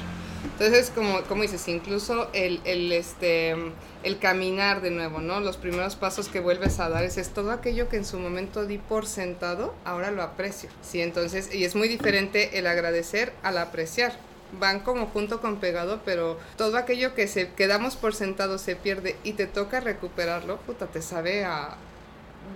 Entonces, 0.44 0.90
como, 0.94 1.20
como 1.22 1.42
dices, 1.42 1.66
incluso 1.68 2.28
el, 2.32 2.60
el, 2.64 2.90
este, 2.92 3.54
el 4.02 4.18
caminar 4.18 4.80
de 4.80 4.90
nuevo, 4.90 5.20
¿no? 5.20 5.40
Los 5.40 5.56
primeros 5.56 5.96
pasos 5.96 6.28
que 6.28 6.40
vuelves 6.40 6.78
a 6.80 6.88
dar 6.88 7.04
es, 7.04 7.18
es 7.18 7.30
todo 7.30 7.50
aquello 7.50 7.88
que 7.88 7.96
en 7.96 8.04
su 8.04 8.18
momento 8.18 8.64
di 8.64 8.78
por 8.78 9.06
sentado, 9.06 9.74
ahora 9.84 10.10
lo 10.10 10.22
aprecio. 10.22 10.70
Sí, 10.82 11.00
entonces, 11.02 11.54
y 11.54 11.64
es 11.64 11.74
muy 11.74 11.88
diferente 11.88 12.58
el 12.58 12.66
agradecer 12.66 13.32
al 13.42 13.58
apreciar. 13.58 14.12
Van 14.60 14.80
como 14.80 15.06
junto 15.08 15.40
con 15.40 15.56
pegado, 15.56 16.00
pero 16.04 16.38
todo 16.56 16.76
aquello 16.76 17.14
que 17.14 17.26
se 17.26 17.52
quedamos 17.52 17.96
por 17.96 18.14
sentado 18.14 18.58
se 18.58 18.76
pierde 18.76 19.16
y 19.24 19.32
te 19.32 19.46
toca 19.46 19.80
recuperarlo, 19.80 20.58
puta, 20.58 20.86
te 20.86 21.02
sabe 21.02 21.44
a 21.44 21.76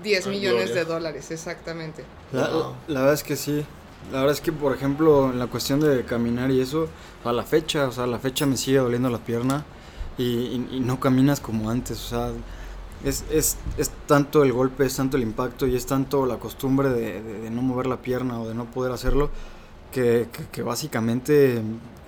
10 0.04 0.26
A 0.26 0.30
millones 0.30 0.72
de 0.72 0.84
dólares, 0.84 1.30
exactamente. 1.32 2.04
La, 2.32 2.48
Wow. 2.48 2.74
la 2.86 3.00
verdad 3.00 3.14
es 3.14 3.24
que 3.24 3.34
sí. 3.36 3.66
La 4.12 4.20
verdad 4.20 4.32
es 4.32 4.40
que, 4.40 4.52
por 4.52 4.74
ejemplo, 4.74 5.30
en 5.30 5.38
la 5.38 5.46
cuestión 5.46 5.80
de 5.80 6.04
caminar 6.04 6.50
y 6.50 6.60
eso, 6.60 6.88
a 7.24 7.32
la 7.32 7.44
fecha, 7.44 7.88
o 7.88 7.92
sea, 7.92 8.04
a 8.04 8.06
la 8.06 8.18
fecha 8.18 8.46
me 8.46 8.56
sigue 8.56 8.78
doliendo 8.78 9.08
la 9.10 9.18
pierna 9.18 9.64
y, 10.18 10.66
no 10.80 10.98
caminas 10.98 11.40
como 11.40 11.70
antes, 11.70 11.98
o 12.06 12.08
sea, 12.08 12.30
es, 13.04 13.24
es, 13.30 13.56
es 13.78 13.90
tanto 14.06 14.42
el 14.42 14.52
golpe, 14.52 14.84
es 14.84 14.96
tanto 14.96 15.16
el 15.16 15.22
impacto 15.22 15.66
y 15.66 15.76
es 15.76 15.86
tanto 15.86 16.26
la 16.26 16.38
costumbre 16.38 16.90
de 16.90 17.50
no 17.50 17.62
mover 17.62 17.86
la 17.86 17.98
pierna 17.98 18.40
o 18.40 18.48
de 18.48 18.54
no 18.54 18.64
poder 18.64 18.92
hacerlo, 18.92 19.30
que, 19.92 20.28
que, 20.32 20.44
que 20.50 20.62
básicamente, 20.62 21.60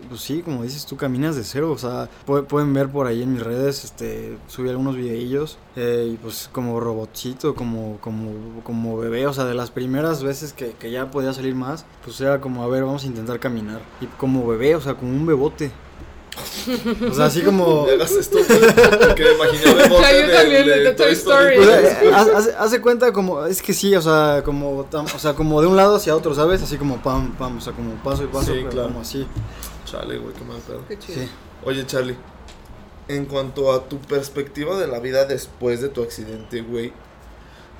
pues 0.08 0.20
sí, 0.20 0.42
como 0.42 0.62
dices 0.62 0.84
tú, 0.86 0.96
caminas 0.96 1.36
de 1.36 1.44
cero, 1.44 1.70
o 1.72 1.78
sea, 1.78 2.08
pu- 2.26 2.44
pueden 2.46 2.72
ver 2.74 2.88
por 2.90 3.06
ahí 3.06 3.22
en 3.22 3.32
mis 3.32 3.42
redes, 3.42 3.84
este, 3.84 4.36
subí 4.46 4.68
algunos 4.68 4.96
videillos 4.96 5.58
eh, 5.76 6.10
y 6.14 6.16
pues 6.16 6.48
como 6.52 6.80
robotcito, 6.80 7.54
como, 7.54 7.98
como, 8.00 8.60
como 8.64 8.96
bebé, 8.98 9.26
o 9.26 9.32
sea, 9.32 9.44
de 9.44 9.54
las 9.54 9.70
primeras 9.70 10.22
veces 10.22 10.52
que, 10.52 10.72
que 10.72 10.90
ya 10.90 11.10
podía 11.10 11.32
salir 11.32 11.54
más, 11.54 11.84
pues 12.04 12.20
era 12.20 12.40
como, 12.40 12.62
a 12.62 12.68
ver, 12.68 12.84
vamos 12.84 13.04
a 13.04 13.06
intentar 13.06 13.40
caminar, 13.40 13.80
y 14.00 14.06
como 14.06 14.46
bebé, 14.46 14.74
o 14.76 14.80
sea, 14.80 14.94
como 14.94 15.12
un 15.12 15.26
bebote. 15.26 15.70
O 17.10 17.14
sea, 17.14 17.26
así 17.26 17.42
como... 17.42 17.86
No 17.86 17.92
hagas 17.92 18.10
esto, 18.12 18.38
porque 18.38 19.24
me 19.24 20.90
Toy 20.96 21.12
Story. 21.12 21.56
Eh, 21.56 22.10
haz- 22.14 22.28
haz- 22.34 22.54
hace 22.58 22.80
cuenta 22.80 23.12
como, 23.12 23.44
es 23.46 23.60
que 23.62 23.72
sí, 23.72 23.94
o 23.94 24.02
sea, 24.02 24.42
como, 24.44 24.84
tam- 24.90 25.12
o 25.14 25.18
sea, 25.18 25.34
como 25.34 25.60
de 25.60 25.66
un 25.66 25.76
lado 25.76 25.96
hacia 25.96 26.16
otro, 26.16 26.34
¿sabes? 26.34 26.62
Así 26.62 26.76
como 26.76 27.02
pam, 27.02 27.32
pam, 27.36 27.58
o 27.58 27.60
sea, 27.60 27.72
como 27.72 27.94
paso 28.02 28.24
y 28.24 28.26
paso, 28.28 28.46
Sí, 28.52 28.58
pero 28.60 28.70
claro. 28.70 28.88
como 28.88 29.00
así. 29.00 29.26
Chale, 29.84 30.18
güey, 30.18 30.34
qué 30.34 30.44
mal 30.44 30.58
pedo. 30.66 30.80
Qué 30.88 30.98
chido. 30.98 31.20
Sí. 31.22 31.28
Oye, 31.64 31.84
Charlie, 31.86 32.16
en 33.08 33.26
cuanto 33.26 33.72
a 33.72 33.88
tu 33.88 33.98
perspectiva 33.98 34.78
de 34.78 34.86
la 34.86 35.00
vida 35.00 35.24
después 35.26 35.80
de 35.82 35.88
tu 35.88 36.02
accidente, 36.02 36.62
güey, 36.62 36.92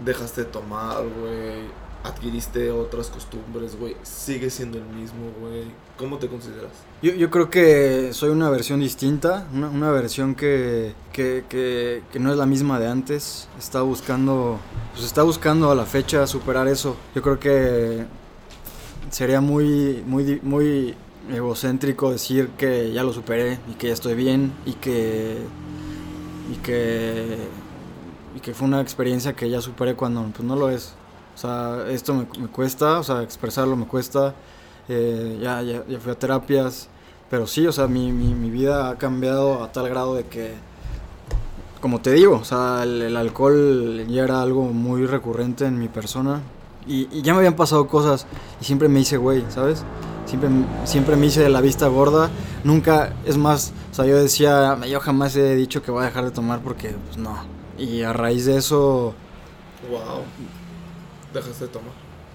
dejaste 0.04 0.42
de 0.44 0.50
tomar, 0.50 1.02
güey, 1.02 1.62
adquiriste 2.04 2.70
otras 2.70 3.08
costumbres, 3.08 3.78
güey, 3.78 3.96
sigues 4.02 4.54
siendo 4.54 4.78
el 4.78 4.84
mismo, 4.84 5.30
güey. 5.40 5.64
¿Cómo 5.96 6.18
te 6.18 6.26
consideras? 6.26 6.72
Yo, 7.00 7.12
yo 7.14 7.30
creo 7.30 7.48
que 7.48 8.12
soy 8.12 8.30
una 8.30 8.50
versión 8.50 8.80
distinta, 8.80 9.46
una, 9.52 9.68
una 9.68 9.90
versión 9.90 10.34
que, 10.34 10.94
que, 11.12 11.44
que, 11.48 12.18
no 12.18 12.32
es 12.32 12.38
la 12.38 12.46
misma 12.46 12.80
de 12.80 12.88
antes. 12.88 13.48
Está 13.58 13.82
buscando, 13.82 14.58
pues 14.92 15.04
está 15.04 15.22
buscando 15.22 15.70
a 15.70 15.74
la 15.74 15.84
fecha 15.84 16.26
superar 16.26 16.66
eso. 16.66 16.96
Yo 17.14 17.22
creo 17.22 17.38
que 17.38 18.04
sería 19.10 19.40
muy, 19.40 20.02
muy, 20.04 20.40
muy 20.42 20.96
egocéntrico 21.30 22.10
decir 22.10 22.48
que 22.58 22.92
ya 22.92 23.04
lo 23.04 23.12
superé 23.12 23.60
y 23.70 23.74
que 23.74 23.88
ya 23.88 23.92
estoy 23.92 24.14
bien 24.14 24.52
y 24.66 24.72
que, 24.72 25.38
y 26.52 26.56
que, 26.56 27.38
y 28.34 28.40
que 28.40 28.54
fue 28.54 28.66
una 28.66 28.80
experiencia 28.80 29.34
que 29.34 29.48
ya 29.48 29.60
superé 29.60 29.94
cuando 29.94 30.22
pues 30.34 30.42
no 30.42 30.56
lo 30.56 30.68
es. 30.68 30.96
O 31.34 31.38
sea, 31.38 31.84
esto 31.88 32.14
me, 32.14 32.26
me 32.38 32.48
cuesta, 32.48 32.98
o 32.98 33.02
sea, 33.04 33.22
expresarlo 33.22 33.76
me 33.76 33.86
cuesta. 33.86 34.34
Eh, 34.88 35.38
ya, 35.40 35.62
ya, 35.62 35.84
ya 35.88 35.98
fui 36.00 36.12
a 36.12 36.18
terapias, 36.18 36.88
pero 37.30 37.46
sí, 37.46 37.66
o 37.66 37.72
sea, 37.72 37.86
mi, 37.86 38.12
mi, 38.12 38.34
mi 38.34 38.50
vida 38.50 38.90
ha 38.90 38.98
cambiado 38.98 39.62
a 39.62 39.72
tal 39.72 39.88
grado 39.88 40.14
de 40.14 40.24
que, 40.24 40.54
como 41.80 42.00
te 42.00 42.12
digo, 42.12 42.36
o 42.36 42.44
sea, 42.44 42.82
el, 42.82 43.02
el 43.02 43.16
alcohol 43.16 44.04
ya 44.08 44.24
era 44.24 44.42
algo 44.42 44.64
muy 44.64 45.06
recurrente 45.06 45.66
en 45.66 45.78
mi 45.78 45.88
persona 45.88 46.40
y, 46.86 47.08
y 47.16 47.22
ya 47.22 47.32
me 47.32 47.38
habían 47.38 47.54
pasado 47.56 47.86
cosas 47.88 48.26
y 48.60 48.64
siempre 48.64 48.88
me 48.88 49.00
hice 49.00 49.16
güey, 49.16 49.44
¿sabes? 49.50 49.84
Siempre, 50.26 50.50
siempre 50.84 51.16
me 51.16 51.26
hice 51.26 51.40
de 51.42 51.48
la 51.48 51.60
vista 51.60 51.86
gorda, 51.88 52.30
nunca, 52.64 53.12
es 53.24 53.36
más, 53.36 53.72
o 53.90 53.94
sea, 53.94 54.04
yo 54.06 54.16
decía, 54.16 54.78
yo 54.86 55.00
jamás 55.00 55.36
he 55.36 55.54
dicho 55.56 55.82
que 55.82 55.90
voy 55.90 56.02
a 56.02 56.06
dejar 56.06 56.24
de 56.24 56.30
tomar 56.30 56.60
porque, 56.60 56.94
pues 57.06 57.18
no. 57.18 57.36
Y 57.78 58.02
a 58.02 58.12
raíz 58.12 58.46
de 58.46 58.56
eso, 58.56 59.14
Wow. 59.90 60.22
Dejaste 61.32 61.66
de 61.66 61.70
tomar. 61.70 61.90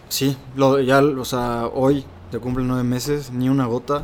Sí, 0.10 0.38
lo, 0.56 0.80
ya, 0.80 1.02
o 1.02 1.26
sea, 1.26 1.68
hoy 1.74 2.06
te 2.32 2.40
cumplen 2.40 2.68
nueve 2.68 2.84
meses, 2.84 3.32
ni 3.32 3.50
una 3.50 3.66
gota, 3.66 4.04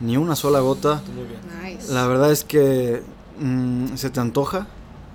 ni 0.00 0.16
una 0.16 0.36
sola 0.36 0.60
gota. 0.60 1.02
Muy 1.14 1.24
bien. 1.24 1.76
Nice. 1.76 1.92
La 1.92 2.06
verdad 2.06 2.30
es 2.30 2.44
que 2.44 3.02
mm, 3.40 3.96
se 3.96 4.10
te 4.10 4.20
antoja, 4.20 4.66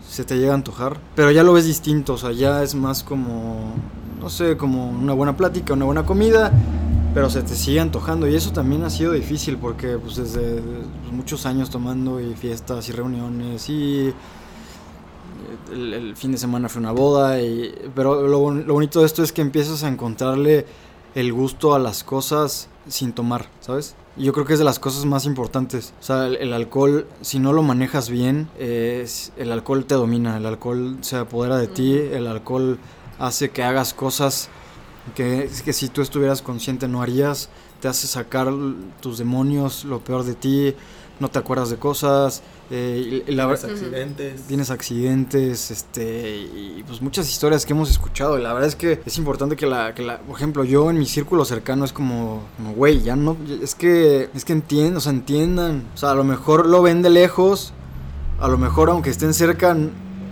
se 0.07 0.23
te 0.23 0.37
llega 0.37 0.51
a 0.51 0.55
antojar, 0.55 0.97
pero 1.15 1.31
ya 1.31 1.43
lo 1.43 1.53
ves 1.53 1.65
distinto, 1.65 2.13
o 2.13 2.17
sea, 2.17 2.31
ya 2.31 2.63
es 2.63 2.75
más 2.75 3.03
como, 3.03 3.73
no 4.19 4.29
sé, 4.29 4.57
como 4.57 4.89
una 4.89 5.13
buena 5.13 5.37
plática, 5.37 5.73
una 5.73 5.85
buena 5.85 6.05
comida, 6.05 6.51
pero 7.13 7.29
se 7.29 7.41
te 7.41 7.55
sigue 7.55 7.79
antojando 7.79 8.27
y 8.27 8.35
eso 8.35 8.51
también 8.51 8.83
ha 8.83 8.89
sido 8.89 9.11
difícil 9.13 9.57
porque 9.57 9.97
pues 9.97 10.17
desde 10.17 10.61
pues, 10.61 11.11
muchos 11.11 11.45
años 11.45 11.69
tomando 11.69 12.21
y 12.21 12.33
fiestas 12.35 12.89
y 12.89 12.91
reuniones 12.91 13.69
y 13.69 14.13
el, 15.71 15.93
el 15.93 16.15
fin 16.15 16.31
de 16.31 16.37
semana 16.37 16.69
fue 16.69 16.79
una 16.81 16.91
boda 16.91 17.41
y 17.41 17.73
pero 17.95 18.27
lo, 18.27 18.51
lo 18.51 18.73
bonito 18.73 18.99
de 18.99 19.05
esto 19.05 19.23
es 19.23 19.31
que 19.31 19.41
empiezas 19.41 19.83
a 19.83 19.87
encontrarle 19.87 20.65
el 21.15 21.33
gusto 21.33 21.73
a 21.73 21.79
las 21.79 22.03
cosas 22.03 22.69
sin 22.87 23.13
tomar, 23.13 23.47
¿sabes? 23.59 23.95
Y 24.15 24.23
yo 24.23 24.33
creo 24.33 24.45
que 24.45 24.53
es 24.53 24.59
de 24.59 24.65
las 24.65 24.79
cosas 24.79 25.05
más 25.05 25.25
importantes. 25.25 25.93
O 25.99 26.03
sea, 26.03 26.25
el, 26.27 26.35
el 26.37 26.53
alcohol, 26.53 27.07
si 27.21 27.37
no 27.39 27.53
lo 27.53 27.61
manejas 27.63 28.09
bien, 28.09 28.49
eh, 28.57 29.01
es- 29.03 29.31
el 29.37 29.51
alcohol 29.51 29.85
te 29.85 29.95
domina, 29.95 30.37
el 30.37 30.45
alcohol 30.45 30.97
se 31.01 31.17
apodera 31.17 31.57
de 31.57 31.67
ti, 31.67 31.93
el 31.97 32.27
alcohol 32.27 32.79
hace 33.19 33.49
que 33.49 33.63
hagas 33.63 33.93
cosas 33.93 34.49
que, 35.15 35.49
que 35.65 35.73
si 35.73 35.87
tú 35.89 36.01
estuvieras 36.01 36.41
consciente 36.41 36.87
no 36.87 37.01
harías, 37.01 37.49
te 37.79 37.87
hace 37.87 38.07
sacar 38.07 38.51
tus 39.01 39.17
demonios, 39.17 39.85
lo 39.85 39.99
peor 39.99 40.23
de 40.23 40.33
ti, 40.35 40.73
no 41.19 41.29
te 41.29 41.39
acuerdas 41.39 41.69
de 41.69 41.77
cosas, 41.77 42.41
eh, 42.69 43.23
y, 43.27 43.31
y 43.31 43.35
la 43.35 43.45
Tienes 43.47 43.63
accidentes. 43.63 44.41
tienes 44.43 44.69
accidentes, 44.71 45.71
este, 45.71 46.37
y 46.37 46.83
pues 46.85 47.01
muchas 47.01 47.29
historias 47.29 47.65
que 47.65 47.73
hemos 47.73 47.89
escuchado. 47.89 48.37
Y 48.37 48.41
la 48.41 48.53
verdad 48.53 48.67
es 48.67 48.75
que 48.75 49.01
es 49.05 49.17
importante 49.17 49.55
que 49.55 49.65
la, 49.65 49.95
que 49.95 50.03
la, 50.03 50.19
por 50.19 50.35
ejemplo, 50.35 50.63
yo 50.63 50.89
en 50.89 50.99
mi 50.99 51.05
círculo 51.05 51.45
cercano 51.45 51.85
es 51.85 51.93
como, 51.93 52.43
como, 52.57 52.73
güey, 52.73 53.01
ya 53.01 53.15
no, 53.15 53.37
es 53.61 53.75
que, 53.75 54.29
es 54.33 54.45
que 54.45 54.53
entiendan, 54.53 54.97
o 54.97 54.99
sea, 55.01 55.11
entiendan. 55.11 55.85
O 55.95 55.97
sea, 55.97 56.11
a 56.11 56.15
lo 56.15 56.23
mejor 56.23 56.65
lo 56.65 56.81
ven 56.81 57.01
de 57.01 57.09
lejos, 57.09 57.73
a 58.39 58.47
lo 58.47 58.57
mejor 58.57 58.89
aunque 58.89 59.09
estén 59.09 59.33
cerca, 59.33 59.75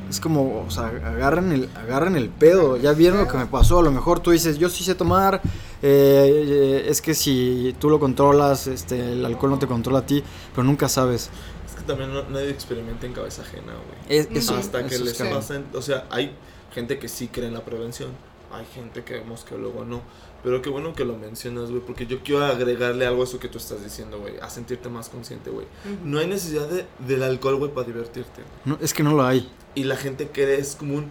es 0.10 0.20
como, 0.20 0.64
o 0.68 0.70
sea, 0.70 0.88
agarren 0.88 1.52
el, 1.52 1.70
agarren 1.76 2.16
el 2.16 2.30
pedo. 2.30 2.78
Ya 2.78 2.92
vieron 2.94 3.20
lo 3.20 3.28
que 3.28 3.38
me 3.38 3.46
pasó, 3.48 3.80
a 3.80 3.84
lo 3.84 3.92
mejor 3.92 4.20
tú 4.20 4.32
dices, 4.32 4.58
yo 4.58 4.70
sí 4.70 4.84
sé 4.84 4.94
tomar, 4.94 5.42
eh, 5.88 6.86
es 6.88 7.02
que 7.02 7.14
si 7.14 7.76
tú 7.80 7.90
lo 7.90 8.00
controlas, 8.00 8.68
este, 8.68 9.14
el 9.14 9.26
alcohol 9.26 9.52
no 9.52 9.60
te 9.60 9.68
controla 9.68 10.00
a 10.00 10.06
ti, 10.06 10.24
pero 10.54 10.64
nunca 10.64 10.90
sabes. 10.90 11.30
Es 11.68 11.76
que 11.76 11.82
también 11.84 12.14
no- 12.14 12.24
nadie 12.30 12.50
experimenta 12.50 13.06
en 13.06 13.14
cabeza 13.14 13.42
ajena, 13.44 13.74
güey. 13.74 14.18
Es- 14.20 14.28
eso- 14.32 14.56
Hasta 14.56 14.86
que 14.88 14.96
eso 14.96 15.04
les 15.06 15.14
pasen, 15.18 15.66
o 15.74 15.82
sea, 15.82 16.06
hay 16.10 16.32
gente 16.74 17.00
que 17.00 17.08
sí 17.08 17.28
cree 17.28 17.48
en 17.48 17.54
la 17.54 17.64
prevención, 17.64 18.10
hay 18.52 18.66
gente 18.74 19.04
que 19.04 19.14
vemos 19.16 19.44
que 19.44 19.58
luego 19.58 19.86
no, 19.86 20.02
pero 20.44 20.62
qué 20.62 20.70
bueno 20.70 20.94
que 20.94 21.06
lo 21.06 21.18
mencionas, 21.18 21.70
güey, 21.72 21.82
porque 21.82 22.06
yo 22.06 22.20
quiero 22.24 22.44
agregarle 22.46 23.06
algo 23.06 23.22
a 23.22 23.26
eso 23.26 23.40
que 23.40 23.48
tú 23.48 23.58
estás 23.58 23.84
diciendo, 23.84 24.20
güey, 24.20 24.38
a 24.40 24.50
sentirte 24.50 24.90
más 24.90 25.10
consciente, 25.10 25.50
güey. 25.50 25.66
No 26.04 26.20
hay 26.20 26.28
necesidad 26.28 26.68
de, 26.68 26.86
del 27.00 27.24
alcohol, 27.24 27.56
güey, 27.58 27.72
para 27.74 27.88
divertirte. 27.88 28.42
No, 28.64 28.78
es 28.82 28.94
que 28.94 29.04
no 29.04 29.14
lo 29.14 29.26
hay. 29.26 29.50
Y 29.74 29.84
la 29.86 29.98
gente 29.98 30.30
cree 30.32 30.60
es 30.60 30.76
como 30.76 30.96
un... 30.96 31.10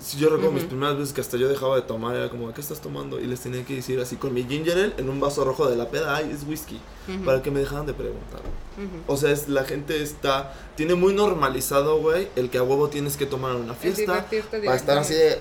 Si 0.00 0.18
yo 0.18 0.28
recuerdo 0.28 0.52
mis 0.52 0.62
Ujú. 0.64 0.70
primeras 0.70 0.98
veces 0.98 1.14
que 1.14 1.20
hasta 1.20 1.36
yo 1.36 1.48
dejaba 1.48 1.76
de 1.76 1.82
tomar, 1.82 2.14
era 2.16 2.28
como, 2.28 2.52
¿qué 2.52 2.60
estás 2.60 2.80
tomando? 2.80 3.20
Y 3.20 3.26
les 3.26 3.40
tenía 3.40 3.64
que 3.64 3.76
decir 3.76 3.98
así 4.00 4.16
con 4.16 4.34
mi 4.34 4.44
ginger 4.44 4.76
ale 4.76 4.92
en 4.98 5.08
un 5.08 5.18
vaso 5.20 5.44
rojo 5.44 5.68
de 5.70 5.76
la 5.76 5.88
peda, 5.88 6.14
ay, 6.16 6.30
es 6.34 6.46
whisky, 6.46 6.78
Ujú. 7.08 7.24
para 7.24 7.42
que 7.42 7.50
me 7.50 7.60
dejaran 7.60 7.86
de 7.86 7.94
preguntar. 7.94 8.40
Ujú. 8.76 9.12
O 9.12 9.16
sea, 9.16 9.30
es, 9.30 9.48
la 9.48 9.64
gente 9.64 10.02
está, 10.02 10.52
tiene 10.76 10.94
muy 10.94 11.14
normalizado, 11.14 11.98
güey, 12.00 12.28
el 12.36 12.50
que 12.50 12.58
a 12.58 12.62
huevo 12.62 12.88
tienes 12.88 13.16
que 13.16 13.24
tomar 13.24 13.54
en 13.56 13.62
una 13.62 13.74
fiesta. 13.74 14.26
Para 14.64 14.76
estar 14.76 14.98
así 14.98 15.14
de... 15.14 15.40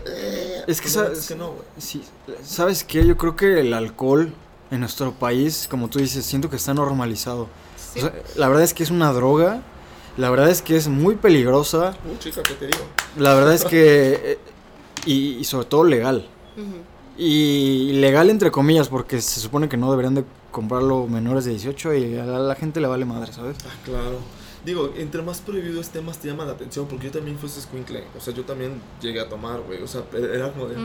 Es 0.68 0.80
que 0.80 0.84
Pues, 0.84 0.93
sabes, 0.93 1.20
es 1.20 1.28
que 1.28 1.36
no, 1.36 1.47
güey. 1.51 1.64
sí, 1.80 2.04
¿sabes 2.43 2.84
qué? 2.84 3.06
Yo 3.06 3.18
creo 3.18 3.36
que 3.36 3.60
el 3.60 3.74
alcohol 3.74 4.34
en 4.72 4.80
nuestro 4.80 5.12
país, 5.14 5.68
como 5.70 5.89
tú 5.89 5.99
dices, 5.99 6.26
siento 6.26 6.49
que 6.49 6.56
está 6.56 6.74
normalizado. 6.74 7.47
Sí. 7.93 7.99
O 7.99 8.01
sea, 8.04 8.14
la 8.36 8.47
verdad 8.47 8.64
es 8.64 8.74
que 8.74 8.84
es 8.84 8.91
una 8.91 9.12
droga, 9.14 9.62
la 10.18 10.30
verdad 10.30 10.49
es 10.49 10.61
que 10.61 10.76
es 10.76 10.88
muy 10.88 11.16
peligrosa, 11.16 11.95
Uh, 12.05 12.18
chica, 12.20 12.41
¿qué 12.43 12.53
te 12.53 12.68
digo? 12.68 12.84
la 13.18 13.34
verdad 13.36 13.53
es 13.53 13.66
que... 13.66 14.14
eh, 14.24 14.38
y, 15.05 15.36
y 15.38 15.43
sobre 15.43 15.66
todo 15.66 15.84
legal. 15.84 16.28
Y 17.18 17.91
legal 17.93 18.30
entre 18.30 18.49
comillas, 18.51 18.89
porque 18.89 19.22
se 19.22 19.39
supone 19.39 19.70
que 19.70 19.78
no 19.78 19.91
deberían 19.91 20.16
de 20.16 20.24
comprarlo 20.51 21.07
menores 21.07 21.45
de 21.45 21.51
18 21.51 21.93
y 21.93 22.18
a 22.18 22.26
la, 22.26 22.39
la 22.39 22.55
gente 22.55 22.80
le 22.82 22.88
vale 22.88 23.05
madre, 23.05 23.32
¿sabes? 23.34 23.57
Ah, 23.66 23.74
claro. 23.86 24.18
Digo, 24.66 24.91
entre 24.97 25.22
más 25.22 25.41
prohibido 25.41 25.82
esté, 25.82 26.01
más 26.01 26.18
te 26.20 26.30
llama 26.30 26.45
la 26.45 26.53
atención, 26.53 26.88
porque 26.88 27.07
yo 27.07 27.11
también 27.11 27.38
fui 27.38 27.49
escuincle. 27.49 28.05
O 28.18 28.22
sea, 28.22 28.34
yo 28.34 28.43
también 28.45 28.82
llegué 29.01 29.20
a 29.20 29.28
tomar, 29.30 29.59
güey. 29.61 29.84
O 29.84 29.88
sea, 29.88 30.03
pero 30.09 30.34
era 30.34 30.51
como 30.53 30.68
de... 30.68 30.76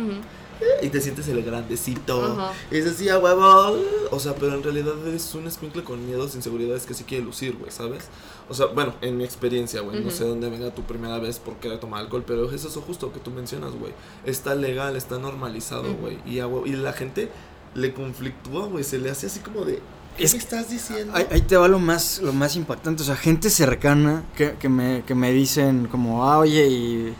Y 0.82 0.88
te 0.88 1.00
sientes 1.00 1.28
el 1.28 1.42
grandecito. 1.42 2.24
Ajá. 2.24 2.52
Y 2.70 2.76
dices, 2.76 2.96
sí, 2.96 3.08
a 3.08 3.18
huevo. 3.18 3.76
O 4.10 4.18
sea, 4.20 4.34
pero 4.34 4.54
en 4.54 4.62
realidad 4.62 4.94
eres 5.06 5.34
un 5.34 5.46
escuincle 5.46 5.84
con 5.84 6.04
miedos, 6.06 6.34
inseguridades 6.34 6.86
que 6.86 6.94
sí 6.94 7.04
quiere 7.04 7.24
lucir, 7.24 7.56
güey, 7.56 7.70
¿sabes? 7.70 8.04
O 8.48 8.54
sea, 8.54 8.66
bueno, 8.66 8.94
en 9.02 9.16
mi 9.16 9.24
experiencia, 9.24 9.80
güey. 9.82 10.02
No 10.02 10.10
sé 10.10 10.24
dónde 10.24 10.48
venga 10.50 10.74
tu 10.74 10.82
primera 10.82 11.18
vez 11.18 11.38
por 11.38 11.54
querer 11.56 11.78
tomar 11.80 12.00
alcohol, 12.00 12.24
pero 12.26 12.50
es 12.50 12.64
eso 12.64 12.80
justo 12.80 13.12
que 13.12 13.20
tú 13.20 13.30
mencionas, 13.30 13.72
güey. 13.74 13.92
Está 14.24 14.54
legal, 14.54 14.96
está 14.96 15.18
normalizado, 15.18 15.94
güey. 15.94 16.18
Y, 16.26 16.38
a 16.40 16.46
huevo- 16.46 16.66
y 16.66 16.72
la 16.72 16.92
gente 16.92 17.28
le 17.74 17.92
conflictúa, 17.92 18.66
güey. 18.66 18.84
Se 18.84 18.98
le 18.98 19.10
hace 19.10 19.26
así 19.26 19.40
como 19.40 19.64
de. 19.64 19.80
¿Qué 20.16 20.24
Es- 20.24 20.32
me 20.32 20.38
estás 20.38 20.70
diciendo? 20.70 21.12
Ahí, 21.14 21.26
ahí 21.30 21.40
te 21.42 21.56
va 21.56 21.68
lo 21.68 21.78
más, 21.78 22.20
lo 22.20 22.32
más 22.32 22.56
impactante, 22.56 23.02
o 23.02 23.06
sea, 23.06 23.14
gente 23.16 23.50
cercana 23.50 24.24
que, 24.36 24.54
que, 24.58 24.68
me, 24.68 25.04
que 25.06 25.14
me 25.14 25.30
dicen 25.32 25.86
como, 25.86 26.24
ah, 26.28 26.38
oye, 26.38 26.66
y 26.66 27.14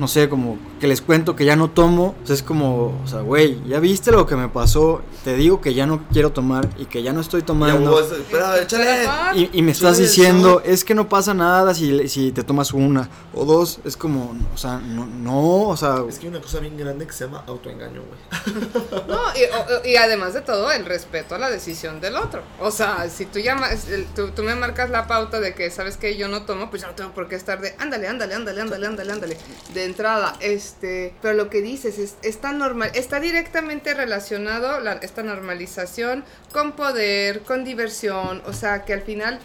no 0.00 0.08
sé, 0.08 0.28
como 0.28 0.58
que 0.78 0.86
les 0.86 1.00
cuento 1.02 1.34
que 1.36 1.44
ya 1.44 1.56
no 1.56 1.70
tomo, 1.70 2.14
o 2.22 2.26
sea, 2.26 2.34
es 2.34 2.42
como, 2.42 3.00
o 3.04 3.06
sea, 3.08 3.20
güey, 3.20 3.60
ya 3.66 3.80
viste 3.80 4.10
lo 4.12 4.26
que 4.26 4.36
me 4.36 4.48
pasó, 4.48 5.02
te 5.24 5.34
digo 5.34 5.60
que 5.60 5.74
ya 5.74 5.86
no 5.86 6.06
quiero 6.12 6.32
tomar 6.32 6.68
y 6.78 6.86
que 6.86 7.02
ya 7.02 7.12
no 7.12 7.20
estoy 7.20 7.42
tomando. 7.42 8.00
es- 8.00 8.12
espera, 8.12 8.58
échale. 8.60 9.06
Y, 9.34 9.50
y 9.58 9.62
me 9.62 9.72
estás 9.72 9.98
diciendo, 9.98 10.62
es 10.64 10.84
que 10.84 10.94
no 10.94 11.08
pasa 11.08 11.34
nada 11.34 11.74
si, 11.74 12.08
si 12.08 12.32
te 12.32 12.42
tomas 12.44 12.72
una 12.72 13.08
o 13.34 13.44
dos, 13.44 13.80
es 13.84 13.96
como, 13.96 14.36
o 14.54 14.56
sea, 14.56 14.78
no, 14.78 15.06
no 15.06 15.68
o 15.68 15.76
sea, 15.76 16.02
Es 16.08 16.18
que 16.18 16.26
hay 16.26 16.30
una 16.32 16.40
cosa 16.40 16.60
bien 16.60 16.76
grande 16.76 17.06
que 17.06 17.12
se 17.12 17.24
llama 17.24 17.42
autoengaño, 17.46 18.02
güey. 18.02 18.58
No, 19.08 19.16
y, 19.34 19.44
o- 19.44 19.86
y 19.88 19.96
además 19.96 20.34
de 20.34 20.40
todo, 20.42 20.70
el 20.70 20.84
respeto 20.84 21.34
a 21.34 21.38
la 21.38 21.50
decisión 21.50 22.00
del 22.00 22.16
otro. 22.16 22.42
O 22.60 22.70
sea, 22.70 23.08
si 23.08 23.24
tú, 23.26 23.38
llamas, 23.38 23.88
el- 23.88 24.06
tú, 24.14 24.30
tú 24.30 24.42
me 24.42 24.54
marcas 24.54 24.90
la 24.90 25.06
pauta 25.06 25.40
de 25.40 25.54
que 25.54 25.70
sabes 25.70 25.96
que 25.96 26.16
yo 26.16 26.28
no 26.28 26.42
tomo, 26.42 26.70
pues 26.70 26.82
yo 26.82 26.88
no 26.88 26.94
tengo 26.94 27.10
por 27.12 27.28
qué 27.28 27.36
estar 27.36 27.60
de 27.60 27.74
ándale, 27.78 28.06
ándale, 28.08 28.34
ándale, 28.34 28.60
ándale, 28.60 28.86
ándale, 28.86 29.12
ándale. 29.12 29.38
De 29.74 29.84
entrada, 29.84 30.36
este. 30.68 31.14
Pero 31.22 31.34
lo 31.34 31.50
que 31.50 31.62
dices 31.62 31.98
es, 31.98 32.16
está 32.22 32.52
normal, 32.52 32.90
está 32.94 33.20
directamente 33.20 33.94
relacionado 33.94 34.80
la- 34.80 34.94
esta 34.94 35.22
normalización 35.22 36.24
con 36.52 36.72
poder, 36.72 37.40
con 37.40 37.64
diversión. 37.64 38.42
O 38.46 38.52
sea, 38.52 38.84
que 38.84 38.92
al 38.92 39.02
final 39.02 39.38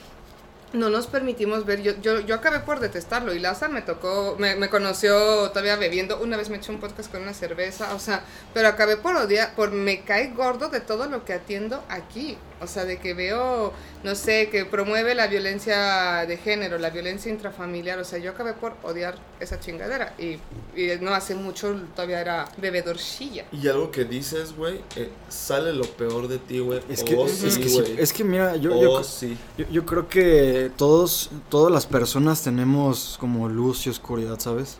no 0.73 0.89
nos 0.89 1.07
permitimos 1.07 1.65
ver. 1.65 1.81
Yo, 1.83 1.93
yo, 2.01 2.19
yo 2.21 2.35
acabé 2.35 2.59
por 2.59 2.79
detestarlo 2.79 3.33
y 3.33 3.39
Laza 3.39 3.67
me 3.67 3.81
tocó, 3.83 4.35
me, 4.39 4.55
me 4.55 4.69
conoció 4.69 5.49
todavía 5.49 5.75
bebiendo. 5.75 6.19
Una 6.19 6.35
vez 6.37 6.49
me 6.49 6.57
eché 6.57 6.71
un 6.71 6.79
podcast 6.79 7.11
con 7.11 7.21
una 7.21 7.33
cerveza, 7.33 7.93
o 7.93 7.99
sea, 7.99 8.23
pero 8.53 8.67
acabé 8.67 8.97
por 8.97 9.15
odiar, 9.15 9.53
por 9.55 9.71
me 9.71 10.01
cae 10.01 10.29
gordo 10.35 10.69
de 10.69 10.79
todo 10.81 11.05
lo 11.07 11.25
que 11.25 11.33
atiendo 11.33 11.83
aquí. 11.89 12.37
O 12.63 12.67
sea, 12.67 12.85
de 12.85 12.97
que 12.97 13.13
veo, 13.13 13.73
no 14.03 14.15
sé, 14.15 14.49
que 14.49 14.65
promueve 14.65 15.13
la 15.15 15.27
violencia 15.27 16.25
de 16.27 16.37
género, 16.37 16.77
la 16.77 16.89
violencia 16.89 17.31
intrafamiliar. 17.31 17.99
O 17.99 18.03
sea, 18.05 18.19
yo 18.19 18.31
acabé 18.31 18.53
por 18.53 18.75
odiar 18.83 19.15
esa 19.39 19.59
chingadera. 19.59 20.13
Y, 20.17 20.37
y 20.79 20.97
no 21.01 21.13
hace 21.13 21.35
mucho 21.35 21.75
todavía 21.95 22.21
era 22.21 22.47
bebedorcilla. 22.57 23.45
Y 23.51 23.67
algo 23.67 23.91
que 23.91 24.05
dices, 24.05 24.55
güey, 24.55 24.81
eh, 24.95 25.09
sale 25.29 25.73
lo 25.73 25.83
peor 25.85 26.27
de 26.27 26.39
ti, 26.39 26.59
güey. 26.59 26.81
es 26.89 27.03
que, 27.03 27.15
Oh, 27.15 27.25
es, 27.25 27.33
sí, 27.33 27.59
que 27.61 27.69
sí, 27.69 27.79
güey. 27.81 27.95
es 28.01 28.13
que 28.13 28.23
mira, 28.23 28.55
yo, 28.55 28.75
Oh, 28.75 28.81
yo, 28.81 29.03
sí. 29.03 29.37
yo, 29.57 29.65
yo 29.69 29.85
creo 29.85 30.07
que 30.07 30.71
todos, 30.77 31.29
todas 31.49 31.71
las 31.71 31.85
personas 31.85 32.41
tenemos 32.43 33.17
como 33.19 33.49
luz 33.49 33.85
y 33.85 33.89
oscuridad, 33.89 34.39
¿sabes? 34.39 34.77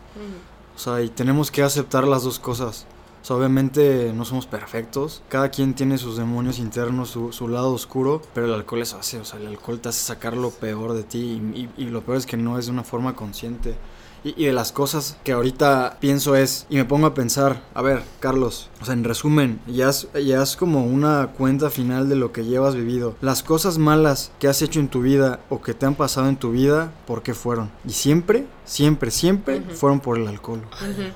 O 0.74 0.78
sea, 0.78 1.00
y 1.02 1.08
tenemos 1.08 1.50
que 1.50 1.62
aceptar 1.62 2.04
las 2.06 2.24
dos 2.24 2.38
cosas. 2.38 2.86
O 3.24 3.26
sea, 3.26 3.36
obviamente 3.36 4.12
no 4.14 4.26
somos 4.26 4.46
perfectos. 4.46 5.22
Cada 5.30 5.48
quien 5.48 5.72
tiene 5.72 5.96
sus 5.96 6.18
demonios 6.18 6.58
internos, 6.58 7.08
su, 7.08 7.32
su 7.32 7.48
lado 7.48 7.72
oscuro. 7.72 8.20
Pero 8.34 8.48
el 8.48 8.52
alcohol 8.52 8.82
es 8.82 8.92
así. 8.92 9.16
O 9.16 9.24
sea, 9.24 9.40
el 9.40 9.46
alcohol 9.46 9.80
te 9.80 9.88
hace 9.88 10.04
sacar 10.04 10.36
lo 10.36 10.50
peor 10.50 10.92
de 10.92 11.04
ti. 11.04 11.40
Y, 11.54 11.60
y- 11.60 11.84
y 11.84 11.88
lo 11.88 12.02
peor 12.02 12.18
es 12.18 12.26
que 12.26 12.36
no 12.36 12.58
es 12.58 12.66
de 12.66 12.72
una 12.72 12.84
forma 12.84 13.16
consciente. 13.16 13.76
Y, 14.24 14.34
y 14.42 14.44
de 14.44 14.52
las 14.52 14.72
cosas 14.72 15.16
que 15.24 15.32
ahorita 15.32 15.96
pienso 16.00 16.36
es, 16.36 16.66
y 16.68 16.76
me 16.76 16.84
pongo 16.84 17.06
a 17.06 17.14
pensar, 17.14 17.62
a 17.72 17.80
ver, 17.80 18.02
Carlos, 18.20 18.68
o 18.82 18.84
sea, 18.84 18.92
en 18.92 19.04
resumen, 19.04 19.58
ya 19.66 19.88
es, 19.88 20.06
ya 20.22 20.42
es 20.42 20.56
como 20.56 20.84
una 20.84 21.28
cuenta 21.36 21.70
final 21.70 22.10
de 22.10 22.16
lo 22.16 22.30
que 22.30 22.44
llevas 22.44 22.74
vivido. 22.74 23.16
Las 23.22 23.42
cosas 23.42 23.78
malas 23.78 24.32
que 24.38 24.48
has 24.48 24.60
hecho 24.60 24.80
en 24.80 24.88
tu 24.88 25.00
vida 25.00 25.40
o 25.48 25.62
que 25.62 25.72
te 25.72 25.86
han 25.86 25.94
pasado 25.94 26.28
en 26.28 26.36
tu 26.36 26.52
vida, 26.52 26.92
¿por 27.06 27.22
qué 27.22 27.32
fueron? 27.32 27.70
Y 27.86 27.92
siempre, 27.92 28.46
siempre, 28.66 29.10
siempre 29.10 29.60
fueron 29.62 30.00
por 30.00 30.18
el 30.18 30.26
alcohol. 30.28 30.60
Ujú. 30.82 31.08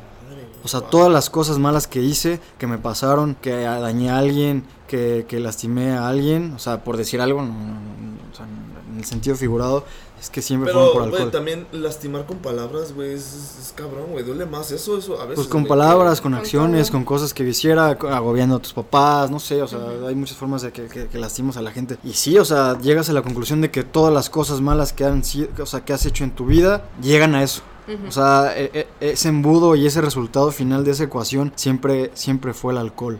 O 0.64 0.68
sea, 0.68 0.80
todas 0.80 1.11
las 1.11 1.30
cosas 1.30 1.59
malas 1.59 1.86
que 1.86 2.00
hice, 2.00 2.40
que 2.59 2.66
me 2.66 2.78
pasaron, 2.78 3.36
que 3.40 3.52
dañé 3.52 4.11
a 4.11 4.18
alguien, 4.18 4.64
que, 4.86 5.24
que 5.28 5.38
lastimé 5.40 5.92
a 5.92 6.09
alguien, 6.09 6.52
o 6.54 6.59
sea, 6.59 6.84
por 6.84 6.96
decir 6.96 7.20
algo, 7.20 7.42
no, 7.42 7.48
no, 7.48 7.54
no, 7.54 8.32
o 8.32 8.36
sea, 8.36 8.46
en 8.46 8.98
el 8.98 9.04
sentido 9.04 9.36
figurado, 9.36 9.84
es 10.20 10.30
que 10.30 10.42
siempre 10.42 10.72
Pero, 10.72 10.90
fueron 10.90 11.11
por 11.11 11.14
alcohol. 11.14 11.30
también 11.30 11.66
lastimar 11.70 12.26
con 12.26 12.38
palabras, 12.38 12.92
güey, 12.92 13.14
es, 13.14 13.72
cabrón, 13.76 14.06
güey. 14.11 14.24
Duele 14.24 14.46
más 14.46 14.72
eso, 14.72 14.98
eso 14.98 15.14
a 15.20 15.24
veces. 15.24 15.36
Pues 15.36 15.48
con 15.48 15.64
palabras, 15.64 16.20
con 16.20 16.34
acciones, 16.34 16.90
con 16.90 17.04
cosas 17.04 17.32
que 17.32 17.44
hiciera, 17.44 17.90
agobiando 17.90 18.56
a 18.56 18.59
tus 18.59 18.72
papás, 18.72 19.30
no 19.30 19.38
sé, 19.38 19.62
o 19.62 19.68
sea, 19.68 19.78
hay 20.09 20.16
muchas 20.16 20.36
formas 20.36 20.62
de 20.62 20.72
que, 20.72 20.86
que, 20.86 21.06
que 21.06 21.18
lastimos 21.18 21.56
a 21.56 21.62
la 21.62 21.70
gente. 21.70 21.98
Y 22.02 22.14
sí, 22.14 22.36
o 22.36 22.44
sea, 22.44 22.78
llegas 22.80 23.09
a 23.11 23.12
la 23.12 23.22
conclusión 23.22 23.61
de 23.61 23.70
que 23.70 23.84
todas 23.84 24.12
las 24.12 24.28
cosas 24.28 24.61
malas 24.61 24.92
que 24.92 25.04
han 25.04 25.22
sido, 25.22 25.48
o 25.62 25.66
sea, 25.66 25.84
que 25.84 25.92
has 25.92 26.04
hecho 26.04 26.24
en 26.24 26.32
tu 26.32 26.46
vida, 26.46 26.88
llegan 27.00 27.36
a 27.36 27.44
eso. 27.44 27.62
O 28.07 28.12
sea, 28.12 28.53
e- 28.57 28.70
e- 29.01 29.12
ese 29.12 29.28
embudo 29.28 29.74
y 29.76 29.86
ese 29.86 30.01
resultado 30.01 30.51
final 30.53 30.84
de 30.84 30.91
esa 30.93 31.05
ecuación 31.05 31.53
siempre, 31.57 32.11
siempre 32.14 32.53
fue 32.55 32.72
el 32.72 32.78
alcohol. 32.78 33.18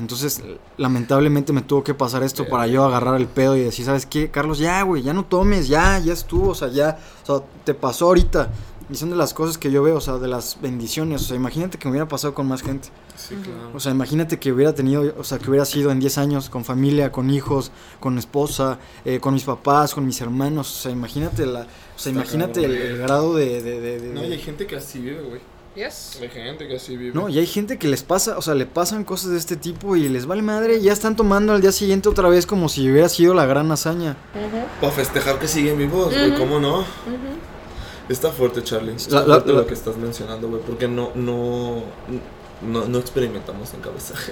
Entonces, 0.00 0.42
lamentablemente 0.76 1.52
me 1.52 1.62
tuvo 1.62 1.84
que 1.84 1.94
pasar 1.94 2.24
esto 2.24 2.48
para 2.48 2.66
yo 2.66 2.84
agarrar 2.84 3.14
el 3.14 3.28
pedo 3.28 3.56
y 3.56 3.60
decir, 3.60 3.84
¿sabes 3.84 4.06
qué? 4.06 4.28
Carlos, 4.30 4.58
ya, 4.58 4.82
güey, 4.82 5.02
ya 5.02 5.12
no 5.12 5.24
tomes, 5.24 5.68
ya, 5.68 5.98
ya 6.00 6.12
estuvo, 6.12 6.50
o 6.50 6.54
sea, 6.54 6.68
ya, 6.68 6.98
o 7.22 7.26
sea, 7.26 7.46
te 7.64 7.74
pasó 7.74 8.06
ahorita. 8.06 8.50
Y 8.90 8.96
son 8.96 9.08
de 9.10 9.16
las 9.16 9.32
cosas 9.32 9.56
que 9.56 9.70
yo 9.70 9.82
veo, 9.82 9.96
o 9.96 10.00
sea, 10.00 10.18
de 10.18 10.28
las 10.28 10.58
bendiciones. 10.60 11.22
O 11.22 11.24
sea, 11.24 11.36
imagínate 11.36 11.78
que 11.78 11.86
me 11.86 11.92
hubiera 11.92 12.06
pasado 12.06 12.34
con 12.34 12.46
más 12.46 12.62
gente. 12.62 12.88
Sí, 13.16 13.34
claro. 13.36 13.70
O 13.74 13.80
sea, 13.80 13.92
imagínate 13.92 14.38
que 14.38 14.52
hubiera 14.52 14.74
tenido, 14.74 15.14
o 15.18 15.24
sea, 15.24 15.38
que 15.38 15.48
hubiera 15.48 15.64
sido 15.64 15.90
en 15.90 16.00
10 16.00 16.18
años 16.18 16.50
con 16.50 16.64
familia, 16.64 17.10
con 17.10 17.30
hijos, 17.30 17.70
con 18.00 18.18
esposa, 18.18 18.78
eh, 19.04 19.20
con 19.20 19.32
mis 19.34 19.44
papás, 19.44 19.94
con 19.94 20.04
mis 20.04 20.20
hermanos. 20.20 20.70
O 20.78 20.82
sea, 20.82 20.92
imagínate 20.92 21.46
la, 21.46 21.60
o 21.62 21.98
sea, 21.98 22.12
imagínate 22.12 22.64
el, 22.64 22.98
grado 22.98 23.34
de, 23.34 23.62
de, 23.62 23.80
de- 23.80 24.00
de- 24.00 24.12
No, 24.12 24.22
y 24.24 24.32
hay 24.32 24.38
gente 24.38 24.66
que 24.66 24.76
así 24.76 24.98
vive, 25.00 25.22
güey. 25.22 25.40
Yes. 25.76 26.18
Hay 26.22 26.28
gente 26.28 26.68
que 26.68 26.76
así 26.76 26.96
vive. 26.96 27.12
No, 27.14 27.28
y 27.28 27.36
hay 27.38 27.46
gente 27.48 27.78
que 27.78 27.88
les 27.88 28.04
pasa, 28.04 28.38
o 28.38 28.42
sea, 28.42 28.54
le 28.54 28.64
pasan 28.66 29.02
cosas 29.02 29.30
de 29.32 29.38
este 29.38 29.56
tipo 29.56 29.96
y 29.96 30.08
les 30.08 30.24
vale 30.26 30.40
madre 30.42 30.76
y 30.76 30.82
ya 30.82 30.92
están 30.92 31.16
tomando 31.16 31.52
al 31.52 31.60
día 31.60 31.72
siguiente 31.72 32.08
otra 32.08 32.28
vez 32.28 32.46
como 32.46 32.68
si 32.68 32.88
hubiera 32.88 33.08
sido 33.08 33.34
la 33.34 33.44
gran 33.46 33.72
hazaña. 33.72 34.16
Ujú. 34.34 34.62
Para 34.80 34.92
festejar 34.92 35.38
que 35.40 35.48
siguen 35.48 35.76
vivos, 35.78 36.12
güey. 36.14 36.36
¿cómo 36.38 36.60
no? 36.60 36.80
Ujú. 36.80 36.84
Está 38.08 38.30
fuerte, 38.30 38.62
Charlie. 38.62 38.94
Está 38.94 39.20
La- 39.20 39.24
fuerte 39.36 39.52
la- 39.52 39.58
lo 39.60 39.66
que 39.66 39.74
estás 39.74 39.96
mencionando, 39.96 40.48
güey, 40.48 40.60
porque 40.62 40.88
no, 40.88 41.10
no, 41.14 41.82
no, 42.62 42.84
no 42.86 42.98
experimentamos 42.98 43.72
en 43.74 43.80
cabeza. 43.80 44.14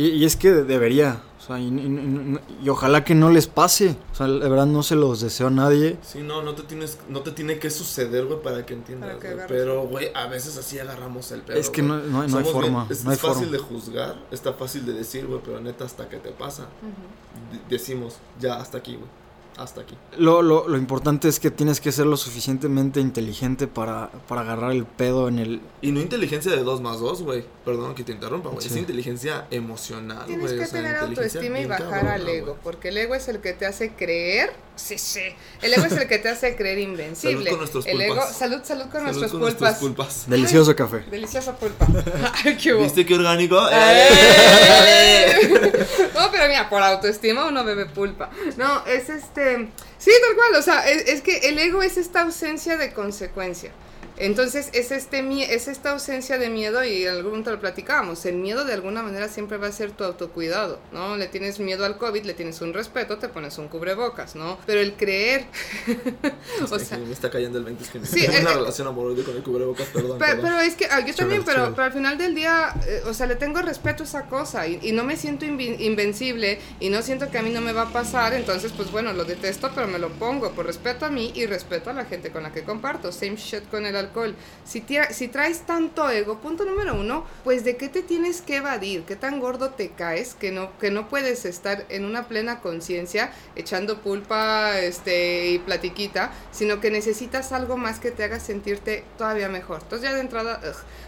Y, 0.00 0.10
y 0.10 0.24
es 0.26 0.36
que 0.36 0.52
debería, 0.52 1.20
o 1.40 1.42
sea, 1.42 1.58
y, 1.58 1.64
y- 1.64 2.38
y- 2.60 2.64
y 2.64 2.68
ojalá 2.68 3.02
que 3.02 3.16
no 3.16 3.30
les 3.30 3.48
pase. 3.48 3.96
O 4.12 4.14
sea, 4.14 4.28
de 4.28 4.48
verdad 4.48 4.66
no 4.66 4.84
se 4.84 4.94
los 4.94 5.20
deseo 5.20 5.48
a 5.48 5.50
nadie. 5.50 5.98
Sí, 6.02 6.20
no, 6.20 6.40
no 6.40 6.54
te 6.54 6.62
tienes, 6.62 6.98
no 7.08 7.22
te 7.22 7.32
tiene 7.32 7.58
que 7.58 7.68
suceder, 7.68 8.26
güey, 8.26 8.40
para 8.40 8.64
que 8.64 8.74
entiendas, 8.74 9.08
Para 9.08 9.20
que 9.20 9.26
güey. 9.26 9.38
agarres. 9.40 9.58
Pero, 9.60 9.82
güey, 9.88 10.12
a 10.14 10.28
veces 10.28 10.56
así 10.56 10.78
agarramos 10.78 11.32
el 11.32 11.40
pedo. 11.40 11.58
Es 11.58 11.68
que 11.68 11.82
no- 11.82 11.96
no 11.96 12.20
hay- 12.20 12.28
no 12.30 12.38
hay 12.38 12.44
Somos 12.44 12.52
forma, 12.52 12.86
es 12.88 13.02
no 13.02 13.10
hay 13.10 13.16
es 13.16 13.20
fácil 13.20 13.50
de 13.50 13.58
juzgar, 13.58 14.14
está 14.30 14.52
fácil 14.52 14.86
de 14.86 14.92
decir, 14.92 15.26
güey, 15.26 15.40
pero 15.44 15.60
neta, 15.60 15.84
hasta 15.84 16.08
que 16.08 16.18
te 16.18 16.30
pasa, 16.30 16.68
decimos, 17.68 18.18
ya, 18.38 18.54
hasta 18.54 18.78
aquí, 18.78 18.94
güey. 18.94 19.08
Hasta 19.58 19.80
aquí. 19.80 19.96
Lo, 20.16 20.40
lo, 20.40 20.68
lo 20.68 20.78
importante 20.78 21.28
es 21.28 21.40
que 21.40 21.50
tienes 21.50 21.80
que 21.80 21.90
ser 21.90 22.06
lo 22.06 22.16
suficientemente 22.16 23.00
inteligente 23.00 23.66
para, 23.66 24.08
para 24.28 24.42
agarrar 24.42 24.70
el 24.70 24.84
pedo 24.84 25.26
en 25.28 25.40
el... 25.40 25.60
Y 25.82 25.90
no 25.90 26.00
inteligencia 26.00 26.52
de 26.52 26.62
2 26.62 26.80
más 26.80 27.00
2, 27.00 27.22
güey. 27.22 27.44
Perdón 27.64 27.94
que 27.96 28.04
te 28.04 28.12
interrumpa, 28.12 28.50
güey. 28.50 28.62
Sí. 28.62 28.68
Es 28.68 28.76
inteligencia 28.76 29.46
emocional, 29.50 30.26
güey. 30.26 30.38
Tienes 30.38 30.52
que 30.52 30.62
o 30.62 30.66
sea, 30.66 30.80
tener 30.80 30.96
autoestima 30.96 31.58
y 31.58 31.66
bajar 31.66 32.06
al 32.06 32.28
ego, 32.28 32.56
porque 32.62 32.88
el 32.90 32.98
ego 32.98 33.14
es 33.16 33.26
el 33.28 33.40
que 33.40 33.52
te 33.52 33.66
hace 33.66 33.92
creer. 33.94 34.52
Sí, 34.76 34.96
sí. 34.96 35.22
El 35.60 35.74
ego 35.74 35.86
es 35.86 35.92
el 35.92 36.06
que 36.06 36.18
te 36.18 36.28
hace 36.28 36.54
creer 36.54 36.78
invencible. 36.78 37.36
Salud 37.36 37.48
con 37.50 37.58
nuestros 37.58 37.86
el 37.86 38.00
ego, 38.00 38.22
salud, 38.32 38.60
salud 38.62 38.82
con 38.84 38.92
Salud 38.92 39.04
nuestros 39.06 39.30
con 39.32 39.40
pulpas. 39.40 39.60
nuestras 39.60 39.78
pulpas. 39.80 40.24
Delicioso 40.28 40.76
café. 40.76 40.98
Deliciosa 41.10 41.56
pulpa. 41.56 41.86
Ay, 42.44 42.56
qué 42.56 42.74
hubo. 42.74 42.82
¿Viste 42.84 43.04
qué 43.04 43.14
orgánico? 43.14 43.60
¡Eh! 43.72 45.26
No, 46.14 46.30
pero 46.32 46.48
mira, 46.48 46.68
por 46.68 46.82
autoestima 46.82 47.46
uno 47.46 47.64
bebe 47.64 47.86
pulpa. 47.86 48.28
No, 48.56 48.84
es 48.86 49.08
este. 49.08 49.47
Sí, 49.98 50.10
tal 50.26 50.36
cual. 50.36 50.54
O 50.56 50.62
sea, 50.62 50.88
es, 50.88 51.08
es 51.08 51.22
que 51.22 51.38
el 51.48 51.58
ego 51.58 51.82
es 51.82 51.96
esta 51.96 52.22
ausencia 52.22 52.76
de 52.76 52.92
consecuencia. 52.92 53.72
Entonces, 54.18 54.70
es, 54.72 54.90
este, 54.90 55.24
es 55.54 55.68
esta 55.68 55.92
ausencia 55.92 56.38
de 56.38 56.48
miedo 56.48 56.84
y 56.84 57.04
en 57.04 57.14
algún 57.14 57.30
momento 57.30 57.50
lo 57.50 57.60
platicábamos. 57.60 58.24
El 58.26 58.36
miedo 58.36 58.64
de 58.64 58.72
alguna 58.72 59.02
manera 59.02 59.28
siempre 59.28 59.58
va 59.58 59.68
a 59.68 59.72
ser 59.72 59.92
tu 59.92 60.04
autocuidado, 60.04 60.80
¿no? 60.92 61.16
Le 61.16 61.28
tienes 61.28 61.60
miedo 61.60 61.84
al 61.84 61.98
COVID, 61.98 62.24
le 62.24 62.34
tienes 62.34 62.60
un 62.60 62.74
respeto, 62.74 63.18
te 63.18 63.28
pones 63.28 63.58
un 63.58 63.68
cubrebocas, 63.68 64.34
¿no? 64.34 64.58
Pero 64.66 64.80
el 64.80 64.94
creer. 64.94 65.46
o 66.60 66.64
Es 66.64 66.70
que 66.70 66.78
sea, 66.80 66.98
me 66.98 67.12
está 67.12 67.30
cayendo 67.30 67.58
el 67.58 67.64
20. 67.64 67.84
Es 67.84 67.90
que 67.90 68.04
Sí, 68.04 68.26
tengo 68.26 68.40
una 68.40 68.50
eh, 68.52 68.54
relación 68.54 68.88
amorosa 68.88 69.22
con 69.24 69.36
el 69.36 69.42
cubrebocas, 69.42 69.86
perdón. 69.88 70.18
Pero, 70.18 70.32
perdón. 70.32 70.44
pero 70.44 70.60
es 70.60 70.74
que 70.74 70.86
ah, 70.86 71.00
yo 71.04 71.14
también, 71.14 71.44
pero, 71.44 71.72
pero 71.74 71.84
al 71.84 71.92
final 71.92 72.18
del 72.18 72.34
día, 72.34 72.74
eh, 72.86 73.02
o 73.06 73.14
sea, 73.14 73.26
le 73.26 73.36
tengo 73.36 73.60
respeto 73.62 74.02
a 74.02 74.06
esa 74.06 74.26
cosa 74.26 74.66
y, 74.66 74.80
y 74.82 74.92
no 74.92 75.04
me 75.04 75.16
siento 75.16 75.44
invencible 75.44 76.58
y 76.80 76.90
no 76.90 77.02
siento 77.02 77.30
que 77.30 77.38
a 77.38 77.42
mí 77.42 77.50
no 77.50 77.60
me 77.60 77.72
va 77.72 77.82
a 77.82 77.92
pasar, 77.92 78.34
entonces 78.34 78.72
pues 78.76 78.90
bueno, 78.90 79.12
lo 79.12 79.24
detesto, 79.24 79.70
pero 79.74 79.86
me 79.86 79.98
lo 79.98 80.10
pongo 80.10 80.50
por 80.52 80.66
respeto 80.66 81.06
a 81.06 81.10
mí 81.10 81.32
y 81.34 81.46
respeto 81.46 81.90
a 81.90 81.92
la 81.92 82.04
gente 82.04 82.30
con 82.30 82.42
la 82.42 82.52
que 82.52 82.64
comparto. 82.64 83.12
Same 83.12 83.36
shit 83.36 83.68
con 83.70 83.86
el 83.86 83.94
alcohol. 83.94 84.07
Si, 84.64 85.28
traes 85.28 85.60
tanto 85.60 86.08
ego, 86.10 86.40
punto 86.40 86.64
número 86.64 86.94
uno, 86.94 87.24
pues 87.44 87.64
de 87.64 87.76
qué 87.76 87.88
te 87.88 88.02
tienes 88.02 88.42
que 88.42 88.56
evadir, 88.56 89.02
qué 89.02 89.16
tan 89.16 89.40
gordo 89.40 89.70
te 89.70 89.90
caes 89.90 90.34
que 90.34 90.50
no, 90.50 90.76
que 90.78 90.90
no 90.90 91.08
puedes 91.08 91.44
estar 91.44 91.86
en 91.88 92.04
una 92.04 92.28
plena 92.28 92.60
conciencia 92.60 93.32
echando 93.56 94.00
pulpa 94.00 94.78
este, 94.80 95.50
y 95.50 95.58
platiquita, 95.58 96.32
sino 96.50 96.80
que 96.80 96.90
necesitas 96.90 97.52
algo 97.52 97.76
más 97.76 97.98
que 97.98 98.10
te 98.10 98.24
haga 98.24 98.40
sentirte 98.40 99.04
todavía 99.16 99.48
mejor. 99.48 99.80
Entonces 99.82 100.08
ya 100.08 100.14
de 100.14 100.20
entrada, 100.20 100.60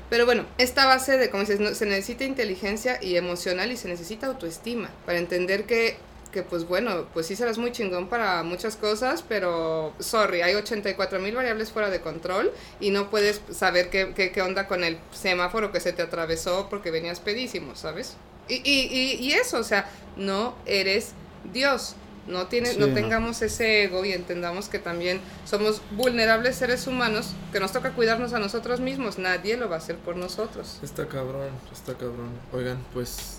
pero 0.09 0.27
bueno, 0.27 0.45
esta 0.59 0.87
base 0.87 1.17
de, 1.19 1.31
como 1.31 1.45
dices, 1.45 1.77
se 1.77 1.87
necesita 1.87 2.25
inteligencia 2.25 2.99
y 3.03 3.17
emocional 3.17 3.71
y 3.73 3.77
se 3.77 3.89
necesita 3.89 4.27
autoestima 4.27 4.91
para 5.07 5.19
entender 5.19 5.65
que 5.65 5.97
que 6.33 6.43
pues 6.43 6.67
bueno, 6.67 7.07
pues 7.13 7.27
sí 7.27 7.37
serás 7.37 7.59
muy 7.59 7.73
chingón 7.73 8.09
para 8.09 8.43
muchas 8.43 8.77
cosas, 8.77 9.25
pero 9.29 9.93
sorry, 9.99 10.43
hay 10.43 10.55
84 10.55 11.19
mil 11.21 11.35
variables 11.35 11.71
fuera 11.73 11.91
de 11.91 12.01
control 12.01 12.53
y 12.81 12.91
no 12.91 13.11
puedes 13.11 13.41
saber 13.51 13.91
qué, 13.91 14.13
qué, 14.15 14.31
qué 14.33 14.43
onda 14.43 14.69
con 14.69 14.85
el 14.85 14.99
semáforo 15.13 15.73
que 15.73 15.81
se 15.81 15.93
te 15.93 16.03
atravesó 16.03 16.69
porque 16.71 16.91
venías 16.91 17.21
pedísimo, 17.21 17.75
¿sabes? 17.77 18.17
Y, 18.49 18.55
y, 18.65 18.87
y, 18.91 19.15
y 19.17 19.33
eso, 19.33 19.59
o 19.59 19.65
sea, 19.65 19.91
no 20.17 20.55
eres 20.67 21.13
Dios. 21.53 21.97
No, 22.27 22.47
tiene, 22.47 22.75
Sí, 22.75 22.79
no 22.79 22.87
no. 22.87 22.95
tengamos 22.95 23.43
ese 23.43 23.83
ego 23.85 24.05
y 24.05 24.13
entendamos 24.13 24.69
que 24.69 24.79
también 24.79 25.21
somos 25.45 25.83
vulnerables 25.93 26.55
seres 26.57 26.87
humanos, 26.87 27.35
que 27.51 27.59
nos 27.59 27.73
toca 27.73 27.93
cuidarnos 27.93 28.33
a 28.35 28.39
nosotros 28.39 28.79
mismos. 28.81 29.19
Nadie 29.19 29.57
lo 29.57 29.69
va 29.69 29.77
a 29.77 29.79
hacer 29.79 29.97
por 29.97 30.17
nosotros. 30.17 30.79
Está 30.83 31.09
cabrón, 31.09 31.51
está 31.73 31.95
cabrón. 31.95 32.31
Oigan, 32.53 32.79
pues 32.93 33.37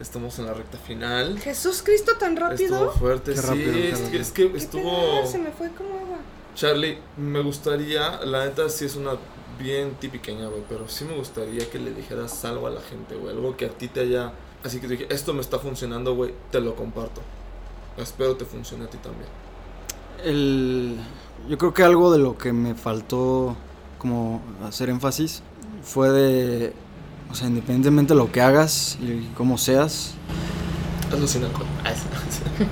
estamos 0.00 0.38
en 0.38 0.46
la 0.46 0.54
recta 0.54 0.78
final. 0.78 1.38
Jesús 1.38 1.82
Cristo 1.82 2.12
tan 2.18 2.32
Estuvo 2.32 2.48
rápido. 2.48 2.92
fuerte, 2.92 3.32
Qué 3.32 3.40
sí. 3.40 3.46
rápido, 3.46 3.72
es, 3.72 3.98
que, 3.98 4.04
rápido. 4.04 4.20
es 4.22 4.30
que 4.32 4.50
¿Qué 4.50 4.56
estuvo. 4.58 5.26
Se 5.26 5.38
me 5.38 5.50
fue 5.50 5.70
como 5.70 5.90
agua. 5.94 6.18
Charlie, 6.54 6.98
me 7.16 7.40
gustaría, 7.42 8.20
la 8.24 8.44
neta 8.44 8.68
sí 8.68 8.84
es 8.84 8.96
una 8.96 9.12
bien 9.58 9.94
tipiqueña, 10.00 10.48
güey, 10.48 10.62
pero 10.68 10.88
sí 10.88 11.04
me 11.04 11.14
gustaría 11.16 11.68
que 11.70 11.78
le 11.78 11.92
dijeras 11.94 12.44
algo 12.44 12.66
a 12.66 12.70
la 12.70 12.80
gente, 12.80 13.14
güey, 13.16 13.34
algo 13.34 13.56
que 13.56 13.66
a 13.66 13.70
ti 13.70 13.88
te 13.88 14.00
haya... 14.00 14.32
Así 14.64 14.78
que 14.80 14.86
te 14.86 14.96
dije, 14.96 15.06
esto 15.10 15.32
me 15.34 15.40
está 15.40 15.58
funcionando, 15.58 16.14
güey, 16.14 16.34
te 16.50 16.60
lo 16.60 16.74
comparto. 16.76 17.20
Espero 17.96 18.36
te 18.36 18.44
funcione 18.44 18.84
a 18.84 18.90
ti 18.90 18.98
también. 18.98 19.28
El, 20.24 20.96
yo 21.48 21.58
creo 21.58 21.74
que 21.74 21.82
algo 21.82 22.12
de 22.12 22.18
lo 22.18 22.38
que 22.38 22.52
me 22.52 22.74
faltó 22.74 23.56
como 23.98 24.40
hacer 24.64 24.88
énfasis 24.88 25.42
fue 25.82 26.10
de, 26.10 26.72
o 27.32 27.34
sea, 27.34 27.48
independientemente 27.48 28.12
de 28.14 28.18
lo 28.18 28.30
que 28.30 28.40
hagas 28.42 28.98
y 29.00 29.26
cómo 29.36 29.56
seas, 29.58 30.12
Hazlo 31.12 31.26
sin 31.26 31.44
alcohol. 31.44 31.66
Sí. 32.30 32.64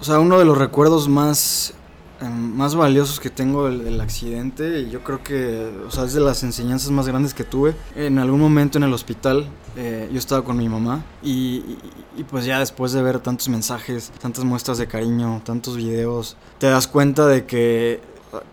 o 0.00 0.04
sea, 0.04 0.18
uno 0.18 0.38
de 0.38 0.44
los 0.44 0.56
recuerdos 0.58 1.08
más, 1.08 1.74
eh, 2.20 2.24
más 2.28 2.74
valiosos 2.74 3.20
que 3.20 3.28
tengo 3.30 3.66
del, 3.68 3.84
del 3.84 4.00
accidente, 4.00 4.80
y 4.80 4.90
yo 4.90 5.02
creo 5.04 5.22
que, 5.22 5.72
o 5.86 5.90
sea, 5.90 6.04
es 6.04 6.14
de 6.14 6.20
las 6.20 6.42
enseñanzas 6.42 6.90
más 6.90 7.06
grandes 7.08 7.34
que 7.34 7.44
tuve. 7.44 7.74
En 7.96 8.18
algún 8.18 8.40
momento 8.40 8.78
en 8.78 8.84
el 8.84 8.92
hospital, 8.94 9.46
eh, 9.76 10.08
yo 10.12 10.18
estaba 10.18 10.42
con 10.42 10.56
mi 10.56 10.68
mamá, 10.68 11.04
y, 11.22 11.30
y- 11.56 11.78
y 12.18 12.24
pues 12.24 12.44
ya 12.44 12.58
después 12.58 12.92
de 12.92 13.02
ver 13.02 13.20
tantos 13.20 13.48
mensajes, 13.48 14.10
tantas 14.20 14.44
muestras 14.44 14.76
de 14.78 14.86
cariño, 14.86 15.40
tantos 15.44 15.76
videos, 15.76 16.36
te 16.58 16.66
das 16.68 16.86
cuenta 16.86 17.26
de 17.26 17.44
que, 17.46 18.00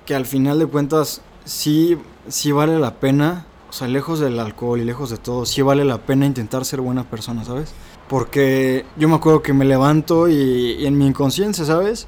que 0.05 0.15
al 0.15 0.25
final 0.25 0.59
de 0.59 0.65
cuentas, 0.65 1.21
sí, 1.45 1.97
sí 2.27 2.51
vale 2.51 2.77
la 2.79 2.95
pena. 2.95 3.45
O 3.69 3.73
sea, 3.73 3.87
lejos 3.87 4.19
del 4.19 4.39
alcohol 4.39 4.81
y 4.81 4.85
lejos 4.85 5.11
de 5.11 5.17
todo, 5.17 5.45
sí 5.45 5.61
vale 5.61 5.85
la 5.85 5.99
pena 5.99 6.25
intentar 6.25 6.65
ser 6.65 6.81
buena 6.81 7.03
persona, 7.03 7.45
¿sabes? 7.45 7.73
Porque 8.07 8.85
yo 8.97 9.07
me 9.07 9.15
acuerdo 9.15 9.43
que 9.43 9.53
me 9.53 9.65
levanto 9.65 10.27
y, 10.27 10.85
en 10.85 10.97
mi 10.97 11.05
inconsciencia, 11.05 11.63
¿sabes? 11.65 12.07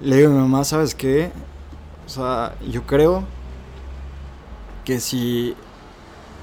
Le 0.00 0.16
digo 0.16 0.30
a 0.30 0.32
mi 0.32 0.40
mamá, 0.40 0.64
¿sabes 0.64 0.94
qué? 0.94 1.30
O 2.06 2.08
sea, 2.08 2.54
yo 2.70 2.86
creo 2.86 3.24
que 4.86 4.98
si 4.98 5.54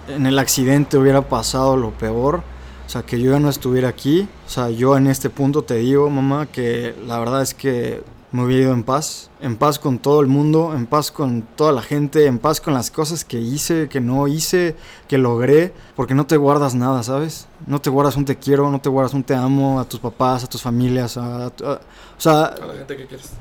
en 0.07 0.27
el 0.27 0.37
accidente 0.37 0.97
hubiera 0.97 1.27
pasado 1.27 1.75
lo 1.75 1.91
peor, 1.91 2.43
o 2.85 2.89
sea, 2.89 3.03
que 3.03 3.19
yo 3.19 3.31
ya 3.31 3.39
no 3.39 3.49
estuviera 3.49 3.89
aquí, 3.89 4.27
o 4.45 4.49
sea, 4.49 4.69
yo 4.69 4.95
en 4.95 5.07
este 5.07 5.31
punto 5.31 5.63
te 5.63 5.75
digo, 5.75 6.09
mamá, 6.09 6.45
que 6.45 6.93
la 7.07 7.17
verdad 7.17 7.41
es 7.41 7.55
que 7.55 8.03
me 8.31 8.45
hubiera 8.45 8.63
ido 8.63 8.73
en 8.73 8.83
paz, 8.83 9.29
en 9.41 9.57
paz 9.57 9.77
con 9.77 9.99
todo 9.99 10.21
el 10.21 10.27
mundo, 10.27 10.73
en 10.73 10.85
paz 10.87 11.11
con 11.11 11.41
toda 11.55 11.71
la 11.73 11.81
gente, 11.81 12.25
en 12.27 12.39
paz 12.39 12.61
con 12.61 12.73
las 12.73 12.89
cosas 12.89 13.25
que 13.25 13.39
hice, 13.39 13.89
que 13.89 13.99
no 13.99 14.27
hice, 14.27 14.75
que 15.09 15.17
logré, 15.17 15.73
porque 15.95 16.13
no 16.15 16.25
te 16.25 16.37
guardas 16.37 16.73
nada, 16.73 17.03
¿sabes? 17.03 17.47
No 17.67 17.81
te 17.81 17.89
guardas 17.89 18.15
un 18.15 18.23
te 18.25 18.37
quiero, 18.37 18.71
no 18.71 18.79
te 18.79 18.87
guardas 18.89 19.13
un 19.13 19.23
te 19.23 19.35
amo 19.35 19.79
a 19.79 19.85
tus 19.85 19.99
papás, 19.99 20.43
a 20.43 20.47
tus 20.47 20.61
familias, 20.61 21.17
a, 21.17 21.47
a- 21.47 21.47
o 21.47 21.79
sea, 22.19 22.43
A 22.45 22.65
la 22.67 22.73
gente 22.75 22.95
que 22.97 23.05
quieres. 23.07 23.31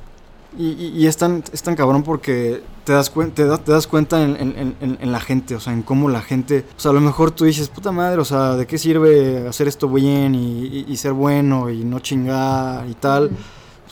y, 0.58 0.66
y- 0.72 0.92
y 0.96 1.06
es, 1.06 1.16
tan, 1.16 1.44
es 1.52 1.62
tan 1.62 1.76
cabrón 1.76 2.02
porque 2.02 2.60
te 2.84 2.92
das, 2.92 3.14
cuen- 3.14 3.30
te, 3.32 3.44
da- 3.44 3.58
te 3.58 3.70
das 3.70 3.86
cuenta 3.86 4.20
en, 4.24 4.34
en- 4.36 4.74
en- 4.80 4.98
en 5.00 5.12
la 5.12 5.20
gente, 5.20 5.54
o 5.54 5.60
sea, 5.60 5.72
en 5.72 5.82
cómo 5.82 6.08
la 6.08 6.22
gente, 6.22 6.64
o 6.76 6.80
sea, 6.80 6.90
a 6.90 6.94
lo 6.94 7.00
mejor 7.00 7.30
tú 7.30 7.44
dices, 7.44 7.68
puta 7.68 7.92
madre, 7.92 8.20
o 8.20 8.24
sea, 8.24 8.56
¿de 8.56 8.66
qué 8.66 8.76
sirve 8.76 9.46
hacer 9.46 9.68
esto 9.68 9.88
bien 9.88 10.34
y, 10.34 10.62
y- 10.66 10.84
y 10.88 10.96
ser 10.96 11.12
bueno 11.12 11.70
y 11.70 11.84
no 11.84 12.00
chingar 12.00 12.88
y 12.88 12.94
tal? 12.94 13.30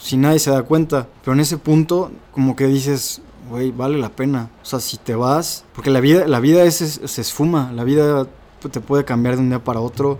Si 0.01 0.17
nadie 0.17 0.39
se 0.39 0.51
da 0.51 0.63
cuenta, 0.63 1.07
pero 1.23 1.33
en 1.33 1.39
ese 1.41 1.57
punto 1.57 2.11
como 2.33 2.55
que 2.55 2.67
dices, 2.67 3.21
güey, 3.49 3.71
vale 3.71 3.97
la 3.97 4.09
pena, 4.09 4.49
o 4.61 4.65
sea, 4.65 4.79
si 4.79 4.97
te 4.97 5.15
vas, 5.15 5.65
porque 5.73 5.89
la 5.89 5.99
vida, 5.99 6.27
la 6.27 6.39
vida 6.39 6.63
es, 6.63 6.81
es- 6.81 7.01
se 7.05 7.21
esfuma, 7.21 7.71
la 7.73 7.83
vida 7.83 8.27
te 8.71 8.79
puede 8.79 9.03
cambiar 9.05 9.35
de 9.35 9.41
un 9.41 9.49
día 9.49 9.63
para 9.63 9.79
otro, 9.79 10.19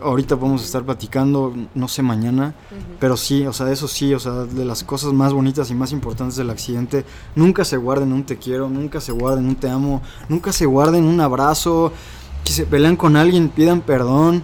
ahorita 0.00 0.36
podemos 0.36 0.64
estar 0.64 0.82
platicando, 0.84 1.52
no 1.74 1.88
sé, 1.88 2.02
mañana, 2.02 2.54
pero 3.00 3.16
sí, 3.16 3.46
o 3.46 3.52
sea, 3.52 3.70
eso 3.70 3.88
sí, 3.88 4.14
o 4.14 4.18
sea, 4.20 4.32
de 4.44 4.64
las 4.64 4.84
cosas 4.84 5.12
más 5.12 5.32
bonitas 5.32 5.70
y 5.70 5.74
más 5.74 5.92
importantes 5.92 6.36
del 6.36 6.50
accidente, 6.50 7.04
nunca 7.34 7.64
se 7.64 7.76
guarden 7.76 8.12
un 8.12 8.24
te 8.24 8.36
quiero, 8.38 8.68
nunca 8.68 9.00
se 9.00 9.12
guarden 9.12 9.46
un 9.46 9.56
te 9.56 9.68
amo, 9.68 10.00
nunca 10.28 10.52
se 10.52 10.66
guarden 10.66 11.04
un 11.04 11.20
abrazo, 11.20 11.92
que 12.44 12.52
se 12.52 12.64
pelean 12.64 12.96
con 12.96 13.16
alguien, 13.16 13.48
pidan 13.48 13.80
perdón. 13.80 14.42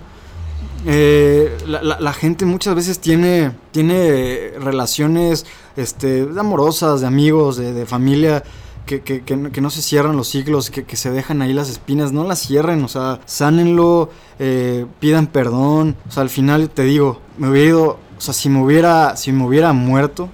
Eh, 0.87 1.57
la, 1.67 1.83
la- 1.83 1.99
gente 2.13 2.45
muchas 2.45 2.75
veces 2.75 2.99
tiene, 2.99 3.53
tiene 3.71 4.53
relaciones 4.61 5.47
este, 5.77 6.29
amorosas, 6.39 7.01
de 7.01 7.07
amigos, 7.07 7.57
de, 7.57 7.73
familia, 7.87 8.43
que, 8.87 9.01
que- 9.03 9.23
que 9.23 9.37
no- 9.37 9.51
se 9.71 9.81
cierran 9.83 10.17
los 10.17 10.29
ciclos, 10.29 10.71
que, 10.71 10.85
que 10.85 10.97
se 10.97 11.11
dejan 11.11 11.41
ahí 11.43 11.53
las 11.55 11.71
espinas, 11.71 12.13
no 12.13 12.25
las 12.25 12.41
cierren, 12.41 12.85
o 12.85 12.89
sea, 12.89 13.21
sánenlo, 13.25 14.11
eh, 14.39 14.85
pidan 15.01 15.27
perdón, 15.27 15.97
o 16.07 16.11
sea, 16.11 16.23
al 16.23 16.29
final 16.31 16.69
te 16.69 16.83
digo, 16.85 17.21
me 17.39 17.49
hubiera 17.49 17.69
ido, 17.69 17.99
o 18.19 18.21
sea, 18.21 18.35
si 18.35 18.49
me 18.51 18.63
hubiera, 18.63 19.17
si 19.17 19.33
me 19.33 19.47
hubiera 19.47 19.73
muerto, 19.73 20.29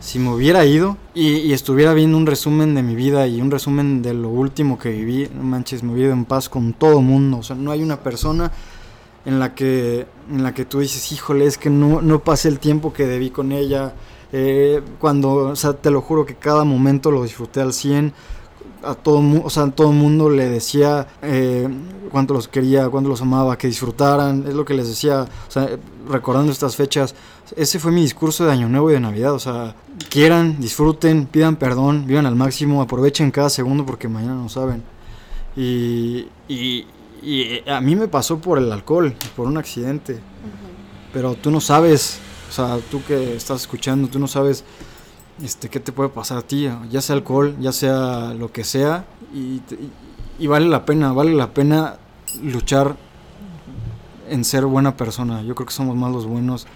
si 0.00 0.18
me 0.18 0.28
hubiera 0.34 0.66
ido 0.66 0.98
y, 1.14 1.36
y 1.38 1.54
estuviera 1.54 1.94
viendo 1.94 2.18
un 2.18 2.26
resumen 2.26 2.74
de 2.74 2.82
mi 2.82 2.94
vida 2.94 3.26
y 3.26 3.40
un 3.40 3.50
resumen 3.50 4.02
de 4.02 4.12
lo 4.12 4.28
último 4.28 4.78
que 4.78 4.90
viví, 4.90 5.30
no 5.34 5.42
manches, 5.42 5.82
me 5.82 5.92
hubiera 5.92 6.08
ido 6.08 6.14
en 6.14 6.26
paz 6.26 6.50
con 6.50 6.74
todo 6.74 7.00
mundo, 7.00 7.38
o 7.38 7.42
sea, 7.42 7.56
no 7.56 7.70
hay 7.70 7.82
una 7.82 8.00
persona 8.00 8.52
en 9.24 9.38
la 9.38 9.54
que, 9.54 10.06
en 10.30 10.42
la 10.42 10.52
que 10.52 10.64
tú 10.64 10.80
dices, 10.80 11.10
híjole, 11.12 11.46
es 11.46 11.58
que 11.58 11.70
no, 11.70 12.02
no 12.02 12.20
pasé 12.20 12.48
el 12.48 12.58
tiempo 12.58 12.92
que 12.92 13.06
debí 13.06 13.30
con 13.30 13.52
ella. 13.52 13.94
Eh, 14.32 14.82
cuando, 14.98 15.34
o 15.34 15.56
sea, 15.56 15.74
te 15.74 15.90
lo 15.90 16.00
juro 16.00 16.26
que 16.26 16.34
cada 16.34 16.64
momento 16.64 17.10
lo 17.10 17.22
disfruté 17.22 17.60
al 17.60 17.72
100. 17.72 18.12
A 18.82 18.94
todo, 18.94 19.22
o 19.42 19.48
sea, 19.48 19.62
a 19.62 19.70
todo 19.70 19.92
mundo 19.92 20.28
le 20.28 20.46
decía 20.50 21.06
eh, 21.22 21.66
cuánto 22.10 22.34
los 22.34 22.48
quería, 22.48 22.86
cuánto 22.90 23.08
los 23.08 23.22
amaba, 23.22 23.56
que 23.56 23.66
disfrutaran. 23.66 24.44
Es 24.46 24.52
lo 24.52 24.66
que 24.66 24.74
les 24.74 24.88
decía, 24.88 25.22
o 25.22 25.50
sea, 25.50 25.70
recordando 26.08 26.52
estas 26.52 26.76
fechas. 26.76 27.14
Ese 27.56 27.78
fue 27.78 27.92
mi 27.92 28.02
discurso 28.02 28.44
de 28.44 28.52
Año 28.52 28.68
Nuevo 28.68 28.90
y 28.90 28.94
de 28.94 29.00
Navidad. 29.00 29.32
O 29.32 29.38
sea, 29.38 29.74
quieran, 30.10 30.60
disfruten, 30.60 31.26
pidan 31.26 31.56
perdón, 31.56 32.06
vivan 32.06 32.26
al 32.26 32.36
máximo, 32.36 32.82
aprovechen 32.82 33.30
cada 33.30 33.48
segundo 33.48 33.86
porque 33.86 34.08
mañana 34.08 34.34
no 34.34 34.50
saben. 34.50 34.82
Y, 35.56 36.26
y, 36.48 36.86
y 37.24 37.68
a 37.68 37.80
mí 37.80 37.96
me 37.96 38.08
pasó 38.08 38.38
por 38.38 38.58
el 38.58 38.70
alcohol, 38.72 39.14
por 39.36 39.46
un 39.46 39.56
accidente. 39.56 40.20
Pero 41.12 41.34
tú 41.34 41.50
no 41.50 41.60
sabes, 41.60 42.18
o 42.48 42.52
sea, 42.52 42.78
tú 42.90 43.02
que 43.04 43.36
estás 43.36 43.62
escuchando, 43.62 44.08
tú 44.08 44.18
no 44.18 44.26
sabes 44.26 44.64
este, 45.42 45.68
qué 45.68 45.80
te 45.80 45.92
puede 45.92 46.08
pasar 46.10 46.38
a 46.38 46.42
ti, 46.42 46.68
ya 46.90 47.00
sea 47.00 47.16
alcohol, 47.16 47.56
ya 47.60 47.72
sea 47.72 48.34
lo 48.34 48.50
que 48.52 48.64
sea. 48.64 49.04
Y, 49.32 49.60
vale 50.46 50.68
la 50.68 50.84
pena, 50.84 51.12
vale 51.12 51.32
la 51.34 51.54
pena 51.54 51.96
luchar 52.42 52.96
en 54.28 54.44
ser 54.44 54.66
buena 54.66 54.96
persona. 54.96 55.42
Yo 55.42 55.54
creo 55.54 55.66
que 55.66 55.72
somos 55.72 55.96
más 55.96 56.12
los 56.12 56.26
buenos. 56.26 56.66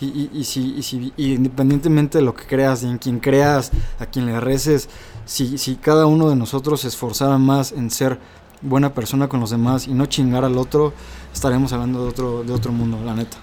Y, 0.00 0.30
y, 0.32 0.44
si, 0.44 0.76
y 0.76 0.82
si- 0.84 1.12
independientemente 1.16 2.18
de 2.18 2.24
lo 2.24 2.32
que 2.34 2.46
creas, 2.46 2.84
en 2.84 2.98
quien 2.98 3.18
creas, 3.18 3.72
a 3.98 4.06
quien 4.06 4.26
le 4.26 4.38
reces, 4.38 4.88
si, 5.26 5.58
si 5.58 5.74
cada 5.74 6.06
uno 6.06 6.30
de 6.30 6.36
nosotros 6.36 6.82
se 6.82 6.88
esforzara 6.88 7.36
más 7.36 7.72
en 7.72 7.90
ser 7.90 8.20
buena 8.62 8.94
persona 8.94 9.28
con 9.28 9.40
los 9.40 9.50
demás 9.50 9.86
y 9.86 9.92
no 9.92 10.06
chingar 10.06 10.44
al 10.44 10.58
otro, 10.58 10.92
estaremos 11.32 11.72
hablando 11.72 12.04
de 12.04 12.10
otro, 12.10 12.44
de 12.44 12.52
otro 12.52 12.72
mundo, 12.72 12.98
la 13.04 13.14
neta. 13.14 13.36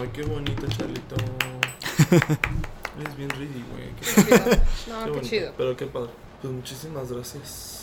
Ay, 0.00 0.10
qué 0.12 0.22
bonito, 0.22 0.66
Charlito. 0.68 1.16
es 3.08 3.16
bien 3.16 3.30
ridículo, 3.30 3.64
güey. 3.72 3.94
Qué, 4.00 4.60
No, 4.90 5.12
qué 5.12 5.20
chido. 5.20 5.52
Pero 5.56 5.76
qué 5.76 5.86
padre. 5.86 6.10
Pues 6.40 6.52
muchísimas 6.52 7.10
gracias. 7.10 7.80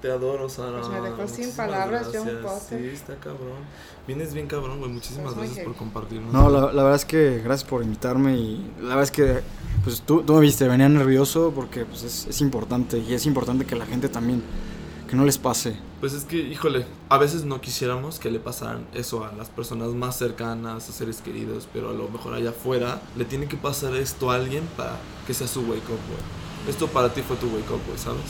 Te 0.00 0.10
adoro, 0.10 0.48
Sara. 0.48 0.78
Pues 0.80 0.88
me 0.88 1.00
dejó 1.02 1.28
sin 1.28 1.52
palabras, 1.52 2.08
John 2.12 2.26
gracias. 2.26 2.42
Potter. 2.42 2.80
Sí, 2.80 2.88
está 2.88 3.16
cabrón. 3.16 3.58
Vienes 4.06 4.32
bien 4.32 4.46
cabrón, 4.46 4.78
güey. 4.78 4.90
Muchísimas 4.90 5.36
muy 5.36 5.44
gracias 5.44 5.66
por 5.66 5.76
compartirnos. 5.76 6.32
No, 6.32 6.48
la, 6.48 6.72
la 6.72 6.82
verdad 6.82 6.94
es 6.94 7.04
que 7.04 7.40
gracias 7.44 7.68
por 7.68 7.82
invitarme 7.82 8.34
y 8.34 8.72
la 8.80 8.88
verdad 8.88 9.02
es 9.02 9.10
que 9.10 9.40
pues 9.84 10.00
tú, 10.02 10.22
tú 10.22 10.34
me 10.34 10.40
viste, 10.40 10.66
venía 10.68 10.88
nervioso 10.88 11.52
porque 11.54 11.84
pues 11.84 12.02
es, 12.02 12.26
es 12.26 12.40
importante 12.40 12.98
y 12.98 13.12
es 13.12 13.26
importante 13.26 13.66
que 13.66 13.76
la 13.76 13.86
gente 13.86 14.08
también, 14.08 14.42
que 15.10 15.16
no 15.16 15.24
les 15.24 15.38
pase. 15.38 15.74
Pues 16.00 16.12
es 16.14 16.24
que, 16.24 16.36
híjole, 16.38 16.86
a 17.08 17.18
veces 17.18 17.44
no 17.44 17.60
quisiéramos 17.60 18.18
que 18.18 18.30
le 18.30 18.38
pasaran 18.38 18.86
eso 18.94 19.24
a 19.24 19.32
las 19.32 19.48
personas 19.50 19.88
más 19.90 20.16
cercanas, 20.16 20.88
a 20.88 20.92
seres 20.92 21.20
queridos, 21.20 21.68
pero 21.72 21.90
a 21.90 21.92
lo 21.92 22.08
mejor 22.08 22.32
allá 22.34 22.50
afuera 22.50 23.02
le 23.16 23.24
tiene 23.24 23.46
que 23.46 23.56
pasar 23.56 23.94
esto 23.96 24.30
a 24.30 24.36
alguien 24.36 24.64
para 24.76 24.96
que 25.26 25.34
sea 25.34 25.46
su 25.48 25.60
wake 25.62 25.78
up, 25.90 25.98
güey. 26.08 26.68
Esto 26.68 26.86
para 26.86 27.12
ti 27.12 27.22
fue 27.22 27.36
tu 27.36 27.46
wake 27.48 27.70
up, 27.70 27.80
güey, 27.86 27.98
¿sabes? 27.98 28.20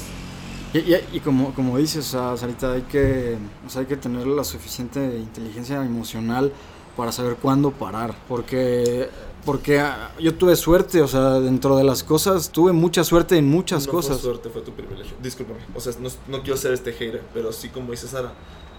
Y, 0.72 0.78
y- 0.94 1.16
y 1.16 1.20
como, 1.20 1.52
como 1.54 1.76
dices, 1.78 2.06
o 2.08 2.10
sea, 2.10 2.36
Sarita, 2.36 2.72
hay 2.72 2.82
que, 2.82 3.36
o 3.66 3.68
sea, 3.70 3.82
hay 3.82 3.86
que 3.86 3.96
tener 3.96 4.26
la 4.26 4.44
suficiente 4.44 5.00
inteligencia 5.18 5.84
emocional 5.84 6.52
para 6.96 7.12
saber 7.12 7.36
cuándo 7.36 7.70
parar. 7.72 8.14
Porque, 8.28 9.08
porque 9.44 9.80
ah, 9.80 10.12
yo 10.20 10.34
tuve 10.34 10.54
suerte, 10.56 11.00
o 11.02 11.08
sea, 11.08 11.40
dentro 11.40 11.76
de 11.76 11.84
las 11.84 12.02
cosas, 12.04 12.50
tuve 12.50 12.72
mucha 12.72 13.04
suerte 13.04 13.36
en 13.36 13.48
muchas 13.48 13.86
no 13.86 13.92
cosas. 13.92 14.18
Fue 14.20 14.30
suerte, 14.30 14.48
fue 14.50 14.62
tu 14.62 14.72
privilegio. 14.72 15.16
Discúlpame. 15.22 15.60
O 15.74 15.80
sea, 15.80 15.92
no, 16.00 16.08
no 16.28 16.42
quiero 16.42 16.56
ser 16.56 16.72
este 16.72 16.92
hater, 16.92 17.22
pero 17.32 17.52
sí, 17.52 17.68
como 17.68 17.90
dice 17.92 18.06
Sara, 18.08 18.32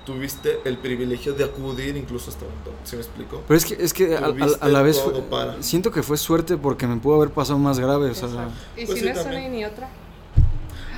tuviste 0.05 0.59
el 0.66 0.78
privilegio 0.78 1.34
de 1.34 1.43
acudir 1.43 1.95
incluso 1.95 2.32
hasta 2.32 2.45
un 2.45 2.51
top. 2.64 2.74
¿Sí 2.84 2.95
me 2.95 3.01
explico? 3.03 3.41
Pero 3.47 3.57
es 3.57 3.66
que, 3.66 3.74
es 3.84 3.93
que 3.93 4.16
a, 4.16 4.20
a- 4.20 4.26
a 4.26 4.34
Tuviste 4.34 4.70
la 4.70 4.82
vez 4.82 4.99
fue- 4.99 5.14
siento 5.62 5.91
que 5.91 6.01
fue 6.03 6.18
suerte 6.18 6.57
porque 6.57 6.88
me 6.88 6.97
pudo 6.97 7.16
haber 7.18 7.30
pasado 7.30 7.59
más 7.59 7.80
grave, 7.80 8.09
o 8.09 8.14
sea, 8.16 8.28
Exacto. 8.30 8.51
Y 8.78 8.86
Pues 8.86 8.97
si 8.97 9.03
sí, 9.03 9.05
no 9.05 9.12
es 9.12 9.24
también. 9.24 9.43
una 9.45 9.53
y 9.55 9.57
ni 9.59 9.66
otra. 9.66 9.89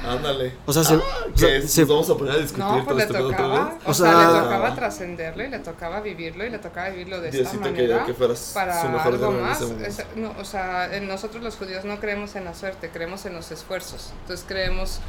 Ándale. 0.05 0.53
o 0.65 0.73
sea, 0.73 0.83
se, 0.83 0.95
o 0.95 1.01
¿Qué 1.33 1.39
sea, 1.39 1.55
es? 1.55 1.71
se- 1.71 1.81
¿Nos 1.81 1.89
vamos 1.89 2.09
a 2.09 2.15
poner 2.17 2.33
a 2.33 2.37
discutir 2.37 2.63
No, 2.65 2.83
pues 2.83 2.97
le 2.97 3.03
este 3.03 3.17
tocaba, 3.17 3.65
vez? 3.65 3.73
o, 3.85 3.91
O 3.91 3.93
sea, 3.93 4.11
sea- 4.11 4.31
le 4.31 4.39
tocaba 4.41 4.75
trascenderlo 4.75 5.43
y 5.43 5.47
le 5.49 5.59
tocaba 5.59 5.99
vivirlo 6.01 6.45
y 6.45 6.49
le 6.49 6.59
tocaba 6.59 6.89
vivirlo 6.89 7.21
de 7.21 7.29
esta 7.29 7.41
Diosito 7.41 7.61
manera 7.61 8.05
que 8.05 8.13
fueras 8.13 8.51
para 8.53 8.81
su 8.81 8.89
mejor 8.89 9.13
algo 9.13 9.31
más. 9.31 9.61
Es- 9.61 10.05
no, 10.15 10.33
o 10.39 10.45
sea, 10.45 10.93
en 10.95 11.07
nosotros 11.07 11.43
los 11.43 11.55
judíos 11.55 11.85
no 11.85 11.99
creemos 11.99 12.35
en 12.35 12.45
la 12.45 12.53
suerte, 12.53 12.89
creemos 12.89 13.25
en 13.25 13.33
los 13.33 13.51
esfuerzos. 13.51 14.11
Entonces 14.21 14.45
creemos, 14.47 14.99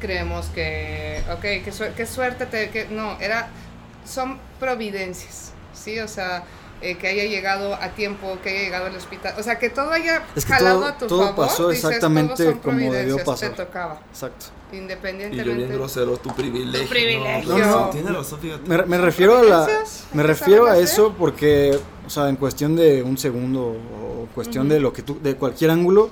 creemos 0.00 0.46
que, 0.46 1.22
ok, 1.32 1.40
qué, 1.40 1.72
qué 1.96 2.06
suerte 2.06 2.46
te, 2.46 2.70
que 2.70 2.86
no, 2.88 3.18
era, 3.20 3.48
son 4.06 4.38
providencias, 4.60 5.52
sí, 5.72 5.98
o 6.00 6.08
sea. 6.08 6.44
Eh, 6.82 6.96
que 6.96 7.08
haya 7.08 7.24
llegado 7.24 7.74
a 7.74 7.88
tiempo, 7.90 8.36
que 8.42 8.50
haya 8.50 8.60
llegado 8.60 8.86
al 8.86 8.96
hospital, 8.96 9.34
o 9.38 9.42
sea, 9.42 9.58
que 9.58 9.70
todo 9.70 9.90
haya 9.90 10.22
Es 10.36 10.44
que 10.44 10.52
jalado 10.52 10.80
todo- 10.80 10.88
a 10.88 10.98
tu 10.98 11.06
todo 11.06 11.20
favor. 11.28 11.46
pasó 11.46 11.68
dices, 11.70 11.84
exactamente 11.84 12.56
como 12.62 12.92
debió 12.92 13.22
pasar. 13.24 13.50
Te 13.50 13.64
tocaba, 13.64 14.00
exacto. 14.10 14.46
Y 14.72 14.76
yo 14.76 14.82
independientemente. 14.82 15.54
bien 15.54 15.72
grosero, 15.72 16.16
tu 16.16 16.34
privilegio. 16.34 16.82
Tu 16.82 16.88
privilegio. 16.88 17.52
No, 17.52 17.58
no, 17.58 17.80
No, 17.86 17.90
tiene 17.90 18.10
razón, 18.10 18.40
fíjate. 18.40 18.68
Me, 18.68 18.82
me 18.84 18.98
refiero 18.98 19.38
a 19.38 19.42
la, 19.42 19.68
me 20.12 20.22
refiero 20.24 20.66
a 20.66 20.76
eso 20.78 21.14
porque, 21.18 21.78
o 22.06 22.10
sea, 22.10 22.28
en 22.28 22.36
cuestión 22.36 22.74
de 22.76 23.02
un 23.02 23.16
segundo 23.16 23.60
o 23.70 24.26
cuestión 24.34 24.68
de 24.68 24.80
lo 24.80 24.92
que 24.92 25.02
tú, 25.02 25.18
de 25.22 25.36
cualquier 25.36 25.70
ángulo, 25.70 26.10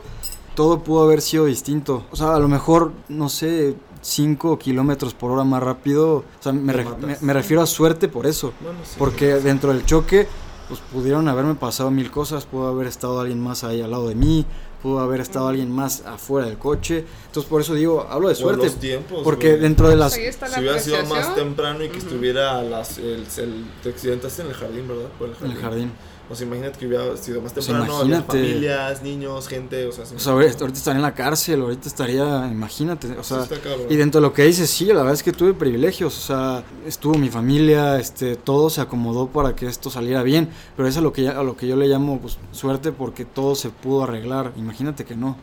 todo 0.55 0.85
pudo 0.85 1.03
haber 1.05 1.21
sido 1.23 1.47
distinto. 1.47 2.07
O 2.13 2.17
sea, 2.17 2.35
a 2.37 2.39
lo 2.39 2.47
mejor, 2.47 2.93
no 3.09 3.29
sé, 3.29 3.75
5 4.01 4.59
kilómetros 4.59 5.15
por 5.15 5.31
hora 5.31 5.45
más 5.45 5.63
rápido. 5.63 6.17
O 6.19 6.25
sea, 6.41 6.53
me, 6.53 6.73
Te 6.73 6.79
re- 6.79 6.85
matas. 6.85 7.01
me- 7.01 7.17
me 7.21 7.33
refiero 7.33 7.63
a 7.63 7.67
suerte 7.67 8.09
por 8.09 8.27
eso. 8.27 8.53
Bueno, 8.61 8.79
sí. 8.85 8.95
Porque 8.99 9.35
dentro 9.37 9.73
del 9.73 9.85
choque, 9.87 10.29
pues 10.73 10.81
pudieron 10.91 11.29
haberme 11.29 11.55
pasado 11.55 11.91
mil 11.91 12.11
cosas, 12.11 12.47
pudo 12.47 12.69
haber 12.69 12.87
estado 12.87 13.21
alguien 13.21 13.39
más 13.41 13.63
ahí 13.63 13.83
al 13.83 13.91
lado 13.91 14.09
de 14.09 14.15
mí, 14.15 14.47
pudo 14.83 15.01
haber 15.01 15.21
estado 15.21 15.49
alguien 15.49 15.71
más 15.71 16.03
afuera 16.07 16.47
del 16.47 16.57
coche. 16.57 17.05
Entonces 17.27 17.51
por 17.51 17.61
eso 17.61 17.75
digo, 17.75 18.07
hablo 18.09 18.29
de 18.29 18.35
Por 18.35 18.43
suerte. 18.43 18.65
los 18.65 18.77
tiempos, 18.77 19.21
Porque 19.23 19.51
güey. 19.51 19.61
dentro 19.61 19.89
de 19.91 19.97
las... 19.97 20.17
La 20.17 20.49
Si 20.49 20.61
hubiera 20.61 20.79
sido 20.79 21.05
más 21.05 21.35
temprano 21.35 21.85
y 21.85 21.91
que 21.91 21.99
estuviera 21.99 22.59
a 22.59 22.63
las, 22.63 22.97
el, 22.97 23.27
el, 23.37 23.67
te 23.83 23.91
accidentaste 23.91 24.41
en 24.43 24.49
el 24.49 24.55
jardín, 24.55 24.89
¿verdad? 24.89 25.09
Por 25.19 25.29
el 25.29 25.35
En 25.35 25.39
jardín. 25.41 25.57
el 25.57 25.63
jardín. 25.63 25.93
O 26.31 26.35
sea, 26.35 26.47
imagínate 26.47 26.79
que 26.79 26.87
hubiera 26.87 27.15
sido 27.17 27.43
más 27.43 27.53
O 27.53 27.61
sea, 27.61 27.75
temprano, 27.75 27.99
había 28.01 28.17
imagínate. 28.17 28.39
familias, 28.39 29.03
niños, 29.03 29.49
gente, 29.49 29.87
o 29.87 29.93
sea, 29.93 30.05
O 30.05 30.19
sea, 30.19 30.33
ahorita 30.33 30.59
ahorita 30.61 30.79
estaría 30.79 30.97
en 30.97 31.03
la 31.03 31.15
cárcel, 31.15 31.61
ahorita 31.61 31.89
estaría, 31.89 32.49
imagínate, 32.51 33.09
o 33.19 33.25
sea, 33.25 33.47
y 33.91 33.97
dentro 33.97 34.21
de 34.21 34.29
lo 34.29 34.33
que 34.33 34.45
dices, 34.45 34.71
sí, 34.71 34.87
la 34.87 34.95
verdad 35.01 35.13
es 35.13 35.23
que 35.23 35.33
tuve 35.33 35.53
privilegios, 35.53 36.17
o 36.17 36.21
sea, 36.21 36.65
estuvo 36.87 37.15
mi 37.19 37.29
familia, 37.29 37.99
este, 37.99 38.37
todo 38.37 38.71
se 38.71 38.81
acomodó 38.81 39.27
para 39.29 39.55
que 39.55 39.67
esto 39.67 39.91
saliera 39.91 40.23
bien, 40.23 40.49
pero 40.77 40.89
eso 40.89 40.99
es 40.99 40.99
a 40.99 41.03
lo 41.03 41.13
que, 41.13 41.29
a 41.29 41.43
lo 41.43 41.57
que 41.57 41.67
yo 41.67 41.77
le 41.77 41.87
llamo 41.89 42.19
pues, 42.21 42.39
suerte 42.53 42.93
porque 42.93 43.25
todo 43.27 43.55
se 43.55 43.69
pudo 43.69 44.05
arreglar, 44.05 44.53
imagínate 44.57 45.05
que 45.05 45.17
no. 45.17 45.37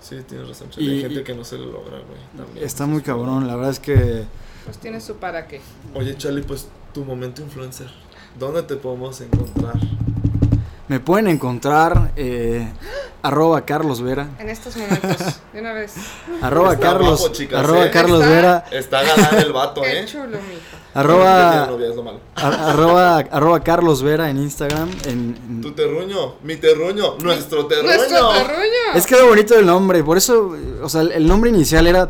Sí, 0.00 0.16
tienes 0.26 0.48
razón. 0.48 0.68
Y- 0.78 0.88
Hay 0.88 1.00
gente 1.02 1.20
y- 1.20 1.24
que 1.24 1.34
no 1.34 1.44
se 1.44 1.58
lo 1.58 1.66
logra, 1.66 1.98
güey. 1.98 2.18
también. 2.46 2.64
Está 2.66 2.86
muy 2.86 3.02
cabrón, 3.02 3.46
la 3.46 3.56
verdad 3.56 3.72
es 3.72 3.80
que 3.80 4.24
Pues 4.64 4.78
tiene 4.78 5.00
su 5.02 5.16
para 5.16 5.46
qué. 5.46 5.60
Oye, 5.94 6.16
Charlie, 6.16 6.42
pues 6.42 6.68
tu 6.94 7.04
momento 7.04 7.42
influencer. 7.42 7.88
¿Dónde 8.38 8.62
te 8.62 8.76
podemos 8.76 9.20
encontrar? 9.20 9.74
Me 10.90 10.98
pueden 10.98 11.28
encontrar 11.28 12.10
eh, 12.16 12.68
arroba 13.22 13.64
Carlos 13.64 14.02
Vera, 14.02 14.26
En 14.40 14.48
estos 14.48 14.76
momentos, 14.76 15.18
de 15.52 15.60
una 15.60 15.72
vez. 15.72 15.94
arroba 16.42 16.72
Está 16.72 16.84
Carlos, 16.88 17.20
guapo, 17.20 17.32
chicas, 17.32 17.60
arroba 17.60 17.86
¿eh? 17.86 17.90
Carlos 17.92 18.20
Está- 18.22 18.34
Vera, 18.34 18.64
Está 18.72 19.02
galán 19.04 19.38
el 19.38 19.52
vato, 19.52 19.82
Qué 19.84 20.00
¿eh? 20.00 20.04
chulo, 20.06 20.26
mijo. 20.26 20.76
Arroba, 20.92 21.66
novia, 21.70 21.90
es 21.90 21.94
lo 21.94 22.02
malo. 22.02 22.18
a- 22.34 22.70
arroba, 22.72 23.18
arroba 23.18 23.60
Carlos 23.62 24.02
Vera 24.02 24.30
en 24.30 24.38
Instagram, 24.38 24.90
en- 25.04 25.38
en, 25.48 25.60
Tu 25.60 25.70
terruño, 25.70 26.34
mi 26.42 26.56
terruño, 26.56 27.14
nuestro 27.22 27.66
terruño. 27.66 27.94
Nuestro 27.94 28.28
terruño. 28.30 28.96
Es 28.96 29.06
quedó 29.06 29.28
bonito 29.28 29.54
el 29.56 29.66
nombre, 29.66 30.02
por 30.02 30.16
eso, 30.16 30.56
o 30.82 30.88
sea, 30.88 31.02
el- 31.02 31.12
el 31.12 31.28
nombre 31.28 31.50
inicial 31.50 31.86
era 31.86 32.08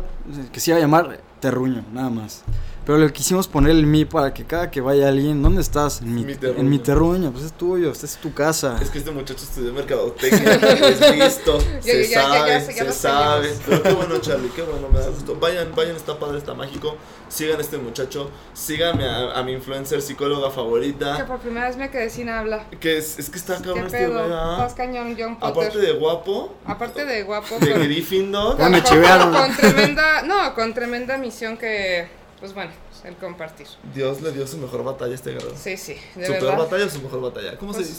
que 0.51 0.59
se 0.59 0.71
iba 0.71 0.77
a 0.79 0.81
llamar 0.81 1.19
Terruño, 1.39 1.85
nada 1.93 2.09
más. 2.09 2.41
Pero 2.85 2.97
le 2.97 3.13
quisimos 3.13 3.47
poner 3.47 3.71
el 3.71 3.85
mi 3.85 4.05
para 4.05 4.33
que 4.33 4.43
cada 4.43 4.71
que 4.71 4.81
vaya 4.81 5.07
alguien, 5.07 5.43
¿dónde 5.43 5.61
estás? 5.61 6.01
En 6.01 6.15
mi, 6.15 6.23
Mi 6.25 6.35
terruño. 6.35 6.59
en 6.59 6.69
mi 6.69 6.79
terruño, 6.79 7.31
pues 7.31 7.43
es 7.45 7.53
tuyo, 7.53 7.91
esta 7.91 8.07
es 8.07 8.17
tu 8.17 8.33
casa. 8.33 8.79
Es 8.81 8.89
que 8.89 8.97
este 8.97 9.11
muchacho 9.11 9.43
estudió 9.43 9.71
mercadotecnia, 9.71 10.53
es 10.53 11.15
listo, 11.15 11.59
se 11.81 12.07
ya, 12.09 12.21
sabe, 12.23 12.49
ya 12.49 12.59
ya 12.59 12.85
se 12.85 12.91
sabe. 12.93 13.53
Pero 13.67 13.83
qué 13.83 13.93
bueno, 13.93 14.17
Charlie, 14.19 14.49
qué 14.55 14.63
bueno, 14.63 14.89
me 14.91 14.99
da 14.99 15.09
gusto. 15.09 15.35
Vayan, 15.39 15.73
vayan, 15.75 15.95
está 15.95 16.17
padre, 16.17 16.39
está 16.39 16.53
mágico. 16.55 16.97
Sigan 17.29 17.59
a 17.59 17.61
este 17.61 17.77
muchacho, 17.77 18.29
síganme 18.53 19.05
a, 19.05 19.31
a 19.39 19.43
mi 19.43 19.53
influencer 19.53 20.01
psicóloga 20.01 20.49
Que 20.49 20.55
favorita. 20.55 21.25
por 21.27 21.39
primera 21.39 21.67
vez 21.67 21.77
me 21.77 21.89
quedé 21.91 22.09
sin 22.09 22.27
habla. 22.29 22.65
Que 22.79 22.97
es, 22.97 23.19
es 23.19 23.29
que 23.29 23.37
está 23.37 23.57
¿Qué 23.57 23.63
cabrón 23.65 23.85
este 23.85 23.97
pedo? 23.99 24.13
güey, 24.23 24.33
¿ah? 24.33 24.55
Estás 24.57 24.73
cañón, 24.73 25.15
John 25.17 25.39
Potter. 25.39 25.49
Aparte 25.67 25.77
de 25.79 25.93
guapo, 25.93 26.55
Aparte 26.65 27.05
de 27.05 27.23
guapo. 27.23 27.59
de 27.59 27.73
Gryffindor. 27.73 28.57
Ya 28.57 28.69
me 28.69 28.83
chivearon. 28.83 29.31
Con 29.33 29.55
tremenda, 29.55 30.23
no, 30.23 30.53
con 30.55 30.73
tremenda 30.73 31.17
misión 31.17 31.55
que, 31.57 32.09
pues 32.41 32.53
bueno, 32.53 32.71
el 33.05 33.15
compartir. 33.15 33.67
Dios 33.93 34.21
le 34.21 34.31
dio 34.33 34.45
su 34.45 34.57
mejor 34.57 34.83
batalla 34.83 35.11
a 35.13 35.15
este 35.15 35.31
guerrero. 35.31 35.55
Sí, 35.55 35.77
sí, 35.77 35.95
de 36.15 36.25
¿Su 36.25 36.31
peor 36.33 36.43
verdad. 36.43 36.57
batalla 36.57 36.85
o 36.85 36.89
su 36.89 37.01
mejor 37.01 37.21
batalla? 37.21 37.57
¿Cómo 37.57 37.71
Pues- 37.71 37.87
se 37.87 37.93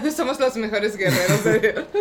dice? 0.00 0.10
Somos 0.16 0.40
los 0.40 0.56
mejores 0.56 0.96
guerreros 0.96 1.44
de 1.44 1.58
Dios. 1.60 1.84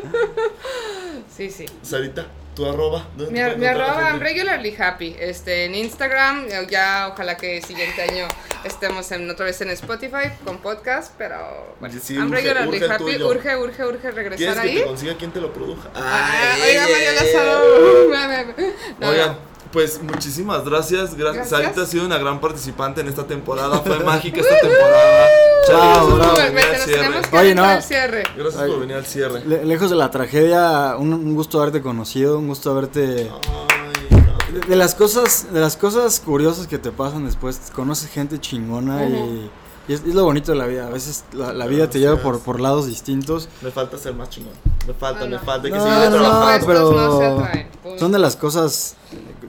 Sí, 1.36 1.49
sí. 1.49 1.65
Sarita, 1.82 2.28
tu 2.55 2.65
arroba. 2.65 3.07
¿dónde 3.17 3.32
Mi, 3.34 3.39
puede 3.39 3.57
mi 3.57 3.65
arroba 3.65 4.11
gente? 4.11 4.23
regularly 4.23 4.76
happy 4.78 5.15
este 5.19 5.65
en 5.65 5.76
Instagram 5.76 6.47
ya 6.69 7.09
ojalá 7.11 7.36
que 7.36 7.57
el 7.57 7.63
siguiente 7.63 8.01
año 8.03 8.28
estemos 8.63 9.11
en, 9.11 9.30
otra 9.30 9.45
vez 9.45 9.59
en 9.61 9.69
Spotify 9.71 10.30
con 10.45 10.59
podcast 10.59 11.13
pero 11.17 11.76
bueno 11.82 11.97
Sí, 12.01 12.13
I'm 12.15 12.28
urge, 12.32 12.36
regularly 12.41 12.78
urge 12.78 12.91
happy 12.93 13.03
tuyo. 13.03 13.28
urge 13.30 13.57
urge 13.57 13.84
urge 13.86 13.99
¿Quieres 13.99 14.15
regresar 14.15 14.53
que 14.55 14.59
ahí 14.61 14.76
te 14.78 14.84
consiga 14.86 15.17
quien 15.17 15.32
te 15.32 15.41
lo 15.41 15.51
produja? 15.51 15.89
Ah, 15.93 16.53
Ay, 16.53 16.61
oiga 16.71 16.82
María 16.84 17.11
No, 18.99 19.09
Oigan, 19.09 19.28
no. 19.32 19.55
Pues 19.76 20.01
muchísimas 20.01 20.63
gracias. 20.65 21.15
Gracias. 21.15 21.17
Gracias. 21.36 21.49
Sarita 21.49 21.82
ha 21.82 21.86
sido 21.86 22.05
una 22.05 22.17
gran 22.17 22.39
participante 22.39 23.01
en 23.01 23.09
esta 23.09 23.28
temporada. 23.28 23.80
Fue 23.80 23.99
mágica 24.03 24.39
esta 24.41 24.57
temporada. 24.59 25.28
Que 25.67 27.38
Oye, 27.38 27.55
no. 27.55 27.63
Gracias 27.63 28.55
Ay. 28.57 28.69
por 28.71 28.80
venir 28.80 28.95
al 28.95 29.05
cierre. 29.05 29.43
Le- 29.45 29.65
lejos 29.65 29.89
de 29.89 29.95
la 29.95 30.09
tragedia, 30.11 30.95
un, 30.97 31.13
un 31.13 31.36
gusto 31.36 31.59
haberte 31.59 31.82
conocido, 31.82 32.38
un 32.39 32.47
gusto 32.47 32.71
haberte... 32.71 33.30
Ay, 33.32 34.07
no. 34.11 34.59
De, 34.59 34.67
de 34.67 34.76
las 34.76 34.95
cosas, 34.95 35.47
de 35.51 35.59
las 35.59 35.76
cosas 35.76 36.19
curiosas 36.21 36.67
que 36.67 36.78
te 36.78 36.91
pasan 36.91 37.26
después, 37.26 37.59
conoces 37.76 38.09
gente 38.09 38.39
chingona 38.39 39.05
y, 39.09 39.51
y 39.88 39.93
es, 39.93 40.01
es 40.05 40.13
lo 40.15 40.23
bonito 40.23 40.51
de 40.53 40.57
la 40.57 40.67
vida. 40.67 40.88
A 40.88 40.89
veces 40.91 41.26
la, 41.34 41.51
la 41.51 41.65
vida 41.67 41.89
te 41.89 41.99
lleva 41.99 42.17
por, 42.21 42.39
por 42.39 42.59
lados 42.61 42.88
distintos. 42.88 43.49
Me 43.61 43.71
falta 43.71 43.97
ser 43.97 44.13
más 44.13 44.30
chingón. 44.30 44.53
Me 44.88 44.93
falta, 44.93 45.21
No, 45.26 45.32
me 45.32 45.39
falta. 45.39 45.65
Hay 45.67 45.73
que 45.73 45.78
No, 45.80 45.84
seguir 45.84 46.09
no, 46.11 46.17
trabajando. 46.17 46.67
Pero 46.67 46.88
opuestos 46.89 47.13
no 47.13 47.19
se 47.19 47.26
atraen, 47.26 47.67
punto. 47.84 47.99
son 47.99 48.11
de 48.11 48.19
las 48.19 48.36
cosas, 48.36 48.95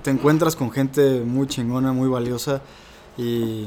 te 0.07 0.13
encuentras 0.13 0.55
con 0.55 0.71
gente 0.71 1.19
muy 1.25 1.49
chingona, 1.49 1.93
muy 1.93 2.09
valiosa 2.09 2.61
y 3.19 3.67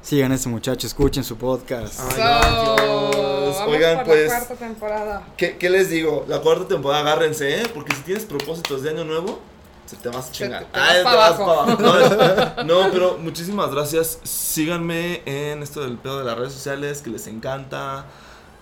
sigan 0.00 0.30
a 0.30 0.36
este 0.36 0.48
muchacho, 0.48 0.86
escuchen 0.86 1.24
su 1.24 1.36
podcast. 1.36 1.98
Ay, 1.98 2.16
gracias. 2.18 3.66
Oigan, 3.66 3.96
por 3.96 4.06
pues- 4.06 4.28
la 4.28 4.38
cuarta 4.38 4.54
temporada 4.54 5.26
¿Qué, 5.36 5.56
qué 5.56 5.68
les 5.68 5.90
digo? 5.90 6.24
La 6.28 6.38
cuarta 6.40 6.68
temporada, 6.68 7.00
agárrense, 7.02 7.62
¿eh? 7.62 7.64
Porque 7.74 7.96
si 7.96 8.02
tienes 8.02 8.24
propósitos 8.26 8.84
de 8.84 8.90
año 8.90 9.04
nuevo, 9.04 9.40
se 9.86 9.96
te 9.96 10.08
vas 10.08 10.28
a 10.28 10.30
chingar. 10.30 10.66
te- 10.66 10.70
te 10.70 10.78
Ay, 10.78 11.02
vas 11.02 11.34
abajo. 11.40 11.76
No, 12.64 12.84
no, 12.84 12.90
pero 12.92 13.18
muchísimas 13.18 13.72
gracias. 13.72 14.20
Síganme 14.22 15.22
en 15.26 15.64
esto 15.64 15.80
del 15.80 15.98
pedo 15.98 16.20
de 16.20 16.26
las 16.26 16.38
redes 16.38 16.52
sociales, 16.52 17.02
que 17.02 17.10
les 17.10 17.26
encanta. 17.26 18.04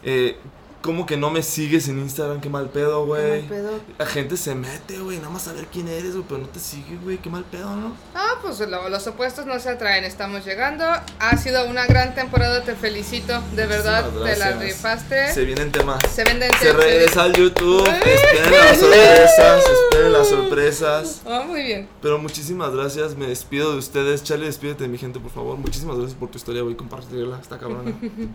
Eh, 0.02 0.38
¿Cómo 0.84 1.06
que 1.06 1.16
no 1.16 1.30
me 1.30 1.42
sigues 1.42 1.88
en 1.88 1.98
Instagram? 1.98 2.42
Qué 2.42 2.50
mal 2.50 2.68
pedo, 2.68 3.06
güey. 3.06 3.22
Qué 3.22 3.38
mal 3.40 3.48
pedo. 3.48 3.80
La 3.98 4.04
gente 4.04 4.36
se 4.36 4.54
mete, 4.54 4.98
güey, 4.98 5.16
nada 5.16 5.30
más 5.30 5.44
saber 5.44 5.66
quién 5.72 5.88
eres, 5.88 6.12
güey, 6.12 6.26
pero 6.28 6.40
no 6.42 6.46
te 6.48 6.60
sigue, 6.60 6.98
güey. 7.02 7.16
Qué 7.16 7.30
mal 7.30 7.42
pedo, 7.44 7.74
¿no? 7.74 7.96
Ah, 8.14 8.34
pues 8.42 8.60
lo- 8.60 8.90
los 8.90 9.06
opuestos 9.06 9.46
no 9.46 9.58
se 9.60 9.70
atraen, 9.70 10.04
estamos 10.04 10.44
llegando. 10.44 10.84
Ha 10.84 11.36
sido 11.38 11.66
una 11.70 11.86
gran 11.86 12.14
temporada, 12.14 12.62
te 12.64 12.74
felicito, 12.74 13.32
de 13.56 13.64
verdad, 13.64 14.04
te 14.10 14.36
la 14.36 14.52
rifaste. 14.58 15.32
Se 15.32 15.46
vienen 15.46 15.72
temas. 15.72 16.00
Se 16.14 16.22
venden 16.22 16.50
Se 16.58 16.66
se- 16.66 16.72
regresa 16.74 17.22
al 17.22 17.32
YouTube. 17.32 17.88
Esperen 17.88 18.52
las 18.52 18.78
sorpresas, 18.78 19.62
esperen 19.84 20.12
las 20.12 20.28
sorpresas. 20.28 21.22
Ah, 21.26 21.44
muy 21.48 21.62
bien. 21.62 21.88
Pero 22.02 22.18
muchísimas 22.18 22.74
gracias, 22.74 23.16
me 23.16 23.26
despido 23.26 23.72
de 23.72 23.78
ustedes. 23.78 24.22
Charlie, 24.22 24.44
despídete 24.46 24.82
de 24.84 24.88
mi 24.90 24.98
gente, 24.98 25.18
por 25.18 25.30
favor. 25.30 25.56
Muchísimas 25.56 25.96
gracias 25.96 26.18
por 26.18 26.28
tu 26.30 26.36
historia, 26.36 26.62
voy 26.62 26.74
a 26.74 26.76
compartirla, 26.76 27.38
está 27.40 27.56
cabrona. 27.58 27.90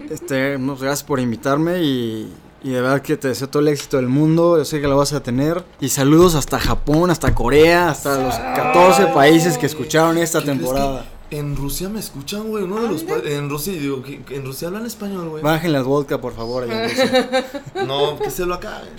Este, 0.10 0.58
muchas 0.58 0.82
gracias 0.82 1.04
por 1.04 1.20
invitarme 1.20 1.84
y, 1.84 2.34
y 2.64 2.72
de 2.72 2.82
verdad 2.82 3.02
que 3.02 3.18
te 3.18 3.30
deseo 3.30 3.50
todo 3.50 3.62
el 3.62 3.70
éxito 3.70 3.98
del 3.98 4.08
mundo. 4.08 4.58
Yo 4.58 4.66
sé 4.66 4.82
que 4.82 4.88
lo 4.88 4.98
vas 4.98 5.14
a 5.14 5.22
tener. 5.22 5.64
Y 5.80 5.90
saludos 5.90 6.36
hasta 6.36 6.60
Japón, 6.60 7.10
hasta 7.12 7.34
Corea, 7.34 7.90
hasta 7.90 8.18
los 8.22 8.36
14 8.36 9.08
países 9.08 9.58
que 9.58 9.66
escucharon 9.66 10.18
esta 10.18 10.40
¿Qué 10.40 10.46
crees 10.46 10.60
temporada. 10.60 11.06
En 11.32 11.56
Rusia 11.56 11.90
me 11.90 12.00
escuchan, 12.00 12.48
güey. 12.48 12.64
Uno 12.64 12.82
de 12.82 12.90
los 12.90 13.04
En 13.26 13.50
Rusia, 13.52 13.74
digo, 13.74 14.04
en 14.08 14.46
Rusia 14.46 14.68
hablan 14.68 14.88
español, 14.88 15.30
güey. 15.30 15.44
Bajen 15.44 15.72
las 15.74 15.84
vodka, 15.84 16.20
por 16.20 16.36
favor. 16.36 16.64
allá 16.64 16.86
en 16.86 16.90
Rusia. 16.90 17.46
No, 17.86 18.18
que 18.18 18.32
se 18.32 18.46
lo 18.48 18.56
acaben. 18.56 18.90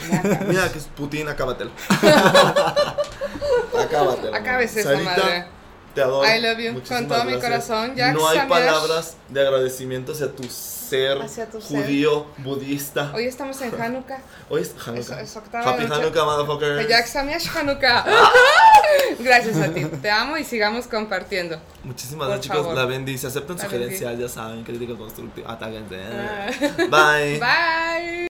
Mira 0.48 0.70
que 0.70 0.78
es 0.78 0.84
Putin, 0.96 1.28
acábatelo. 1.28 1.72
acábatelo. 3.78 4.34
Acábese 4.34 4.80
esa 4.80 4.96
madre. 5.00 5.46
Te 6.00 6.04
adoro. 6.04 6.26
I 6.28 6.40
love 6.40 6.58
you, 6.58 6.72
Muchísimas 6.72 7.00
con 7.02 7.08
todo 7.08 7.24
mi 7.24 7.38
corazón. 7.38 7.94
Jack 7.96 8.14
no 8.14 8.28
hay 8.28 8.40
palabras 8.48 9.16
de 9.28 9.40
agradecimiento 9.40 10.12
hacia 10.12 10.32
tu 10.32 10.44
ser 10.44 11.20
Hacia 11.22 11.46
tu 11.46 11.60
ser. 11.60 11.82
judío, 11.82 12.26
budista. 12.38 13.12
Hoy 13.14 13.24
estamos 13.26 13.60
en 13.62 13.80
Hanukkah. 13.80 14.18
Hoy 14.48 14.62
es 14.62 14.74
Hanukkah. 14.86 15.20
Es- 15.20 15.36
es 15.36 15.36
Happy. 15.36 15.84
Hanukkah, 15.84 16.24
motherfuckers. 16.24 16.88
Jack 16.88 17.06
Samiash 17.06 17.48
Hanukkah. 17.54 18.04
Gracias 19.20 19.56
a 19.56 19.68
ti, 19.72 19.84
te 19.84 20.10
amo 20.10 20.36
y 20.36 20.44
sigamos 20.44 20.86
compartiendo. 20.86 21.60
Muchísimas 21.84 22.26
gracias, 22.28 22.46
chicos. 22.46 22.58
favor. 22.62 22.74
La 22.74 22.86
bendice. 22.86 23.26
Aceptan 23.26 23.58
sugerencias, 23.58 24.18
ya 24.18 24.28
saben. 24.28 24.64
Crítica 24.64 24.96
constructiva. 24.96 25.52
Atáquense. 25.52 26.00
Ah. 26.02 26.50
Bye. 26.90 27.38
Bye. 27.38 28.26